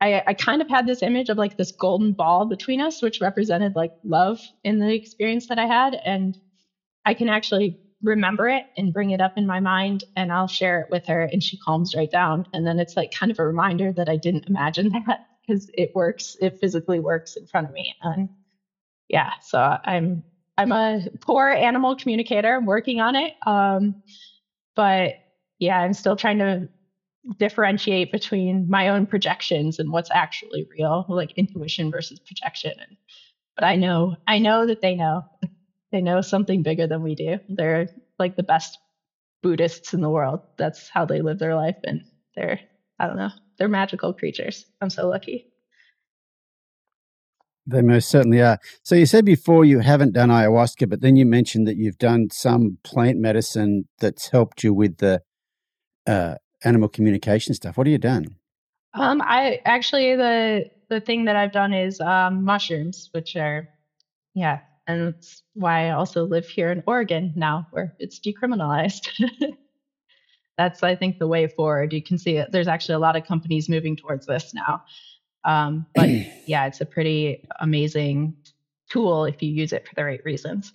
[0.02, 3.22] I, I kind of had this image of like this golden ball between us, which
[3.22, 6.38] represented like love in the experience that I had, and
[7.06, 10.82] I can actually remember it and bring it up in my mind and I'll share
[10.82, 12.46] it with her and she calms right down.
[12.54, 15.92] And then it's like kind of a reminder that I didn't imagine that because it
[15.96, 17.94] works, it physically works in front of me.
[18.02, 18.30] And
[19.10, 20.24] yeah, so I'm
[20.58, 22.56] I'm a poor animal communicator.
[22.56, 23.34] I'm working on it.
[23.46, 23.96] Um,
[24.76, 25.16] but
[25.60, 26.70] yeah, I'm still trying to
[27.40, 32.74] differentiate between my own projections and what's actually real, like intuition versus projection.
[32.80, 32.98] And,
[33.56, 35.24] but I know, I know that they know.
[35.92, 37.40] They know something bigger than we do.
[37.50, 37.90] They're
[38.20, 38.78] like the best
[39.42, 40.42] Buddhists in the world.
[40.58, 41.78] That's how they live their life.
[41.84, 42.04] And
[42.36, 42.60] they're,
[43.00, 44.66] I don't know, they're magical creatures.
[44.82, 45.48] I'm so lucky.
[47.66, 48.60] They most certainly are.
[48.84, 52.30] So you said before you haven't done ayahuasca, but then you mentioned that you've done
[52.32, 55.22] some plant medicine that's helped you with the
[56.08, 57.78] uh, animal communication stuff.
[57.78, 58.38] What have you done?
[58.94, 63.68] Um, I actually the the thing that I've done is um, mushrooms, which are
[64.34, 69.10] yeah, and that's why I also live here in Oregon now, where it's decriminalized.
[70.58, 71.94] that's I think the way forward.
[71.94, 72.52] You can see it.
[72.52, 74.84] There's actually a lot of companies moving towards this now.
[75.44, 76.10] Um, but
[76.48, 78.36] yeah, it's a pretty amazing
[78.90, 80.72] tool if you use it for the right reasons.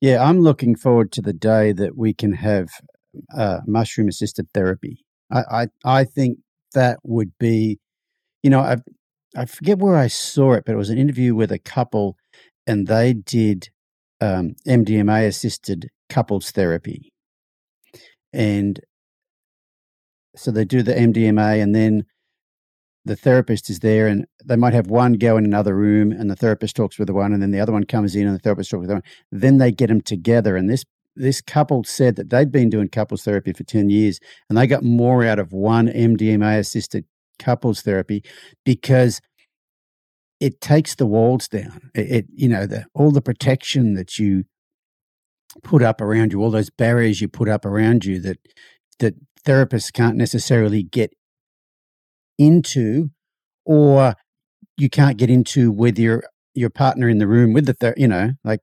[0.00, 2.68] Yeah, I'm looking forward to the day that we can have
[3.36, 5.04] uh, mushroom assisted therapy.
[5.30, 6.38] I, I, I think
[6.74, 7.78] that would be,
[8.42, 8.76] you know, I
[9.34, 12.16] I forget where I saw it, but it was an interview with a couple,
[12.66, 13.68] and they did
[14.20, 17.12] um, MDMA assisted couples therapy,
[18.32, 18.80] and
[20.36, 22.04] so they do the MDMA, and then
[23.04, 26.36] the therapist is there, and they might have one go in another room, and the
[26.36, 28.70] therapist talks with the one, and then the other one comes in, and the therapist
[28.70, 29.04] talks with the one.
[29.30, 30.84] Then they get them together, and this
[31.16, 34.84] this couple said that they'd been doing couples therapy for 10 years and they got
[34.84, 37.06] more out of one MDMA assisted
[37.38, 38.22] couples therapy
[38.64, 39.20] because
[40.40, 41.90] it takes the walls down.
[41.94, 44.44] It, it, you know, the, all the protection that you
[45.62, 48.38] put up around you, all those barriers you put up around you that
[48.98, 49.14] that
[49.44, 51.12] therapists can't necessarily get
[52.38, 53.10] into,
[53.64, 54.14] or
[54.76, 58.08] you can't get into with your your partner in the room with the, ther- you
[58.08, 58.60] know, like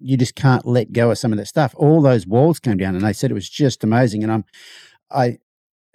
[0.00, 1.74] you just can't let go of some of that stuff.
[1.76, 4.22] All those walls came down, and they said it was just amazing.
[4.22, 4.44] And I'm,
[5.10, 5.38] I,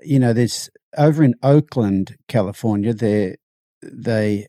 [0.01, 2.93] you know, there's over in Oakland, California.
[2.93, 3.37] They,
[3.81, 4.47] they,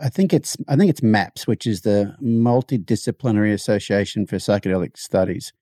[0.00, 5.52] I think it's, I think it's MAPS, which is the Multidisciplinary Association for Psychedelic Studies.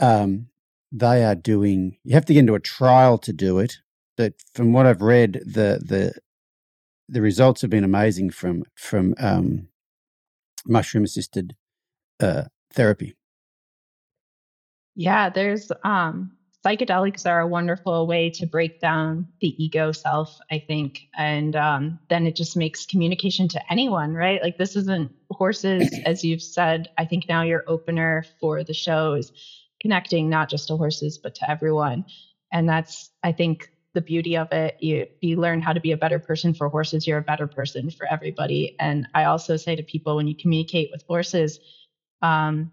[0.00, 0.48] Um,
[0.94, 1.96] they are doing.
[2.04, 3.78] You have to get into a trial to do it,
[4.16, 6.14] but from what I've read, the the
[7.08, 9.68] the results have been amazing from from um,
[10.66, 11.56] mushroom assisted
[12.20, 13.16] uh, therapy.
[14.94, 20.60] Yeah, there's um, psychedelics are a wonderful way to break down the ego self, I
[20.66, 24.42] think, and um, then it just makes communication to anyone, right?
[24.42, 26.88] Like this isn't horses, as you've said.
[26.98, 29.32] I think now your opener for the show is
[29.80, 32.04] connecting not just to horses but to everyone,
[32.52, 34.74] and that's I think the beauty of it.
[34.78, 37.06] You you learn how to be a better person for horses.
[37.06, 38.72] You're a better person for everybody.
[38.80, 41.58] And I also say to people when you communicate with horses
[42.22, 42.70] um,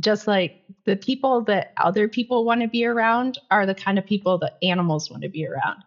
[0.00, 0.52] just like
[0.86, 4.52] the people that other people want to be around are the kind of people that
[4.62, 5.82] animals want to be around.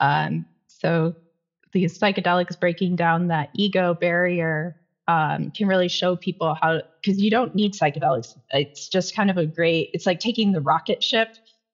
[0.00, 1.14] Um, so
[1.72, 4.74] these psychedelics breaking down that ego barrier
[5.08, 8.36] um, can really show people how because you don't need psychedelics.
[8.50, 9.90] It's just kind of a great.
[9.92, 11.28] It's like taking the rocket ship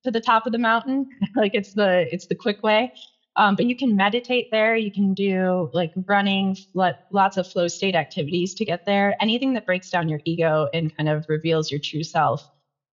[0.05, 1.06] to the top of the mountain.
[1.36, 2.90] like it's the it's the quick way.
[3.39, 4.77] Um, but you can meditate there.
[4.77, 9.16] You can do like running, lots of flow state activities to get there.
[9.20, 12.51] Anything that breaks down your ego and kind of reveals your true self,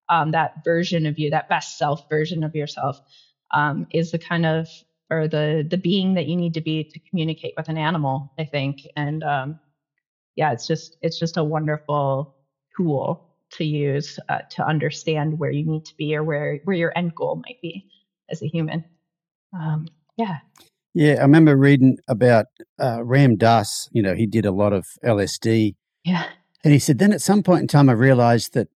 [0.09, 3.01] um, that version of you, that best self version of yourself,
[3.53, 4.69] um, is the kind of
[5.11, 8.29] or the the being that you need to be to communicate with an animal.
[8.39, 9.59] I think, and um,
[10.35, 12.29] yeah, it's just it's just a wonderful
[12.77, 13.21] tool
[13.53, 17.15] to use uh, to understand where you need to be or where where your end
[17.15, 17.85] goal might be
[18.29, 18.85] as a human.
[20.17, 20.37] Yeah.
[20.93, 22.45] Yeah, I remember reading about
[22.79, 23.89] uh, Ram Dass.
[23.91, 25.75] You know, he did a lot of LSD.
[26.05, 26.25] Yeah.
[26.63, 28.69] And he said, then at some point in time, I realized that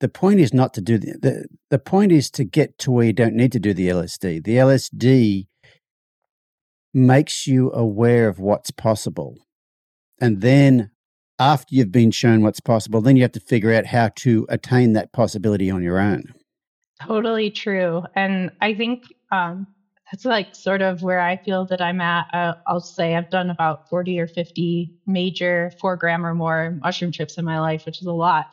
[0.00, 3.06] the point is not to do the, the, the point is to get to where
[3.06, 4.44] you don't need to do the LSD.
[4.44, 5.46] The LSD
[6.92, 9.36] makes you aware of what's possible.
[10.20, 10.90] And then
[11.38, 14.92] after you've been shown what's possible, then you have to figure out how to attain
[14.92, 16.34] that possibility on your own.
[17.02, 18.02] Totally true.
[18.14, 19.66] And I think um,
[20.10, 22.26] that's like sort of where I feel that I'm at.
[22.32, 27.12] Uh, I'll say I've done about 40 or 50 major four gram or more mushroom
[27.12, 28.50] trips in my life, which is a lot.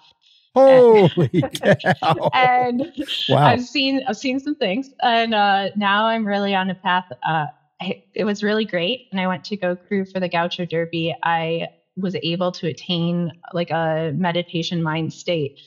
[0.53, 1.29] Holy
[1.63, 2.29] cow!
[2.33, 2.91] and
[3.29, 3.45] wow.
[3.45, 7.05] I've seen I've seen some things, and uh, now I'm really on a path.
[7.23, 7.45] Uh,
[7.81, 11.15] I, it was really great, and I went to go crew for the Gaucho Derby.
[11.23, 15.59] I was able to attain like a meditation mind state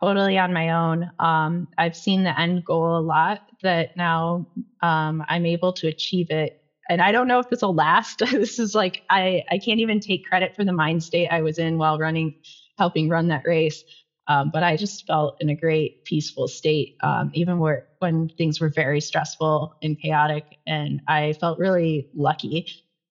[0.00, 1.10] totally on my own.
[1.18, 4.46] Um, I've seen the end goal a lot that now
[4.82, 6.52] um, I'm able to achieve it.
[6.88, 8.18] And I don't know if this will last.
[8.30, 11.58] this is like, I, I can't even take credit for the mind state I was
[11.58, 12.32] in while running,
[12.78, 13.84] helping run that race.
[14.28, 18.60] Um, but I just felt in a great peaceful state, um, even where, when things
[18.60, 20.44] were very stressful and chaotic.
[20.66, 22.64] And I felt really lucky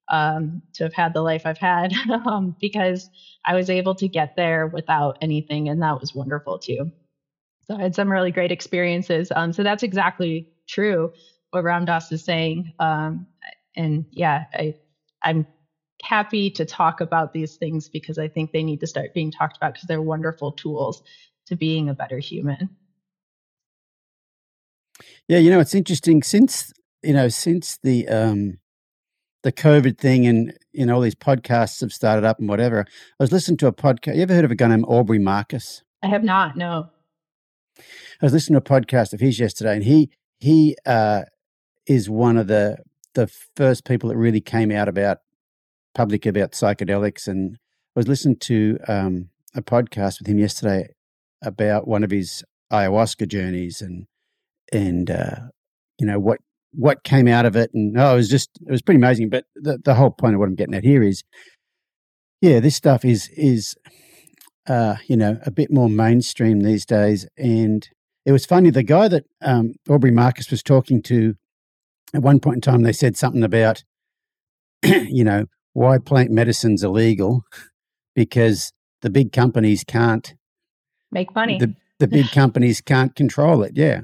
[0.09, 1.93] um, to have had the life I've had
[2.25, 3.09] um, because
[3.45, 5.69] I was able to get there without anything.
[5.69, 6.91] And that was wonderful too.
[7.65, 9.31] So I had some really great experiences.
[9.33, 11.13] Um, so that's exactly true
[11.51, 12.73] what Ram Dass is saying.
[12.79, 13.27] Um,
[13.75, 14.75] and yeah, I,
[15.21, 15.47] I'm
[16.03, 19.57] happy to talk about these things because I think they need to start being talked
[19.57, 21.01] about because they're wonderful tools
[21.47, 22.69] to being a better human.
[25.27, 28.59] Yeah, you know, it's interesting since you know since the um
[29.43, 32.85] the COVID thing and you know all these podcasts have started up and whatever.
[32.87, 34.15] I was listening to a podcast.
[34.15, 35.83] You ever heard of a guy named Aubrey Marcus?
[36.01, 36.57] I have not.
[36.57, 36.89] No.
[37.77, 40.09] I was listening to a podcast of his yesterday, and he
[40.39, 41.23] he uh,
[41.85, 42.77] is one of the
[43.13, 45.19] the first people that really came out about
[45.93, 47.57] public about psychedelics and
[47.95, 50.87] I was listening to um, a podcast with him yesterday
[51.43, 54.07] about one of his ayahuasca journeys and
[54.71, 55.35] and uh,
[55.99, 56.39] you know what
[56.73, 59.45] what came out of it and oh it was just it was pretty amazing but
[59.55, 61.23] the, the whole point of what i'm getting at here is
[62.41, 63.75] yeah this stuff is is
[64.65, 67.89] uh, you know a bit more mainstream these days and
[68.25, 71.35] it was funny the guy that um, aubrey marcus was talking to
[72.13, 73.83] at one point in time they said something about
[74.83, 77.43] you know why plant medicine's illegal
[78.15, 78.71] because
[79.01, 80.33] the big companies can't
[81.11, 81.57] make money.
[81.59, 83.73] The, the big companies can't control it.
[83.75, 84.01] Yeah,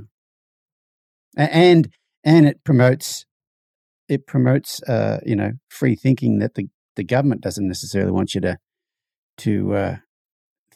[1.36, 1.90] and
[2.30, 3.26] and it promotes
[4.08, 8.42] it promotes uh, you know free thinking that the the government doesn't necessarily want you
[8.42, 8.58] to
[9.38, 9.96] to uh,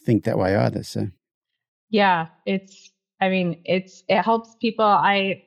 [0.06, 0.84] think that way either.
[0.84, 1.08] So
[1.90, 4.86] yeah, it's I mean it's it helps people.
[4.86, 5.44] I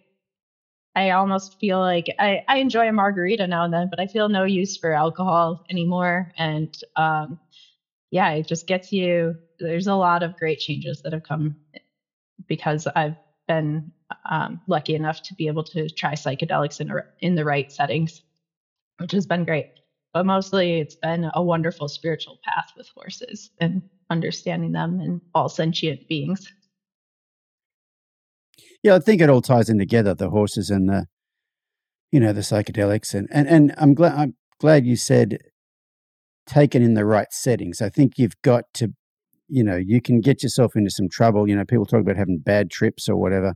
[0.95, 4.29] I almost feel like I, I enjoy a margarita now and then, but I feel
[4.29, 6.33] no use for alcohol anymore.
[6.39, 7.39] And um,
[8.11, 9.35] yeah, it just gets you.
[9.59, 11.57] There's a lot of great changes that have come
[12.47, 13.17] because I've
[13.49, 13.93] been
[14.31, 18.23] um, lucky enough to be able to try psychedelics in, in the right settings,
[18.99, 19.73] which has been great.
[20.13, 25.49] But mostly it's been a wonderful spiritual path with horses and understanding them and all
[25.49, 26.53] sentient beings.
[28.83, 31.07] Yeah, I think it all ties in together, the horses and the,
[32.13, 33.15] you know, the psychedelics.
[33.15, 35.39] And, and, and I'm glad, I'm glad you said
[36.47, 37.83] taken in the right settings.
[37.83, 38.93] I think you've got to,
[39.49, 41.49] you know, you can get yourself into some trouble.
[41.49, 43.55] You know, people talk about having bad trips or whatever.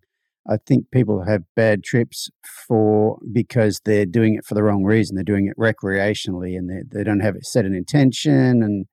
[0.49, 2.31] I think people have bad trips
[2.67, 5.15] for because they're doing it for the wrong reason.
[5.15, 8.87] They're doing it recreationally and they, they don't have it set an intention and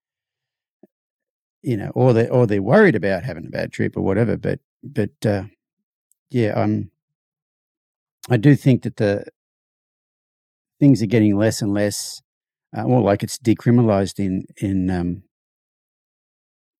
[1.62, 4.38] you know, or they or they're worried about having a bad trip or whatever.
[4.38, 5.44] But but uh,
[6.30, 6.92] yeah, um,
[8.30, 9.26] I do think that the
[10.80, 12.22] things are getting less and less,
[12.76, 15.24] uh, more like it's decriminalized in in um,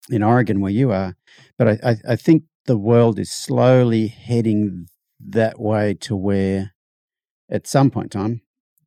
[0.10, 1.16] in Oregon where you are.
[1.58, 4.88] But I, I, I think the world is slowly heading
[5.20, 6.74] that way to where,
[7.50, 8.42] at some point in time,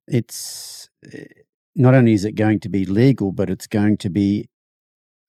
[0.07, 1.25] it's eh,
[1.75, 4.49] not only is it going to be legal, but it's going to be,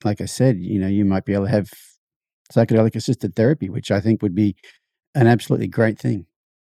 [0.03, 1.69] like I said, you know, you might be able to have
[2.53, 4.55] psychedelic assisted therapy, which I think would be
[5.15, 6.25] an absolutely great thing.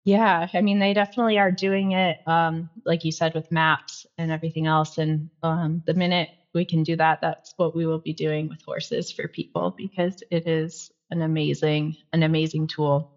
[0.04, 4.30] Yeah, I mean, they definitely are doing it, um, like you said, with maps and
[4.30, 4.98] everything else.
[4.98, 8.62] And um, the minute we can do that, that's what we will be doing with
[8.62, 13.10] horses for people because it is an amazing, an amazing tool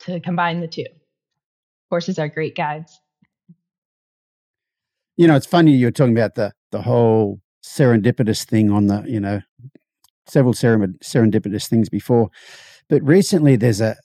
[0.00, 0.86] to combine the two.
[1.90, 3.00] Horses are great guides.
[5.16, 9.18] You know, it's funny you're talking about the the whole serendipitous thing on the, you
[9.18, 9.40] know,
[10.26, 12.30] several serendipitous things before,
[12.88, 13.96] but recently there's a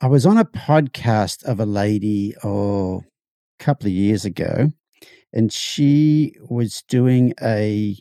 [0.00, 2.98] I was on a podcast of a lady, oh,
[3.60, 4.70] a couple of years ago,
[5.32, 7.96] and she was doing a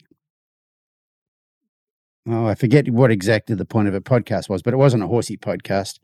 [2.27, 5.07] oh, I forget what exactly the point of a podcast was, but it wasn't a
[5.07, 5.99] horsey podcast.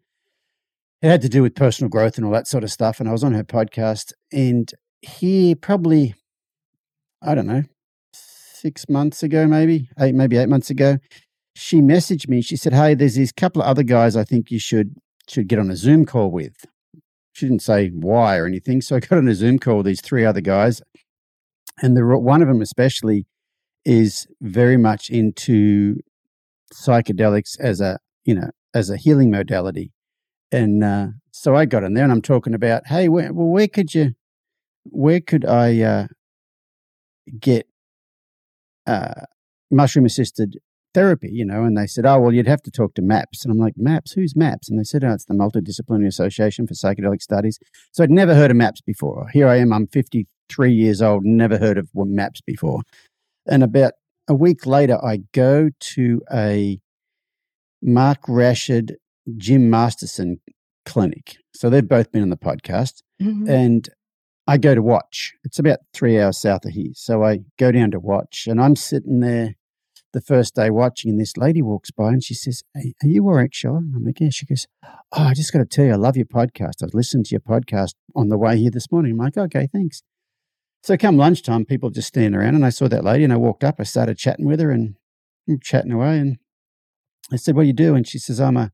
[1.01, 2.99] It had to do with personal growth and all that sort of stuff.
[2.99, 4.71] And I was on her podcast, and
[5.01, 6.15] here probably,
[7.21, 7.63] I don't know,
[8.13, 10.97] six months ago, maybe eight, maybe eight months ago,
[11.55, 12.41] she messaged me.
[12.41, 14.95] She said, "Hey, there's these couple of other guys I think you should
[15.29, 16.65] should get on a Zoom call with.
[17.33, 18.81] She didn't say why or anything.
[18.81, 20.81] So I got on a Zoom call with these three other guys.
[21.81, 23.25] And the one of them, especially,
[23.85, 25.99] is very much into
[26.73, 29.91] psychedelics as a, you know, as a healing modality.
[30.51, 33.67] And uh, so I got in there and I'm talking about, hey, where, well, where
[33.67, 34.13] could you,
[34.83, 36.07] where could I uh,
[37.39, 37.67] get
[38.87, 39.25] uh,
[39.69, 40.57] mushroom assisted
[40.93, 43.45] therapy, you know, and they said, oh, well, you'd have to talk to MAPS.
[43.45, 44.13] And I'm like, MAPS?
[44.13, 44.69] Who's MAPS?
[44.69, 47.59] And they said, oh, it's the Multidisciplinary Association for Psychedelic Studies.
[47.91, 49.27] So I'd never heard of MAPS before.
[49.31, 52.81] Here I am, I'm 53 years old, never heard of MAPS before.
[53.47, 53.93] And about
[54.29, 56.79] a week later, I go to a
[57.81, 58.97] Mark Rashid,
[59.37, 60.39] Jim Masterson
[60.85, 61.37] clinic.
[61.53, 63.01] So they've both been on the podcast.
[63.21, 63.49] Mhm.
[63.49, 63.89] and
[64.47, 65.33] I go to watch.
[65.43, 66.91] It's about three hours south of here.
[66.93, 69.55] So I go down to watch, and I'm sitting there
[70.13, 73.23] the first day watching, and this lady walks by and she says, hey, Are you
[73.23, 73.77] Warwick Schiller?
[73.77, 74.29] And I'm like, Yeah.
[74.31, 76.81] She goes, Oh, I just got to tell you, I love your podcast.
[76.81, 79.11] I was listening to your podcast on the way here this morning.
[79.11, 80.01] I'm like, Okay, thanks.
[80.81, 83.63] So come lunchtime, people just standing around, and I saw that lady, and I walked
[83.63, 83.75] up.
[83.79, 84.95] I started chatting with her, and
[85.47, 86.37] I'm chatting away, and
[87.31, 88.71] I said, "What do you do?" And she says, "I'm a,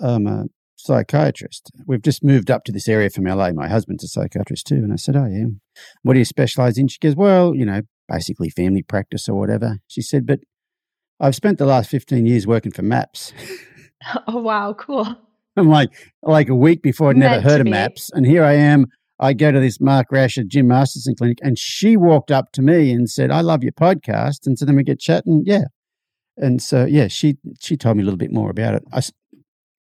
[0.00, 0.46] I'm a
[0.76, 1.70] psychiatrist.
[1.86, 3.52] We've just moved up to this area from LA.
[3.52, 5.46] My husband's a psychiatrist too." And I said, "Oh yeah,
[6.02, 9.78] what do you specialize in?" She goes, "Well, you know, basically family practice or whatever."
[9.86, 10.40] She said, "But
[11.20, 13.32] I've spent the last 15 years working for MAPS."
[14.26, 15.06] Oh wow, cool.
[15.56, 15.90] I'm like,
[16.22, 17.70] like a week before I'd never heard of be.
[17.70, 18.10] MAPS.
[18.14, 18.86] And here I am.
[19.20, 22.90] I go to this Mark Rashid, Jim Masterson clinic, and she walked up to me
[22.90, 24.46] and said, I love your podcast.
[24.46, 25.42] And so then we get chatting.
[25.44, 25.64] Yeah.
[26.36, 28.82] And so, yeah, she, she told me a little bit more about it.
[28.92, 29.02] I,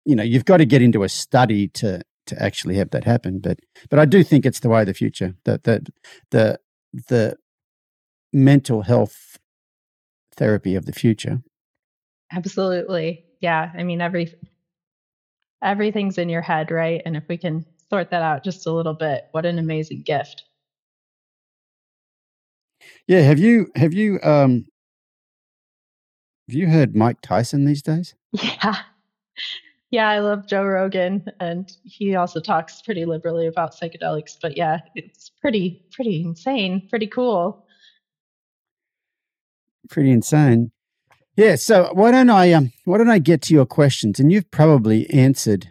[0.05, 3.39] you know, you've got to get into a study to, to actually have that happen.
[3.39, 3.59] But,
[3.89, 5.87] but I do think it's the way of the future that, that
[6.31, 6.59] the,
[7.07, 7.37] the
[8.33, 9.37] mental health
[10.35, 11.41] therapy of the future.
[12.33, 13.23] Absolutely.
[13.39, 13.71] Yeah.
[13.77, 14.33] I mean, every
[15.61, 17.01] everything's in your head, right?
[17.05, 20.43] And if we can sort that out just a little bit, what an amazing gift.
[23.07, 23.19] Yeah.
[23.21, 24.65] Have you, have you, um,
[26.47, 28.15] have you heard Mike Tyson these days?
[28.41, 28.75] Yeah.
[29.91, 34.79] Yeah, I love Joe Rogan and he also talks pretty liberally about psychedelics, but yeah,
[34.95, 37.65] it's pretty pretty insane, pretty cool.
[39.89, 40.71] pretty insane.
[41.35, 44.19] Yeah, so why don't I um why don't I get to your questions?
[44.19, 45.70] And you've probably answered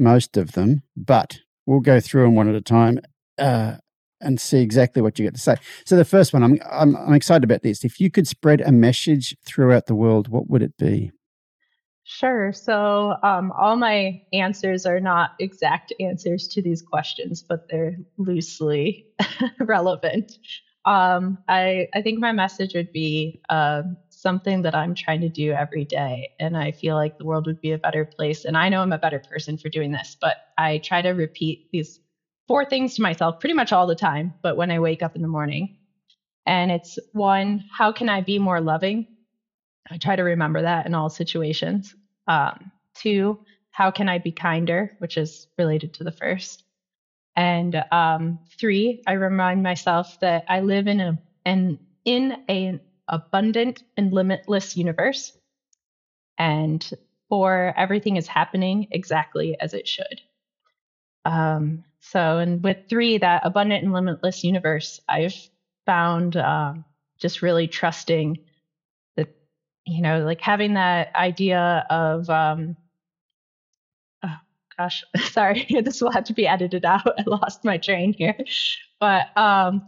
[0.00, 3.00] most of them, but we'll go through them one at a time
[3.38, 3.76] uh,
[4.20, 5.56] and see exactly what you get to say.
[5.84, 7.84] So the first one, I'm, I'm I'm excited about this.
[7.84, 11.12] If you could spread a message throughout the world, what would it be?
[12.04, 12.52] Sure.
[12.52, 19.06] So, um, all my answers are not exact answers to these questions, but they're loosely
[19.60, 20.32] relevant.
[20.84, 25.52] Um, I, I think my message would be um something that I'm trying to do
[25.52, 26.28] every day.
[26.38, 28.44] And I feel like the world would be a better place.
[28.44, 31.60] And I know I'm a better person for doing this, but I try to repeat
[31.72, 32.00] these
[32.48, 34.34] four things to myself pretty much all the time.
[34.42, 35.68] But when I wake up in the morning,
[36.46, 39.06] and it's one, how can I be more loving?
[39.90, 41.94] I try to remember that in all situations.
[42.26, 43.38] Um, two,
[43.72, 46.64] how can I be kinder, which is related to the first.
[47.36, 52.80] And um, three, I remind myself that I live in a an in an
[53.10, 55.36] abundant and limitless universe.
[56.38, 56.88] And
[57.28, 60.22] four, everything is happening exactly as it should.
[61.24, 65.36] Um, so, and with three, that abundant and limitless universe, I've
[65.84, 66.84] found um,
[67.18, 68.38] just really trusting
[69.16, 69.28] that,
[69.86, 72.76] you know, like having that idea of, um,
[74.24, 74.36] oh
[74.78, 77.06] gosh, sorry, this will have to be edited out.
[77.18, 78.36] I lost my train here.
[78.98, 79.86] But um,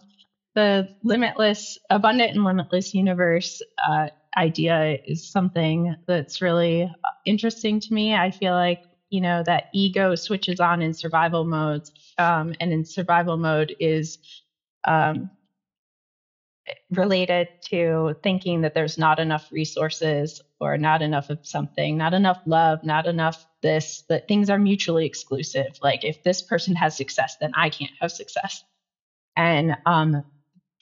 [0.54, 6.90] the limitless, abundant and limitless universe uh, idea is something that's really
[7.24, 8.14] interesting to me.
[8.14, 8.80] I feel like,
[9.10, 11.92] you know, that ego switches on in survival modes.
[12.18, 14.18] Um, and in survival mode is
[14.84, 15.30] um,
[16.90, 22.38] related to thinking that there's not enough resources or not enough of something, not enough
[22.46, 25.78] love, not enough this, that things are mutually exclusive.
[25.82, 28.64] Like if this person has success, then I can't have success.
[29.36, 30.22] And um,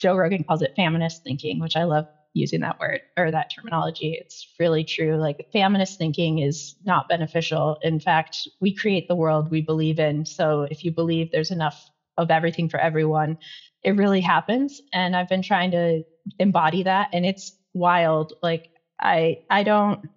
[0.01, 4.17] Joe Rogan calls it feminist thinking, which I love using that word or that terminology.
[4.19, 5.17] It's really true.
[5.17, 7.77] Like feminist thinking is not beneficial.
[7.83, 10.25] In fact, we create the world we believe in.
[10.25, 13.37] So if you believe there's enough of everything for everyone,
[13.83, 14.81] it really happens.
[14.91, 16.03] And I've been trying to
[16.39, 18.33] embody that and it's wild.
[18.41, 18.69] Like
[18.99, 20.07] I I don't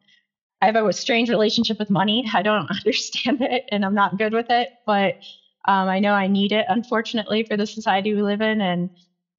[0.63, 2.25] I have a strange relationship with money.
[2.33, 5.17] I don't understand it and I'm not good with it, but
[5.67, 8.61] um, I know I need it, unfortunately, for the society we live in.
[8.61, 8.91] And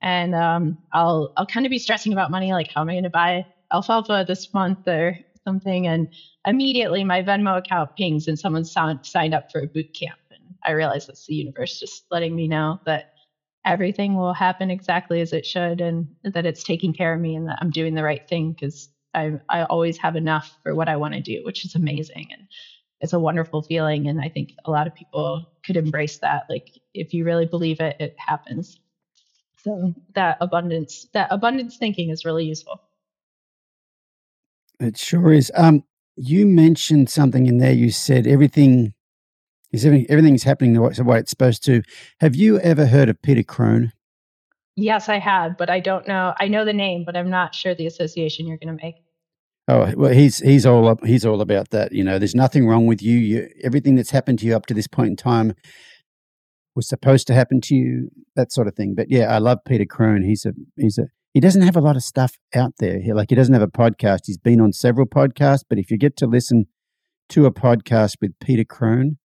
[0.01, 3.03] and um, I'll I'll kind of be stressing about money, like how am I going
[3.03, 3.43] to buy
[3.73, 5.17] alfalfa this month or
[5.47, 6.07] something, and
[6.47, 10.72] immediately my Venmo account pings and someone signed up for a boot camp, and I
[10.72, 13.05] realize that's the universe just letting me know that
[13.65, 17.47] everything will happen exactly as it should, and that it's taking care of me, and
[17.47, 20.97] that I'm doing the right thing because I I always have enough for what I
[20.97, 22.47] want to do, which is amazing, and
[23.01, 26.43] it's a wonderful feeling, and I think a lot of people could embrace that.
[26.49, 28.77] Like if you really believe it, it happens.
[29.66, 32.82] So that abundance, that abundance thinking is really useful.
[34.80, 35.52] It sure is.
[35.56, 35.84] Um,
[36.16, 37.74] you mentioned something in there.
[37.74, 38.94] You said everything
[39.72, 41.82] is everything, everything's happening the way, the way it's supposed to.
[42.20, 43.92] Have you ever heard of Peter Crone?
[44.76, 46.36] Yes, I have, but I don't know.
[46.40, 48.96] I know the name, but I'm not sure the association you're going to make.
[49.68, 51.04] Oh well, he's he's all up.
[51.04, 51.92] He's all about that.
[51.92, 53.18] You know, there's nothing wrong with you.
[53.18, 55.56] You everything that's happened to you up to this point in time
[56.76, 58.10] was supposed to happen to you.
[58.35, 58.93] That sort of thing.
[58.95, 60.23] But yeah, I love Peter Crone.
[60.23, 62.99] He's a he's a he doesn't have a lot of stuff out there.
[63.02, 64.22] He, like he doesn't have a podcast.
[64.26, 66.68] He's been on several podcasts, but if you get to listen
[67.30, 69.18] to a podcast with Peter Crone,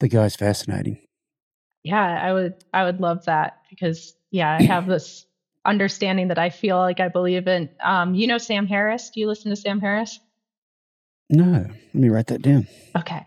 [0.00, 0.98] the guy's fascinating.
[1.82, 5.26] Yeah, I would I would love that because yeah, I have this
[5.64, 7.68] understanding that I feel like I believe in.
[7.82, 9.10] Um, you know Sam Harris?
[9.10, 10.18] Do you listen to Sam Harris?
[11.28, 12.68] No, let me write that down.
[12.96, 13.26] Okay.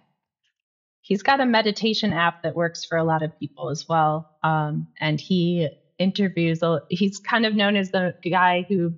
[1.09, 4.27] He's got a meditation app that works for a lot of people as well.
[4.43, 5.67] Um, and he
[5.97, 8.93] interviews, he's kind of known as the guy who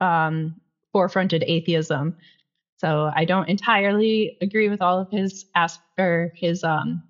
[0.00, 0.56] um,
[0.94, 2.14] forefronted atheism.
[2.78, 7.04] So I don't entirely agree with all of his ask or his um,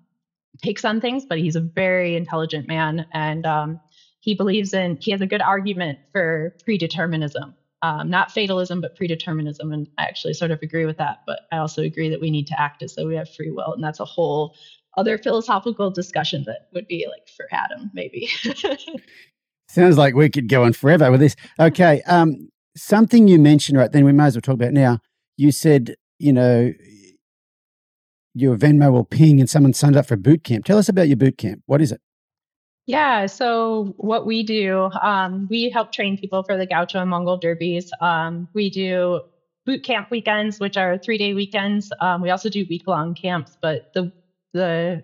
[0.63, 3.07] takes on things, but he's a very intelligent man.
[3.11, 3.79] And um,
[4.19, 9.71] he believes in he has a good argument for predeterminism um, not fatalism but predeterminism.
[9.73, 12.47] And i actually sort of agree with that but i also agree that we need
[12.47, 13.73] to act as though we have free will.
[13.73, 14.55] And that's a whole
[14.97, 18.29] other philosophical discussion that would be like for adam maybe.
[19.67, 21.35] Sounds like we could go on forever with this.
[21.59, 24.99] Okay um, something you mentioned right then we might as well talk about now.
[25.37, 26.73] You said you know
[28.35, 30.65] your venmo will ping and someone signed up for boot camp.
[30.65, 31.61] Tell us about your boot camp.
[31.67, 32.01] What is it
[32.85, 33.27] yeah.
[33.27, 37.89] So what we do, um, we help train people for the Gaucho and Mongol derbies.
[38.01, 39.21] Um, we do
[39.65, 41.91] boot camp weekends, which are three day weekends.
[42.01, 44.11] Um, we also do week long camps, but the
[44.53, 45.03] the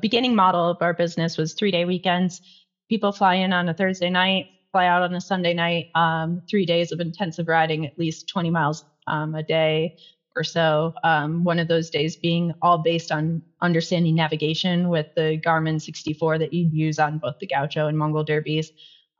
[0.00, 2.40] beginning model of our business was three day weekends.
[2.88, 5.88] People fly in on a Thursday night, fly out on a Sunday night.
[5.94, 9.92] Um, three days of intensive riding, at least 20 miles um, a day
[10.36, 10.92] or so.
[11.04, 16.38] Um, one of those days being all based on understanding navigation with the Garmin 64
[16.38, 18.72] that you'd use on both the Gaucho and Mongol Derbies.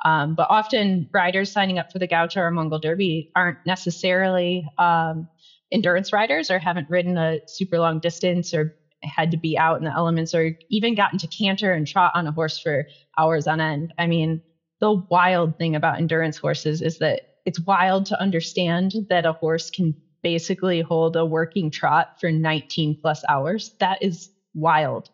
[0.05, 5.29] Um, but often riders signing up for the Gaucho or Mongol Derby aren't necessarily um,
[5.73, 8.73] endurance riders or haven't ridden a super long distance or
[9.03, 12.27] had to be out in the elements or even gotten to canter and trot on
[12.27, 12.85] a horse for
[13.19, 13.93] hours on end.
[13.99, 14.41] I mean,
[14.81, 19.71] the wild thing about endurance horses is that it's wild to understand that a horse
[19.71, 23.75] can basically hold a working trot for 19 plus hours.
[23.79, 25.11] That is wild.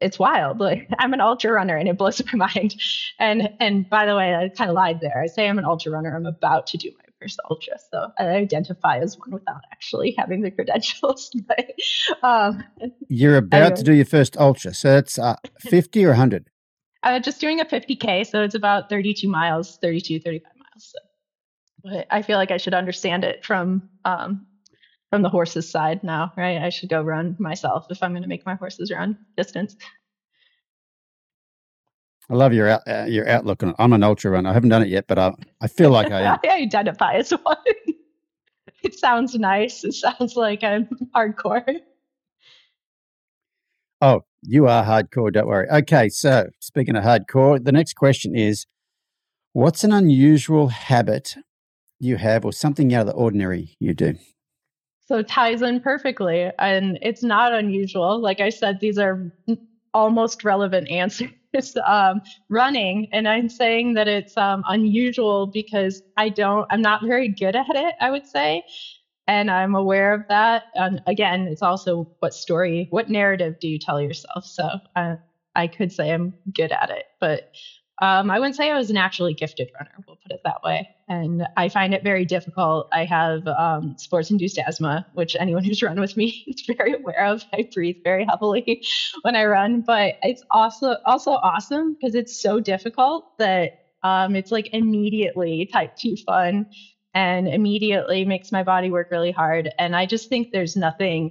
[0.00, 0.60] It's wild.
[0.60, 2.74] Like I'm an ultra runner and it blows my mind.
[3.18, 5.20] And and by the way, I kind of lied there.
[5.22, 6.14] I say I'm an ultra runner.
[6.14, 7.74] I'm about to do my first ultra.
[7.90, 11.30] So I identify as one without actually having the credentials.
[11.46, 11.70] but,
[12.22, 12.64] um,
[13.08, 13.76] You're about anyway.
[13.76, 14.74] to do your first ultra.
[14.74, 16.50] So that's uh, 50 or 100?
[17.02, 18.26] Uh, just doing a 50K.
[18.26, 20.92] So it's about 32 miles, 32, 35 miles.
[20.92, 20.98] So
[21.84, 24.46] but I feel like I should understand it from um,
[25.10, 26.60] from the horse's side now, right?
[26.60, 29.76] I should go run myself if I'm going to make my horses run distance.
[32.30, 33.76] I love your out, uh, your outlook on it.
[33.78, 34.48] I'm an ultra runner.
[34.48, 36.38] I haven't done it yet, but I I feel like I am.
[36.44, 37.56] I identify as one.
[38.82, 39.84] it sounds nice.
[39.84, 41.80] It sounds like I'm hardcore.
[44.00, 45.32] Oh, you are hardcore.
[45.32, 45.68] Don't worry.
[45.68, 48.66] Okay, so speaking of hardcore, the next question is,
[49.52, 51.36] what's an unusual habit
[52.00, 54.14] you have or something out of the ordinary you do?
[55.06, 56.50] So it ties in perfectly.
[56.58, 58.20] And it's not unusual.
[58.20, 59.30] Like I said, these are
[59.92, 61.30] almost relevant answers.
[61.86, 67.28] Um, running, and I'm saying that it's um, unusual because I don't, I'm not very
[67.28, 68.64] good at it, I would say.
[69.28, 70.64] And I'm aware of that.
[70.74, 74.44] And again, it's also what story, what narrative do you tell yourself?
[74.44, 75.14] So uh,
[75.54, 77.52] I could say I'm good at it, but
[78.02, 80.88] um, I wouldn't say I was a naturally gifted runner, we'll put it that way.
[81.08, 82.86] And I find it very difficult.
[82.92, 87.24] I have um, sports induced asthma, which anyone who's run with me is very aware
[87.26, 87.42] of.
[87.52, 88.80] I breathe very heavily
[89.22, 93.72] when I run, but it's also also awesome because it's so difficult that
[94.02, 96.66] um, it's like immediately type 2 fun
[97.14, 99.70] and immediately makes my body work really hard.
[99.78, 101.30] And I just think there's nothing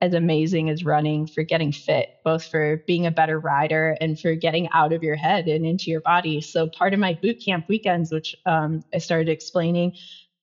[0.00, 4.34] as amazing as running for getting fit, both for being a better rider and for
[4.34, 6.40] getting out of your head and into your body.
[6.40, 9.92] So, part of my boot camp weekends, which um, I started explaining,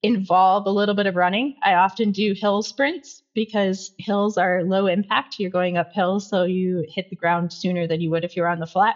[0.03, 1.55] involve a little bit of running.
[1.63, 5.35] I often do hill sprints because hills are low impact.
[5.39, 8.59] You're going uphill, so you hit the ground sooner than you would if you're on
[8.59, 8.95] the flat.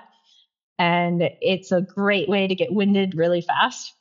[0.77, 3.93] And it's a great way to get winded really fast.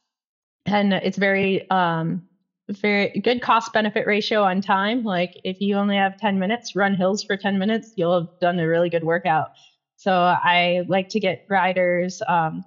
[0.67, 2.23] And it's very um,
[2.71, 5.03] very good cost benefit ratio on time.
[5.03, 8.59] Like if you only have 10 minutes, run hills for 10 minutes, you'll have done
[8.59, 9.49] a really good workout.
[9.97, 12.63] So I like to get riders um,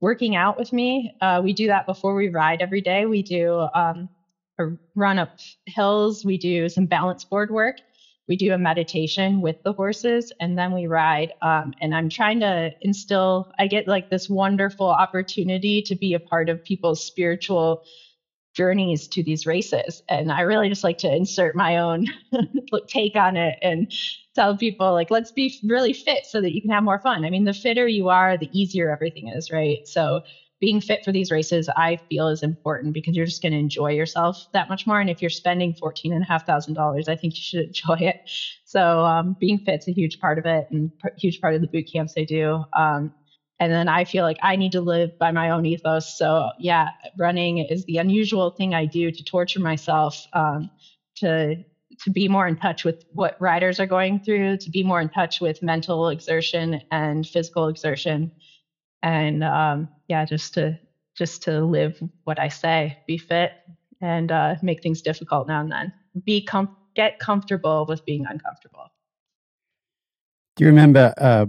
[0.00, 1.10] working out with me.
[1.20, 3.06] Uh, we do that before we ride every day.
[3.06, 4.08] We do um,
[4.58, 5.30] a run up
[5.66, 6.24] hills.
[6.24, 7.76] We do some balance board work.
[8.28, 11.32] We do a meditation with the horses, and then we ride.
[11.42, 13.46] Um, and I'm trying to instill.
[13.58, 17.80] I get like this wonderful opportunity to be a part of people's spiritual
[18.54, 20.02] journeys to these races.
[20.08, 22.06] And I really just like to insert my own
[22.88, 23.90] take on it and
[24.34, 27.24] tell people like let's be really fit so that you can have more fun.
[27.24, 29.80] I mean, the fitter you are, the easier everything is, right?
[29.84, 30.20] So
[30.60, 33.92] being fit for these races, I feel is important because you're just going to enjoy
[33.92, 35.00] yourself that much more.
[35.00, 37.96] And if you're spending fourteen and a half thousand dollars, I think you should enjoy
[38.00, 38.16] it.
[38.64, 41.68] So um, being fit's a huge part of it and a huge part of the
[41.68, 42.62] boot camps I do.
[42.76, 43.10] Um,
[43.60, 46.16] and then I feel like I need to live by my own ethos.
[46.16, 46.88] So yeah,
[47.18, 50.70] running is the unusual thing I do to torture myself, um,
[51.16, 51.62] to
[52.00, 55.10] to be more in touch with what riders are going through, to be more in
[55.10, 58.32] touch with mental exertion and physical exertion,
[59.02, 60.78] and um, yeah, just to
[61.14, 63.52] just to live what I say, be fit,
[64.00, 65.92] and uh, make things difficult now and then.
[66.24, 68.86] Be com- get comfortable with being uncomfortable.
[70.56, 71.46] Do you remember uh,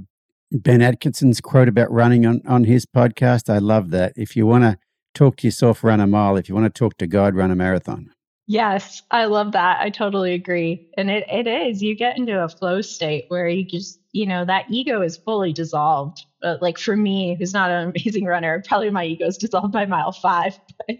[0.52, 3.49] Ben Atkinson's quote about running on, on his podcast.
[3.49, 4.14] I love that.
[4.18, 4.78] If you want to
[5.14, 6.36] talk to yourself, run a mile.
[6.36, 8.11] If you want to talk to God, run a marathon.
[8.48, 9.80] Yes, I love that.
[9.80, 10.90] I totally agree.
[10.98, 14.44] And it, it is, you get into a flow state where you just, you know,
[14.44, 16.26] that ego is fully dissolved.
[16.41, 19.86] But like for me, who's not an amazing runner, probably my ego is dissolved by
[19.86, 20.98] mile five, but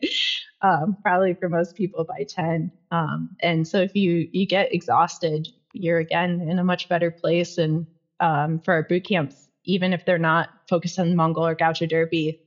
[0.62, 2.72] um, probably for most people by 10.
[2.92, 7.58] Um, and so if you, you get exhausted, you're again in a much better place.
[7.58, 7.86] And
[8.22, 12.40] um, for our boot camps, even if they're not focused on Mongol or Gaucho Derby,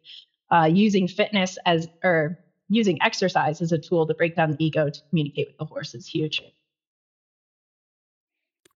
[0.50, 2.38] uh, using fitness as or
[2.68, 5.94] using exercise as a tool to break down the ego to communicate with the horse
[5.94, 6.42] is huge.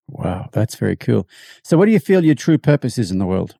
[0.09, 1.29] Wow, that's very cool.
[1.63, 3.55] So, what do you feel your true purpose is in the world?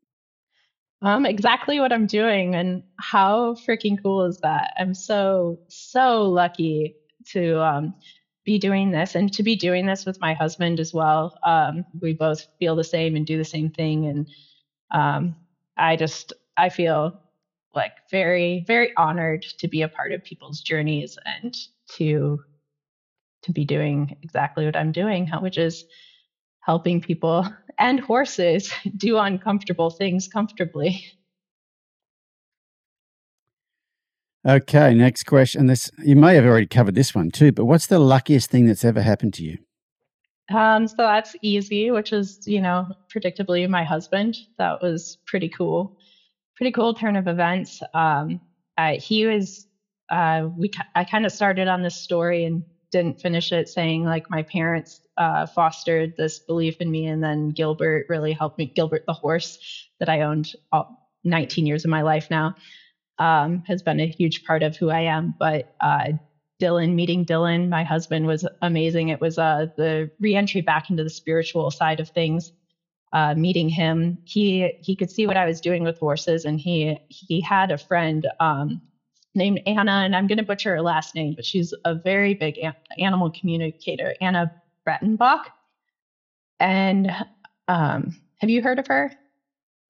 [1.01, 4.75] Um, exactly what I'm doing, and how freaking cool is that?
[4.79, 6.97] I'm so so lucky
[7.27, 7.95] to um,
[8.49, 11.35] be doing this and to be doing this with my husband as well.
[11.45, 14.07] Um, we both feel the same and do the same thing.
[14.07, 14.27] And
[14.91, 15.37] um,
[15.77, 17.13] I just, I feel
[17.75, 21.55] like very, very honored to be a part of people's journeys and
[21.97, 22.39] to,
[23.43, 25.85] to be doing exactly what I'm doing, which is
[26.61, 27.47] helping people
[27.79, 31.05] and horses do uncomfortable things comfortably.
[34.49, 35.67] Okay, next question.
[35.67, 38.83] This you may have already covered this one too, but what's the luckiest thing that's
[38.83, 39.59] ever happened to you?
[40.51, 44.39] Um, so that's easy, which is you know predictably my husband.
[44.57, 45.99] That was pretty cool,
[46.57, 47.83] pretty cool turn of events.
[47.93, 48.41] Um,
[48.95, 49.67] he was
[50.09, 54.31] uh, we I kind of started on this story and didn't finish it, saying like
[54.31, 58.65] my parents uh, fostered this belief in me, and then Gilbert really helped me.
[58.65, 59.59] Gilbert the horse
[59.99, 62.55] that I owned all 19 years of my life now
[63.19, 65.35] um, has been a huge part of who I am.
[65.39, 66.13] But uh,
[66.61, 69.09] Dylan, meeting Dylan, my husband, was amazing.
[69.09, 72.53] It was uh, the reentry back into the spiritual side of things.
[73.13, 76.99] Uh, meeting him, he he could see what I was doing with horses, and he
[77.09, 78.83] he had a friend um,
[79.35, 82.59] named Anna, and I'm going to butcher her last name, but she's a very big
[82.59, 84.53] an- animal communicator, Anna
[84.87, 85.45] Breytenbach.
[86.61, 87.11] And
[87.67, 89.11] um, have you heard of her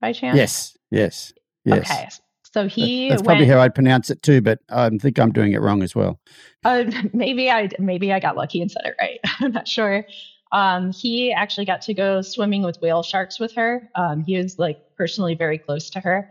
[0.00, 0.36] by chance?
[0.36, 1.32] Yes, yes,
[1.64, 1.90] yes.
[1.90, 2.08] Okay,
[2.52, 5.52] so he that's went, probably how I'd pronounce it too, but I think I'm doing
[5.52, 6.20] it wrong as well.
[6.64, 9.20] Uh, maybe I maybe I got lucky and said it right.
[9.40, 10.04] I'm not sure.
[10.50, 13.90] Um, he actually got to go swimming with whale sharks with her.
[13.94, 16.30] Um, he was like personally very close to her,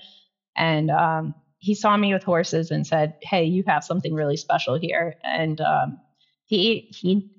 [0.55, 4.75] and um, he saw me with horses and said, "Hey, you have something really special
[4.79, 5.99] here." And um,
[6.45, 7.29] he he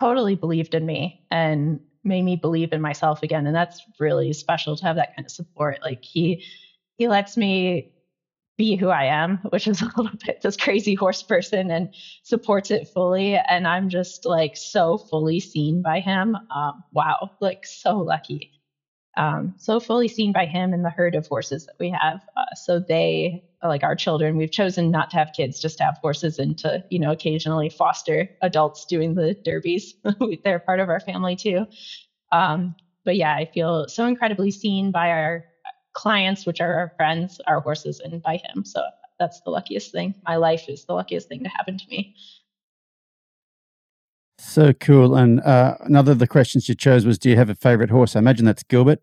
[0.00, 4.74] totally believed in me and made me believe in myself again, and that's really special
[4.76, 5.80] to have that kind of support.
[5.82, 6.44] Like he
[6.98, 7.86] he lets me
[8.58, 11.88] be who I am, which is a little bit this crazy horse person and
[12.24, 13.36] supports it fully.
[13.48, 16.36] And I'm just like so fully seen by him.
[16.54, 18.50] Um, wow, like so lucky.
[19.16, 22.20] Um, so fully seen by him and the herd of horses that we have.
[22.36, 25.96] Uh, so they, like our children, we've chosen not to have kids, just to have
[26.02, 29.94] horses and to, you know, occasionally foster adults doing the derbies.
[30.44, 31.66] They're part of our family too.
[32.32, 35.42] Um, but yeah, I feel so incredibly seen by our
[35.92, 38.64] clients, which are our friends, our horses, and by him.
[38.64, 38.82] So
[39.18, 40.14] that's the luckiest thing.
[40.26, 42.14] My life is the luckiest thing to happen to me.
[44.38, 45.16] So cool.
[45.16, 48.14] And uh, another of the questions you chose was Do you have a favorite horse?
[48.14, 49.00] I imagine that's Gilbert.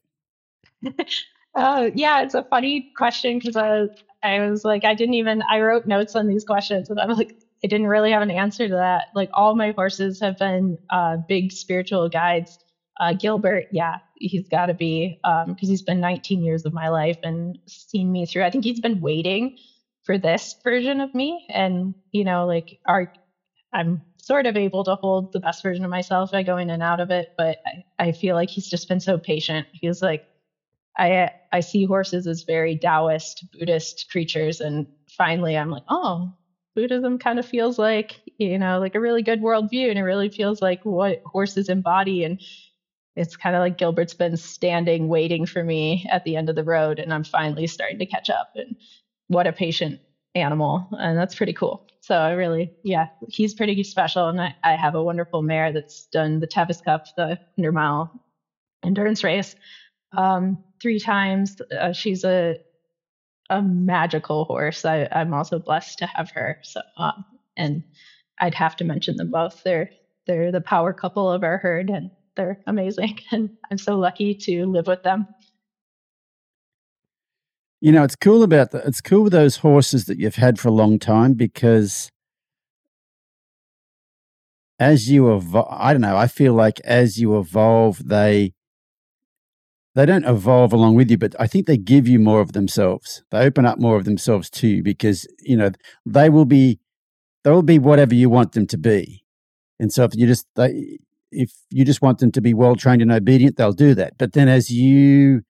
[1.56, 3.88] uh, yeah, it's a funny question because I,
[4.24, 7.36] I was like, I didn't even, I wrote notes on these questions and I'm like,
[7.64, 9.08] I didn't really have an answer to that.
[9.14, 12.60] Like, all my horses have been uh, big spiritual guides.
[13.00, 16.90] Uh, Gilbert, yeah, he's got to be because um, he's been 19 years of my
[16.90, 18.44] life and seen me through.
[18.44, 19.52] I think he's been waiting
[20.04, 22.78] for this version of me, and you know, like
[23.74, 26.84] I'm sort of able to hold the best version of myself by going in and
[26.84, 29.68] out of it, but I, I feel like he's just been so patient.
[29.72, 30.22] He's like,
[30.98, 36.30] I I see horses as very Taoist Buddhist creatures, and finally I'm like, oh,
[36.76, 40.30] Buddhism kind of feels like, you know, like a really good worldview, and it really
[40.30, 42.24] feels like what horses embody.
[42.24, 42.40] And
[43.16, 46.64] it's kind of like Gilbert's been standing waiting for me at the end of the
[46.64, 48.50] road, and I'm finally starting to catch up.
[48.56, 48.76] And
[49.28, 50.00] what a patient
[50.36, 51.82] animal, and that's pretty cool.
[52.02, 56.08] So I really, yeah, he's pretty special, and I, I have a wonderful mare that's
[56.12, 58.12] done the Tevis Cup, the 100 mile
[58.86, 59.56] endurance race,
[60.18, 61.56] um, three times.
[61.78, 62.58] Uh, she's a
[63.50, 64.86] a magical horse.
[64.86, 66.58] I, I'm also blessed to have her.
[66.64, 67.26] So, um,
[67.58, 67.84] and
[68.40, 69.62] I'd have to mention them both.
[69.66, 69.90] They're
[70.28, 73.20] they're the power couple of our herd, and they're amazing.
[73.32, 75.28] And I'm so lucky to live with them.
[77.82, 80.70] You know, it's cool about the, it's cool with those horses that you've had for
[80.70, 82.10] a long time because
[84.80, 88.54] as you evolve, I don't know, I feel like as you evolve, they
[89.94, 93.24] they don't evolve along with you, but I think they give you more of themselves.
[93.32, 95.72] They open up more of themselves to you because you know
[96.06, 96.80] they will be
[97.44, 99.24] they will be whatever you want them to be.
[99.80, 100.98] And so if you just they,
[101.32, 104.18] if you just want them to be well trained and obedient, they'll do that.
[104.18, 105.42] But then as you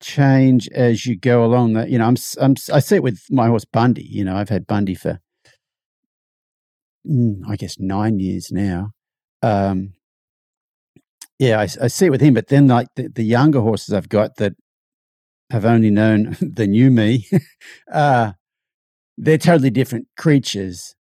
[0.00, 3.48] change as you go along, that you know, I'm, I'm I see it with my
[3.48, 4.04] horse Bundy.
[4.04, 5.20] You know, I've had Bundy for
[7.06, 8.90] mm, I guess nine years now.
[9.42, 9.94] Um,
[11.38, 12.34] yeah, I, I, see it with him.
[12.34, 14.54] But then, like the, the, younger horses I've got that
[15.50, 17.28] have only known the new me,
[17.92, 18.32] uh,
[19.16, 20.94] they're totally different creatures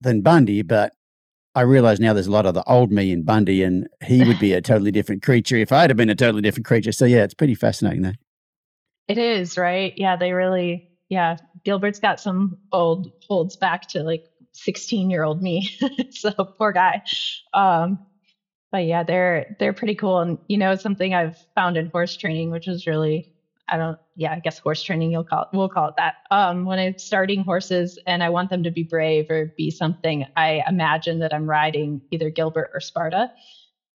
[0.00, 0.62] than Bundy.
[0.62, 0.92] But
[1.58, 4.38] I realize now there's a lot of the old me in Bundy, and he would
[4.38, 6.92] be a totally different creature if I'd have been a totally different creature.
[6.92, 8.12] So yeah, it's pretty fascinating though.
[9.08, 9.92] It is right.
[9.96, 10.88] Yeah, they really.
[11.08, 15.68] Yeah, Gilbert's got some old holds back to like 16 year old me.
[16.10, 17.02] so poor guy.
[17.52, 18.06] Um,
[18.70, 20.20] but yeah, they're they're pretty cool.
[20.20, 23.32] And you know, something I've found in horse training, which is really
[23.68, 26.14] I don't yeah, I guess horse training you'll call it we'll call it that.
[26.30, 30.26] Um when I'm starting horses and I want them to be brave or be something,
[30.36, 33.28] I imagine that I'm riding either Gilbert or Sparta.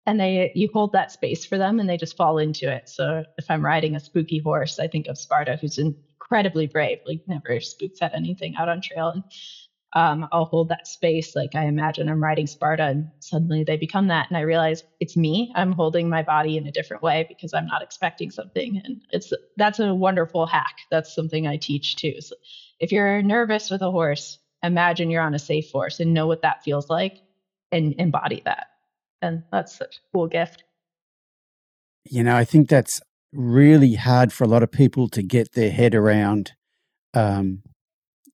[0.08, 2.84] And they you hold that space for them and they just fall into it.
[2.88, 7.22] So if I'm riding a spooky horse, I think of Sparta who's incredibly brave, like
[7.28, 9.10] never spooks at anything out on trail.
[9.10, 9.24] And
[9.94, 11.36] um, I'll hold that space.
[11.36, 14.28] Like I imagine I'm riding Sparta and suddenly they become that.
[14.30, 15.52] And I realize it's me.
[15.56, 18.82] I'm holding my body in a different way because I'm not expecting something.
[18.84, 20.78] And it's that's a wonderful hack.
[20.90, 22.22] That's something I teach too.
[22.22, 22.36] So
[22.80, 26.44] if you're nervous with a horse, imagine you're on a safe horse and know what
[26.44, 27.18] that feels like
[27.72, 28.68] and embody that.
[29.22, 30.64] And that's such a cool gift.
[32.06, 33.02] You know, I think that's
[33.34, 36.54] really hard for a lot of people to get their head around.
[37.14, 37.62] Um,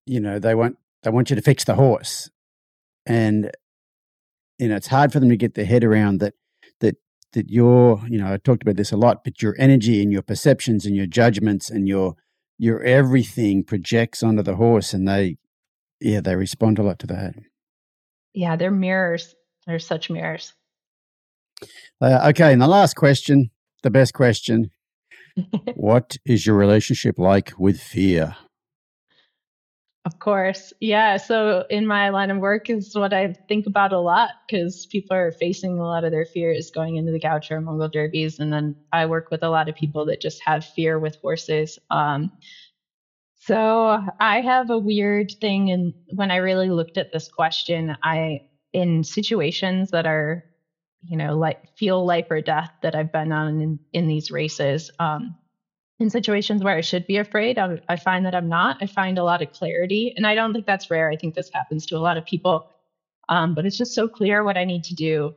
[0.05, 2.29] you know, they want they want you to fix the horse.
[3.05, 3.51] And,
[4.57, 6.33] you know, it's hard for them to get their head around that,
[6.79, 6.95] that,
[7.33, 10.21] that your, you know, I talked about this a lot, but your energy and your
[10.21, 12.15] perceptions and your judgments and your,
[12.57, 15.37] your everything projects onto the horse and they,
[15.99, 17.35] yeah, they respond a lot to that.
[18.33, 19.33] Yeah, they're mirrors.
[19.65, 20.53] They're such mirrors.
[21.99, 23.49] Uh, okay, and the last question,
[23.83, 24.69] the best question.
[25.75, 28.35] what is your relationship like with fear?
[30.07, 30.71] Of course.
[30.79, 31.17] Yeah.
[31.17, 35.17] So in my line of work is what I think about a lot because people
[35.17, 38.39] are facing a lot of their fears going into the Gaucho or Mongol derbies.
[38.39, 41.77] And then I work with a lot of people that just have fear with horses.
[41.89, 42.31] Um,
[43.35, 45.71] so I have a weird thing.
[45.71, 50.45] And when I really looked at this question, I, in situations that are,
[51.03, 54.89] you know, like feel life or death that I've been on in, in these races,
[54.99, 55.35] um,
[55.99, 58.77] in situations where I should be afraid, I, I, find that I'm not.
[58.81, 61.09] I find a lot of clarity, and I don't think that's rare.
[61.09, 62.69] I think this happens to a lot of people.
[63.29, 65.35] Um, but it's just so clear what I need to do,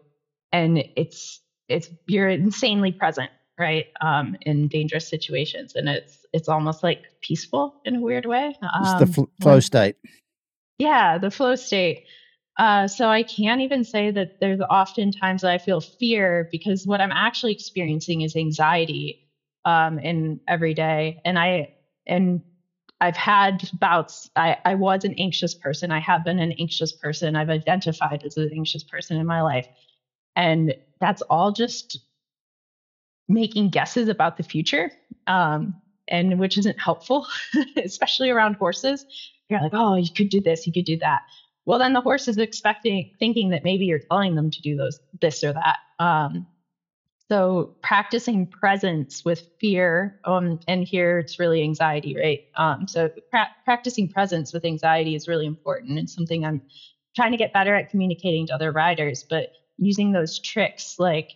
[0.53, 6.83] and it's it's you're insanely present, right, um, in dangerous situations, and it's it's almost
[6.83, 8.55] like peaceful in a weird way.
[8.63, 9.97] Um, it's the fl- flow state.
[10.79, 12.05] Yeah, the flow state.
[12.59, 16.87] Uh, so I can't even say that there's often times that I feel fear because
[16.87, 19.30] what I'm actually experiencing is anxiety
[19.65, 21.21] um, in every day.
[21.25, 21.75] And I
[22.07, 22.43] and
[23.01, 24.31] I've had bouts.
[24.37, 25.91] I, I was an anxious person.
[25.91, 27.35] I have been an anxious person.
[27.35, 29.67] I've identified as an anxious person in my life.
[30.37, 31.99] And that's all just
[33.27, 34.91] making guesses about the future,
[35.27, 35.75] um,
[36.09, 37.27] and which isn't helpful,
[37.83, 39.07] especially around horses.
[39.49, 41.21] You're like, oh, you could do this, you could do that.
[41.65, 45.01] Well, then the horse is expecting, thinking that maybe you're telling them to do those,
[45.21, 45.77] this or that.
[45.99, 46.47] Um,
[47.31, 52.41] so practicing presence with fear, um, and here it's really anxiety, right?
[52.57, 56.61] Um, so pra- practicing presence with anxiety is really important and something I'm
[57.15, 59.25] trying to get better at communicating to other riders.
[59.29, 59.49] But
[59.79, 61.29] using those tricks, like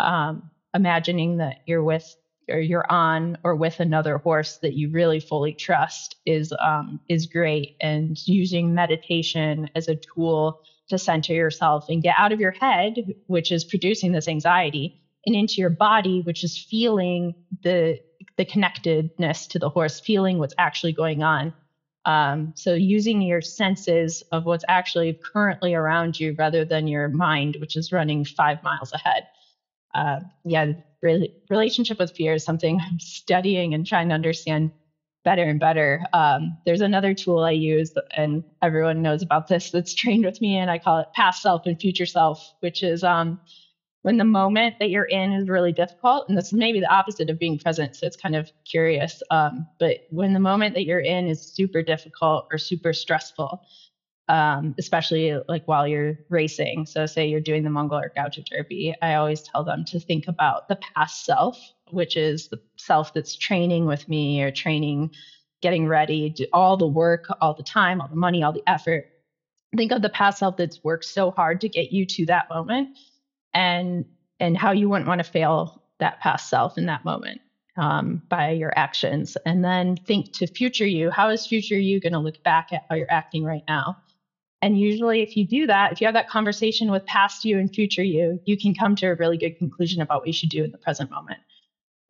[0.00, 2.16] um, imagining that you're with
[2.48, 7.26] or you're on or with another horse that you really fully trust is um, is
[7.26, 7.76] great.
[7.80, 10.56] And using meditation as a tool
[10.88, 12.94] to center yourself and get out of your head,
[13.26, 14.94] which is producing this anxiety,
[15.26, 17.98] and into your body, which is feeling the
[18.36, 21.52] the connectedness to the horse, feeling what's actually going on.
[22.06, 27.56] Um, so using your senses of what's actually currently around you rather than your mind,
[27.60, 29.24] which is running five miles ahead.
[29.94, 30.66] Uh, yeah,
[31.02, 34.70] re- relationship with fear is something I'm studying and trying to understand
[35.24, 36.00] better and better.
[36.12, 40.56] Um, there's another tool I use, and everyone knows about this that's trained with me,
[40.56, 43.38] and I call it past self and future self, which is um,
[44.06, 47.28] when the moment that you're in is really difficult, and this is maybe the opposite
[47.28, 49.20] of being present, so it's kind of curious.
[49.32, 53.64] Um, but when the moment that you're in is super difficult or super stressful,
[54.28, 56.86] um, especially like while you're racing.
[56.86, 60.28] So, say you're doing the Mongol or Gaucho Derby, I always tell them to think
[60.28, 61.58] about the past self,
[61.90, 65.10] which is the self that's training with me or training,
[65.62, 69.06] getting ready, do all the work, all the time, all the money, all the effort.
[69.76, 72.96] Think of the past self that's worked so hard to get you to that moment
[73.54, 74.04] and
[74.38, 77.40] and how you wouldn't want to fail that past self in that moment
[77.78, 79.36] um, by your actions.
[79.46, 82.84] And then think to future you how is future you going to look back at
[82.88, 83.96] how you're acting right now?
[84.62, 87.72] And usually if you do that if you have that conversation with past you and
[87.72, 90.64] future you you can come to a really good conclusion about what you should do
[90.64, 91.40] in the present moment.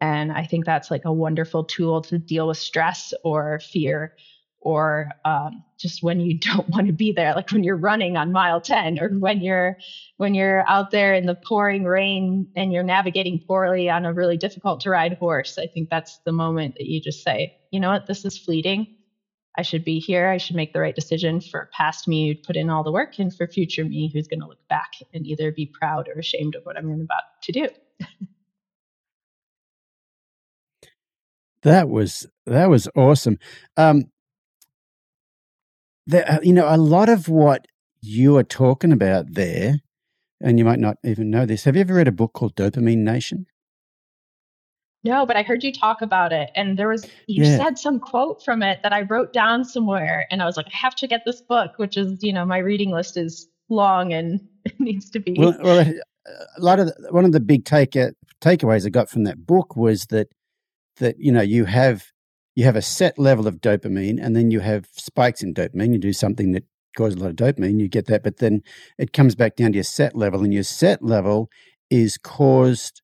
[0.01, 4.15] And i think that's like a wonderful tool to deal with stress or fear
[4.61, 8.33] or um, just when you don't want to be there like when you're running on
[8.33, 9.77] mile 10 or when you're
[10.17, 14.37] when you're out there in the pouring rain and you're navigating poorly on a really
[14.37, 17.91] difficult to ride horse i think that's the moment that you just say you know
[17.91, 18.07] what?
[18.07, 18.87] This is fleeting.
[19.59, 20.29] I should be here.
[20.29, 23.19] I should make the right decision for past me who put in all the work
[23.19, 26.55] and for future me who's going to look back and either be proud or ashamed
[26.55, 27.69] of what i'm about to do.
[31.63, 33.39] That was that was awesome.
[33.77, 34.05] Um,
[36.07, 37.67] the, uh, you know, a lot of what
[38.01, 39.81] you are talking about there,
[40.41, 41.65] and you might not even know this.
[41.65, 43.47] Have you ever read a book called Dopamine Nation?
[45.05, 47.57] No, but I heard you talk about it, and there was you yeah.
[47.57, 50.77] said some quote from it that I wrote down somewhere, and I was like, I
[50.77, 54.41] have to get this book, which is you know my reading list is long and
[54.65, 55.37] it needs to be.
[55.39, 55.87] Well, well
[56.57, 57.97] a lot of the, one of the big take
[58.41, 60.29] takeaways I got from that book was that
[60.97, 62.07] that you know you have
[62.57, 65.93] you have a set level of dopamine and then you have spikes in dopamine.
[65.93, 66.65] You do something that
[66.97, 68.63] causes a lot of dopamine, you get that, but then
[68.99, 71.49] it comes back down to your set level, and your set level
[71.91, 73.03] is caused.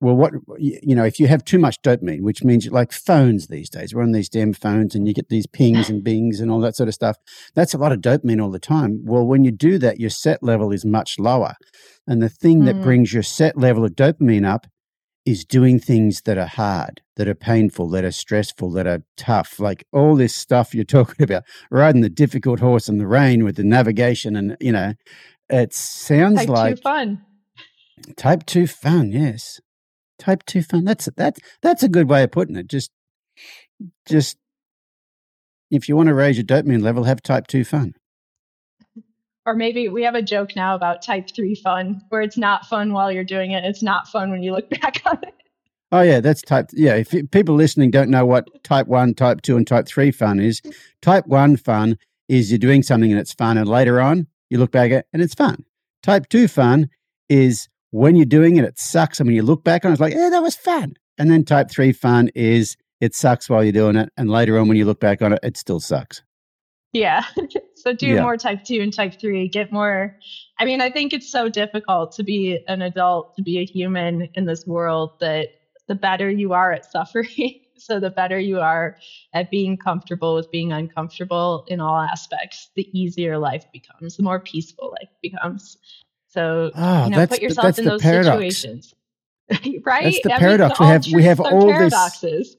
[0.00, 3.68] Well, what you know, if you have too much dopamine, which means like phones these
[3.68, 6.60] days, we're on these damn phones, and you get these pings and bings and all
[6.60, 7.16] that sort of stuff.
[7.54, 9.02] That's a lot of dopamine all the time.
[9.04, 11.54] Well, when you do that, your set level is much lower,
[12.06, 12.64] and the thing mm.
[12.66, 14.66] that brings your set level of dopamine up
[15.28, 19.60] is doing things that are hard, that are painful, that are stressful, that are tough.
[19.60, 23.56] Like all this stuff you're talking about, riding the difficult horse in the rain with
[23.56, 24.94] the navigation, and you know,
[25.50, 27.24] it sounds type like two fun.
[28.16, 29.60] Type two fun, yes.
[30.18, 30.84] Type two fun.
[30.84, 32.66] That's that's that's a good way of putting it.
[32.66, 32.90] Just,
[34.06, 34.38] just
[35.70, 37.94] if you want to raise your dopamine level, have type two fun
[39.48, 42.92] or maybe we have a joke now about type 3 fun where it's not fun
[42.92, 43.64] while you're doing it.
[43.64, 45.34] It's not fun when you look back on it.
[45.90, 49.56] Oh yeah that's type yeah if people listening don't know what type 1 type 2
[49.56, 50.60] and type 3 fun is.
[51.00, 51.96] Type 1 fun
[52.28, 55.06] is you're doing something and it's fun and later on you look back at it
[55.14, 55.64] and it's fun.
[56.02, 56.90] Type 2 fun
[57.30, 60.00] is when you're doing it it sucks and when you look back on it it's
[60.00, 60.92] like yeah that was fun.
[61.16, 64.68] And then type 3 fun is it sucks while you're doing it and later on
[64.68, 66.22] when you look back on it it still sucks
[66.92, 67.24] yeah.
[67.74, 68.22] so do yeah.
[68.22, 70.16] more type two and type three, get more.
[70.58, 74.28] I mean, I think it's so difficult to be an adult, to be a human
[74.34, 75.48] in this world that
[75.86, 78.96] the better you are at suffering, so the better you are
[79.32, 84.40] at being comfortable with being uncomfortable in all aspects, the easier life becomes, the more
[84.40, 85.78] peaceful life becomes.
[86.28, 88.34] So, oh, you know, put yourself in those paradox.
[88.34, 88.94] situations.
[89.82, 90.04] right?
[90.04, 90.78] That's the I paradox.
[90.78, 92.56] Mean, we have we have all these paradoxes.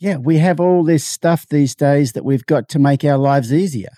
[0.00, 3.52] Yeah, we have all this stuff these days that we've got to make our lives
[3.52, 3.90] easier.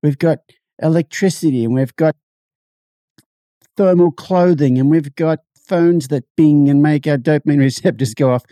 [0.00, 0.38] We've got
[0.80, 2.14] electricity and we've got
[3.76, 8.44] thermal clothing and we've got phones that bing and make our dopamine receptors go off.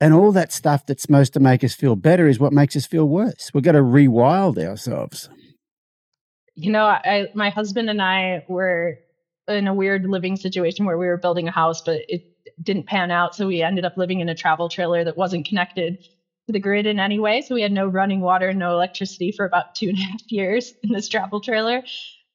[0.00, 2.86] And all that stuff that's supposed to make us feel better is what makes us
[2.86, 3.50] feel worse.
[3.52, 5.28] We've got to rewild ourselves.
[6.54, 8.98] You know, I, my husband and I were
[9.48, 12.29] in a weird living situation where we were building a house, but it
[12.62, 13.34] didn't pan out.
[13.34, 15.96] So we ended up living in a travel trailer that wasn't connected
[16.46, 17.42] to the grid in any way.
[17.42, 20.74] So we had no running water, no electricity for about two and a half years
[20.82, 21.82] in this travel trailer.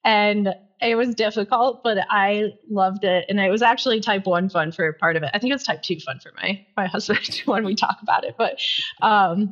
[0.03, 3.25] and it was difficult, but I loved it.
[3.29, 5.31] And it was actually type one fun for part of it.
[5.33, 8.25] I think it was type two fun for my my husband when we talk about
[8.25, 8.55] it, but
[9.01, 9.51] um,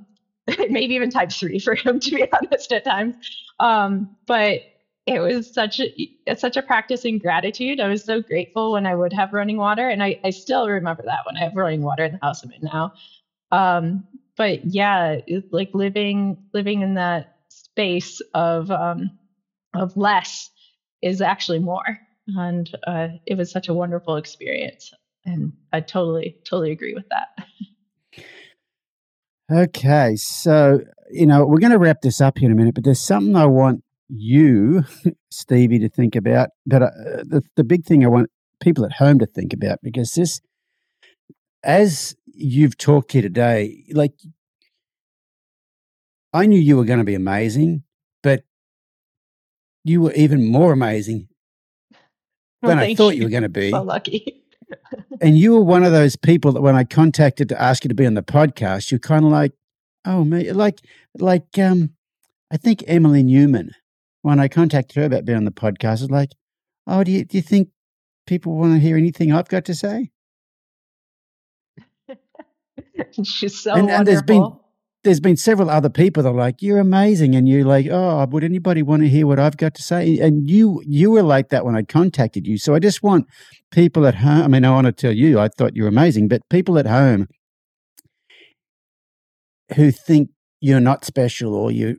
[0.69, 3.15] maybe even type three for him to be honest at times.
[3.59, 4.61] Um, but
[5.05, 7.79] it was such a such a practice in gratitude.
[7.79, 11.03] I was so grateful when I would have running water, and I, I still remember
[11.03, 12.93] that when I have running water in the house I'm in now.
[13.51, 14.07] Um,
[14.37, 15.19] but yeah,
[15.51, 19.11] like living living in that space of um,
[19.73, 20.49] of less
[21.01, 24.93] is actually more, and uh, it was such a wonderful experience,
[25.25, 27.47] and I totally totally agree with that.
[29.51, 30.79] Okay, so
[31.11, 33.35] you know we're going to wrap this up here in a minute, but there's something
[33.35, 34.83] I want you,
[35.31, 36.49] Stevie, to think about.
[36.65, 36.89] But uh,
[37.23, 38.29] the the big thing I want
[38.61, 40.39] people at home to think about because this,
[41.63, 44.13] as you've talked here today, like
[46.33, 47.83] I knew you were going to be amazing,
[48.23, 48.43] but
[49.83, 51.27] you were even more amazing
[52.61, 53.69] Well, than I thank thought you were going to be.
[53.71, 54.39] So lucky.
[55.21, 57.93] and you were one of those people that when I contacted to ask you to
[57.95, 59.51] be on the podcast, you're kind of like,
[60.05, 60.79] oh me, like
[61.19, 61.91] like um,
[62.51, 63.71] I think Emily Newman.
[64.23, 66.29] When I contacted her about being on the podcast, was like,
[66.87, 67.69] oh, do you do you think
[68.25, 70.09] people want to hear anything I've got to say?
[73.23, 73.95] She's so And- wonderful.
[73.99, 74.51] and there's been-
[75.03, 78.41] There's been several other people that are like, you're amazing, and you're like, oh, would
[78.45, 80.17] anybody want to hear what I've got to say?
[80.19, 82.57] And you you were like that when I contacted you.
[82.57, 83.27] So I just want
[83.69, 84.43] people at home.
[84.43, 86.85] I mean, I want to tell you, I thought you were amazing, but people at
[86.87, 87.27] home
[89.75, 90.29] who think
[90.61, 91.97] you're not special or you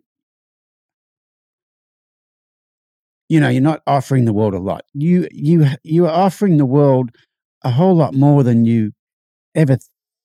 [3.35, 4.85] you know you're not offering the world a lot.
[4.93, 7.11] You you you are offering the world
[7.65, 8.93] a whole lot more than you
[9.57, 9.77] ever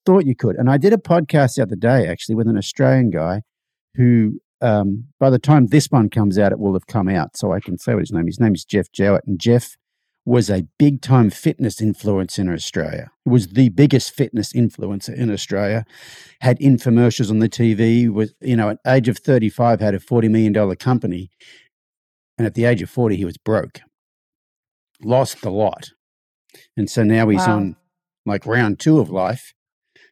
[0.06, 0.56] thought you could.
[0.58, 3.42] And i did a podcast the other day actually with an australian guy
[3.96, 7.52] who um, by the time this one comes out it will have come out so
[7.52, 8.36] i can say what his name is.
[8.36, 9.76] His name is jeff jowett and jeff
[10.26, 13.10] was a big time fitness influencer in australia.
[13.26, 15.84] He was the biggest fitness influencer in australia.
[16.42, 20.30] Had infomercials on the tv was you know at age of 35 had a 40
[20.30, 21.32] million dollar company
[22.40, 23.82] and at the age of 40 he was broke
[25.04, 25.92] lost a lot
[26.76, 27.58] and so now he's Wow.
[27.58, 27.76] on
[28.26, 29.54] like round two of life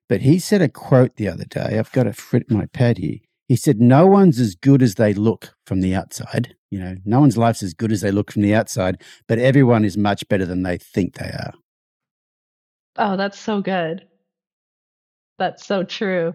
[0.07, 2.99] but he said a quote the other day i've got it written on my pad
[2.99, 3.17] here
[3.47, 7.19] he said no one's as good as they look from the outside you know no
[7.19, 10.45] one's life's as good as they look from the outside but everyone is much better
[10.45, 11.53] than they think they are
[12.99, 14.07] Oh, that's so good.
[15.37, 16.33] That's so true.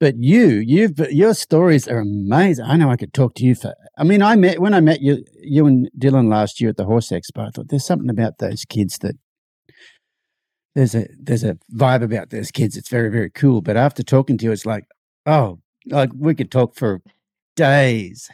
[0.00, 2.64] But you, you've your stories are amazing.
[2.64, 3.74] I know I could talk to you for.
[3.98, 6.86] I mean, I met when I met you, you and Dylan last year at the
[6.86, 7.46] Horse Expo.
[7.46, 9.16] I thought there's something about those kids that
[10.74, 12.78] there's a there's a vibe about those kids.
[12.78, 13.60] It's very very cool.
[13.60, 14.84] But after talking to you, it's like,
[15.26, 17.02] oh, like we could talk for
[17.54, 18.30] days,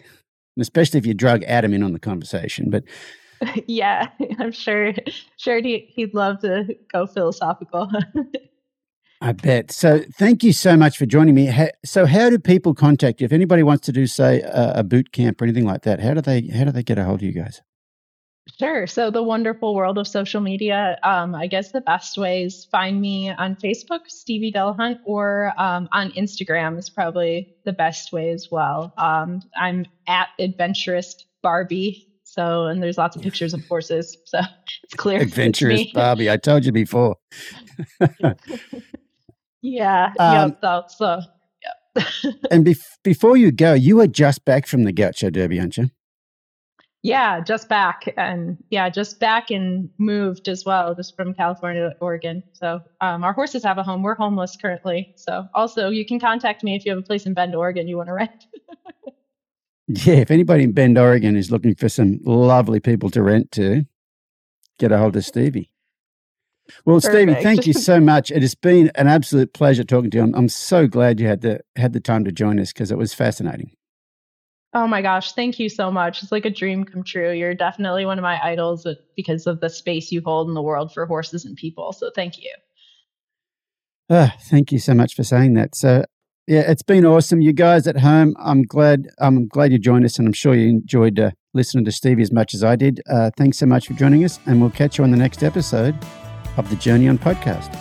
[0.60, 2.70] especially if you drug Adam in on the conversation.
[2.70, 2.84] But
[3.66, 4.92] yeah, I'm sure
[5.36, 7.90] sure he, he'd love to go philosophical.
[9.20, 9.70] I bet.
[9.70, 11.50] So thank you so much for joining me.
[11.84, 15.12] So how do people contact you if anybody wants to do say a, a boot
[15.12, 16.00] camp or anything like that?
[16.00, 17.62] How do they how do they get a hold of you guys?
[18.58, 18.86] Sure.
[18.86, 20.98] So the wonderful world of social media.
[21.02, 26.12] Um, I guess the best ways find me on Facebook, Stevie Delahunt, or um, on
[26.12, 28.94] Instagram is probably the best way as well.
[28.98, 32.06] Um, I'm at Adventurous Barbie.
[32.22, 34.16] So and there's lots of pictures of horses.
[34.26, 34.40] So
[34.84, 35.22] it's clear.
[35.22, 35.90] Adventurous.
[35.92, 36.30] Barbie.
[36.30, 37.16] I told you before.
[39.66, 40.12] Yeah.
[40.18, 40.58] Um, yep.
[40.62, 41.22] That's uh,
[41.96, 42.06] yep.
[42.50, 45.90] And bef- before you go, you were just back from the Gaucho Derby, aren't you?
[47.02, 51.96] Yeah, just back and yeah, just back and moved as well, just from California to
[52.00, 52.42] Oregon.
[52.52, 54.02] So um, our horses have a home.
[54.02, 55.12] We're homeless currently.
[55.16, 57.96] So also you can contact me if you have a place in Bend, Oregon you
[57.96, 58.46] want to rent.
[59.88, 60.14] Yeah.
[60.14, 63.86] If anybody in Bend, Oregon is looking for some lovely people to rent to,
[64.80, 65.70] get a hold of Stevie.
[66.84, 68.30] Well, Stevie, thank you so much.
[68.30, 70.24] It has been an absolute pleasure talking to you.
[70.24, 72.98] I'm, I'm so glad you had the had the time to join us because it
[72.98, 73.72] was fascinating.
[74.74, 76.22] Oh my gosh, thank you so much.
[76.22, 77.32] It's like a dream come true.
[77.32, 80.60] You're definitely one of my idols uh, because of the space you hold in the
[80.60, 81.92] world for horses and people.
[81.94, 82.52] So thank you.
[84.10, 85.74] Ah, thank you so much for saying that.
[85.74, 86.04] So,
[86.46, 87.40] yeah, it's been awesome.
[87.40, 89.08] You guys at home, I'm glad.
[89.18, 92.30] I'm glad you joined us, and I'm sure you enjoyed uh, listening to Stevie as
[92.30, 93.00] much as I did.
[93.10, 95.96] Uh, thanks so much for joining us, and we'll catch you on the next episode
[96.56, 97.74] of the Journey On podcast.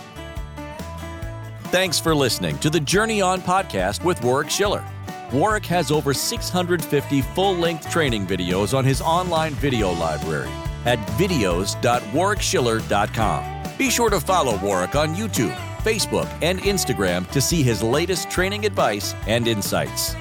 [1.70, 4.84] Thanks for listening to the Journey On podcast with Warwick Schiller.
[5.32, 10.50] Warwick has over 650 full length training videos on his online video library
[10.84, 13.62] at videos.warwickschiller.com.
[13.76, 18.64] Be sure to follow Warwick on YouTube, Facebook, and Instagram to see his latest training
[18.64, 20.14] advice and insights.